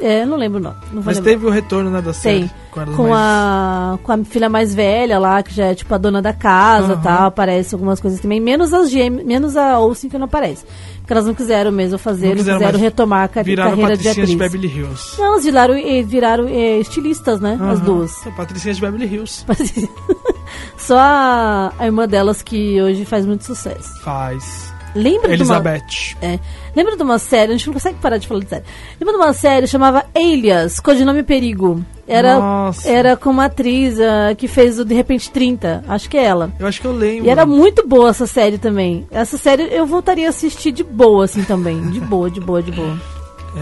É, 0.00 0.24
não 0.24 0.36
lembro 0.36 0.60
o 0.60 0.62
nome. 0.62 0.76
Não 0.92 1.02
vou 1.02 1.02
Mas 1.06 1.16
lembrar. 1.16 1.32
teve 1.32 1.44
o 1.46 1.50
retorno, 1.50 1.90
né, 1.90 2.00
da 2.00 2.12
série. 2.12 2.48
Tem. 2.48 2.50
Com, 2.94 3.08
mais- 3.08 3.12
a, 3.16 3.98
com 4.00 4.12
a 4.12 4.18
filha 4.24 4.48
mais 4.48 4.72
velha 4.72 5.18
lá, 5.18 5.42
que 5.42 5.52
já 5.52 5.66
é 5.66 5.74
tipo 5.74 5.92
a 5.92 5.98
dona 5.98 6.22
da 6.22 6.32
casa 6.32 6.90
e 6.92 6.94
Aham. 6.94 7.02
tal, 7.02 7.26
aparece 7.26 7.74
algumas 7.74 7.98
coisas 8.00 8.20
também, 8.20 8.38
menos 8.38 8.72
as 8.72 8.90
gêmeas, 8.92 9.26
menos 9.26 9.56
a 9.56 9.76
Olsen 9.80 10.08
que 10.08 10.16
não 10.16 10.26
aparece. 10.26 10.64
Porque 11.00 11.12
elas 11.12 11.26
não 11.26 11.34
quiseram 11.34 11.72
mesmo 11.72 11.98
fazer, 11.98 12.26
Não 12.28 12.34
não 12.34 12.38
quiseram 12.38 12.58
quiseram, 12.60 12.78
retomar 12.78 13.24
a 13.24 13.28
carreira 13.28 13.96
de 13.96 14.08
atriz. 14.08 14.28
de 14.30 14.36
Beverly 14.36 14.68
Hills. 14.68 15.18
Não, 15.18 15.24
elas 15.32 15.44
viraram, 15.44 15.74
eh, 15.74 16.02
viraram 16.02 16.46
eh, 16.48 16.78
estilistas, 16.78 17.40
né? 17.40 17.54
As 17.60 17.60
Aham. 17.78 17.84
duas. 17.84 18.24
É, 18.26 18.30
Patricinhas 18.30 18.76
de 18.76 18.82
Beverly 18.82 19.06
Hills. 19.12 19.44
Só 20.78 20.96
a, 20.96 21.72
a 21.76 21.86
irmã 21.86 22.06
delas 22.06 22.40
que 22.40 22.80
hoje 22.80 23.04
faz 23.04 23.26
muito 23.26 23.42
sucesso. 23.44 24.00
Faz. 24.04 24.72
Lembra 24.94 25.36
de 25.36 25.42
uma... 25.42 25.56
Elizabeth. 25.56 26.16
É. 26.22 26.38
Lembra 26.74 26.96
de 26.96 27.02
uma 27.02 27.18
série, 27.18 27.52
a 27.52 27.56
gente 27.56 27.66
não 27.66 27.74
consegue 27.74 27.98
parar 27.98 28.18
de 28.18 28.26
falar 28.26 28.40
de 28.40 28.48
série. 28.48 28.64
Lembra 29.00 29.14
de 29.16 29.20
uma 29.22 29.32
série 29.32 29.66
chamava 29.66 30.04
Alias, 30.14 30.80
codinome 30.80 31.22
Perigo. 31.22 31.84
Era, 32.06 32.38
Nossa. 32.38 32.88
era 32.88 33.16
com 33.16 33.30
uma 33.30 33.46
atriz 33.46 34.00
ah, 34.00 34.34
que 34.34 34.48
fez 34.48 34.78
o 34.78 34.84
De 34.84 34.94
Repente 34.94 35.30
30, 35.30 35.84
acho 35.86 36.08
que 36.08 36.16
é 36.16 36.24
ela. 36.24 36.50
Eu 36.58 36.66
acho 36.66 36.80
que 36.80 36.86
eu 36.86 36.92
lembro. 36.92 37.26
E 37.26 37.30
era 37.30 37.44
muito 37.44 37.86
boa 37.86 38.10
essa 38.10 38.26
série 38.26 38.56
também. 38.56 39.06
Essa 39.10 39.36
série 39.36 39.68
eu 39.70 39.84
voltaria 39.84 40.26
a 40.26 40.30
assistir 40.30 40.72
de 40.72 40.82
boa, 40.82 41.26
assim, 41.26 41.44
também. 41.44 41.90
De 41.90 42.00
boa, 42.00 42.30
de 42.30 42.40
boa, 42.40 42.62
de 42.62 42.72
boa. 42.72 42.96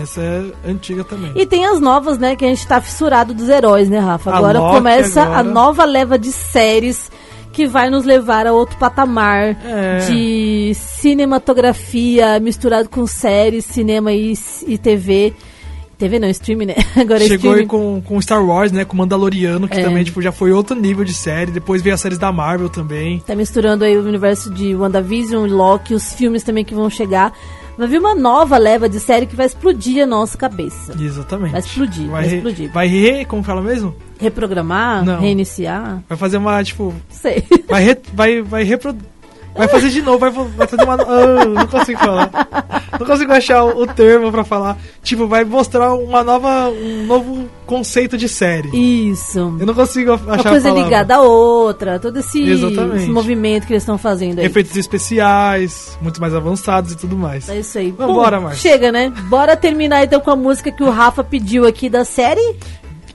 Essa 0.01 0.21
é 0.21 0.71
antiga 0.71 1.05
também. 1.05 1.33
E 1.35 1.47
tem 1.47 1.65
as 1.65 1.81
novas, 1.81 2.19
né, 2.19 2.37
que 2.37 2.45
a 2.45 2.49
gente 2.49 2.67
tá 2.67 2.81
fissurado 2.81 3.33
dos 3.33 3.49
heróis, 3.49 3.89
né, 3.89 3.99
Rafa? 3.99 4.31
Agora 4.33 4.61
começa 4.61 5.23
agora. 5.23 5.41
a 5.41 5.43
nova 5.43 5.85
leva 5.85 6.19
de 6.19 6.31
séries 6.31 7.11
que 7.57 7.67
vai 7.67 7.89
nos 7.89 8.05
levar 8.05 8.47
a 8.47 8.53
outro 8.53 8.77
patamar 8.77 9.57
É. 9.65 9.99
de 10.07 10.73
cinematografia 10.75 12.39
misturado 12.39 12.89
com 12.89 13.07
séries, 13.07 13.65
cinema 13.65 14.13
e, 14.13 14.35
e 14.67 14.77
TV. 14.77 15.33
TV 15.99 16.19
não, 16.19 16.29
streaming, 16.29 16.67
né? 16.67 16.75
Agora 16.95 17.25
é 17.25 17.27
Chegou 17.27 17.57
streaming. 17.57 17.61
aí 17.61 17.67
com, 17.67 18.03
com 18.05 18.21
Star 18.21 18.45
Wars, 18.45 18.71
né? 18.71 18.85
Com 18.85 18.95
Mandaloriano, 18.99 19.67
que 19.67 19.79
É. 19.79 19.83
também 19.83 20.05
tipo, 20.05 20.21
já 20.21 20.31
foi 20.31 20.53
outro 20.53 20.79
nível 20.79 21.03
de 21.05 21.15
série. 21.15 21.51
Depois 21.51 21.81
veio 21.81 21.95
as 21.95 22.01
séries 22.03 22.19
da 22.19 22.31
Marvel 22.31 22.69
também. 22.69 23.21
Tá 23.27 23.35
misturando 23.35 23.83
aí 23.85 23.97
o 23.97 24.03
universo 24.07 24.53
de 24.53 24.75
WandaVision, 24.75 25.47
Loki, 25.49 25.95
os 25.95 26.13
filmes 26.13 26.43
também 26.43 26.63
que 26.65 26.75
vão 26.75 26.91
chegar. 26.91 27.33
Vai 27.79 27.87
vir 27.87 27.99
uma 27.99 28.15
nova 28.15 28.57
leva 28.57 28.89
de 28.89 28.99
série 28.99 29.27
que 29.27 29.37
vai 29.37 29.47
explodir 29.47 30.03
a 30.03 30.07
nossa 30.07 30.37
cabeça. 30.39 30.95
Exatamente. 30.99 31.53
Vai 31.53 31.61
explodir, 31.61 32.09
vai, 32.09 32.27
re- 32.27 32.37
explodir. 32.37 32.73
Vai 32.73 32.87
re... 32.87 33.25
Como 33.27 33.43
fala 33.43 33.61
mesmo? 33.61 33.95
Reprogramar, 34.19 35.05
Não. 35.05 35.21
reiniciar, 35.21 36.03
Vai 36.09 36.17
fazer 36.17 36.39
uma, 36.39 36.63
tipo... 36.65 36.95
sei. 37.11 37.45
Vai, 37.69 37.85
re... 37.85 37.99
vai, 38.15 38.41
vai 38.43 38.63
repro... 38.65 38.97
Vai 39.57 39.69
fazer 39.69 39.91
de 39.91 40.03
novo, 40.03 40.19
vai, 40.19 40.31
vai 40.31 40.67
fazer 40.67 40.85
uma... 40.85 40.95
Ah, 40.95 41.45
não 41.45 41.67
consigo 41.67 41.99
falar. 41.99 42.31
Não 42.99 43.07
consigo 43.07 43.33
achar 43.33 43.65
o, 43.65 43.87
termo 43.87 44.31
pra 44.31 44.45
falar. 44.45 44.79
Tipo, 45.03 45.27
vai 45.27 45.45
mostrar 45.45 45.95
uma 45.95 46.23
nova... 46.23 46.69
Um 46.69 47.07
novo 47.07 47.49
conceito 47.65 48.17
de 48.17 48.29
série. 48.29 48.69
Isso. 49.11 49.39
Eu 49.39 49.67
não 49.67 49.75
consigo 49.75 50.13
achar 50.13 50.25
Uma 50.27 50.43
coisa 50.45 50.71
ligada 50.71 51.17
à 51.17 51.21
outra, 51.21 51.99
todo 51.99 52.19
esse, 52.19 52.43
esse 52.43 53.11
movimento 53.11 53.67
que 53.67 53.73
eles 53.73 53.83
estão 53.83 53.99
fazendo 53.99 54.39
aí. 54.39 54.47
Efeitos 54.47 54.77
especiais, 54.77 55.99
muito 56.01 56.21
mais 56.21 56.35
avançados 56.35 56.93
e 56.93 56.97
tudo 56.97 57.17
mais. 57.17 57.49
É 57.49 57.59
isso 57.59 57.79
aí. 57.79 57.91
Vambora, 57.91 58.41
Márcia. 58.41 58.71
Chega, 58.71 58.93
né? 58.93 59.13
Bora 59.29 59.57
terminar 59.57 60.05
então 60.05 60.21
com 60.21 60.31
a 60.31 60.37
música 60.37 60.71
que 60.71 60.83
o 60.83 60.91
Rafa 60.91 61.25
pediu 61.25 61.67
aqui 61.67 61.89
da 61.89 62.05
série 62.05 62.57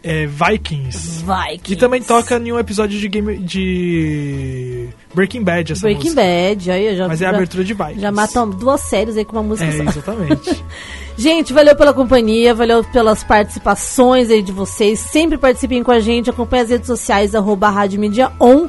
É 0.04 0.26
Vikings. 0.26 1.24
Vikings. 1.24 1.62
Que 1.64 1.76
também 1.76 2.02
toca 2.02 2.38
em 2.38 2.52
um 2.52 2.60
episódio 2.60 3.00
de 3.00 3.08
game 3.08 3.38
de 3.38 4.90
Breaking 5.14 5.44
Bad 5.44 5.74
essa 5.74 5.82
Breaking 5.82 6.04
música. 6.10 6.22
Bad. 6.22 6.72
Aí, 6.72 6.96
já, 6.96 7.08
Mas 7.08 7.22
é 7.22 7.26
a 7.26 7.30
abertura 7.30 7.64
de 7.64 7.74
Vikings. 7.74 8.00
Já 8.02 8.12
matam 8.12 8.50
duas 8.50 8.82
séries 8.82 9.18
aí 9.18 9.26
com 9.26 9.34
uma 9.36 9.44
música 9.44 9.68
É, 9.70 9.72
só. 9.78 9.84
exatamente. 9.84 10.64
Gente, 11.18 11.52
valeu 11.54 11.76
pela 11.76 11.94
companhia, 11.94 12.54
valeu 12.56 12.84
pelas 12.84 13.24
participações 13.24 14.30
aí 14.32 14.42
de 14.42 14.52
vocês. 14.52 15.00
Sempre 15.00 15.38
participem 15.38 15.84
com 15.84 15.92
a 15.92 16.00
gente, 16.00 16.30
acompanhe 16.30 16.64
as 16.64 16.70
redes 16.70 16.88
sociais, 16.88 17.36
arroba 17.36 17.70
Rádio 17.70 18.00
Mídia 18.00 18.32
On. 18.40 18.68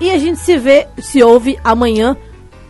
E 0.00 0.10
a 0.10 0.16
gente 0.18 0.38
se 0.38 0.56
vê, 0.56 0.86
se 0.98 1.22
ouve 1.22 1.58
amanhã 1.62 2.16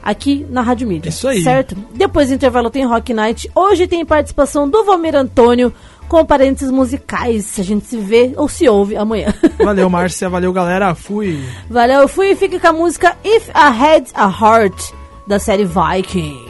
aqui 0.03 0.45
na 0.51 0.63
Rádio 0.63 0.89
Mídia. 0.89 1.11
Isso 1.11 1.29
aí. 1.29 1.43
Certo? 1.43 1.77
Depois 1.95 2.29
do 2.31 2.35
intervalo 2.35 2.71
tem 2.71 2.85
Rock 2.87 3.13
Night. 3.13 3.49
Hoje 3.55 3.87
tem 3.87 4.05
participação 4.05 4.69
do 4.69 4.83
Valmir 4.85 5.15
Antônio 5.15 5.73
com 6.11 6.27
parênteses 6.27 6.73
musicais. 6.73 7.55
A 7.59 7.63
gente 7.63 7.87
se 7.87 7.97
vê 7.97 8.35
ou 8.37 8.49
se 8.49 8.69
ouve 8.69 8.97
amanhã. 8.97 9.33
valeu, 9.65 9.89
Márcia. 9.89 10.29
Valeu, 10.29 10.53
galera. 10.53 10.93
Fui. 10.93 11.41
Valeu, 11.71 12.01
eu 12.01 12.09
fui 12.09 12.33
e 12.33 12.37
fique 12.37 12.59
com 12.59 12.67
a 12.67 12.73
música 12.73 13.17
If 13.25 13.49
I 13.51 13.53
Had 13.55 14.07
a 14.15 14.27
Heart 14.27 14.93
da 15.29 15.39
série 15.39 15.65
Vikings. 15.65 16.50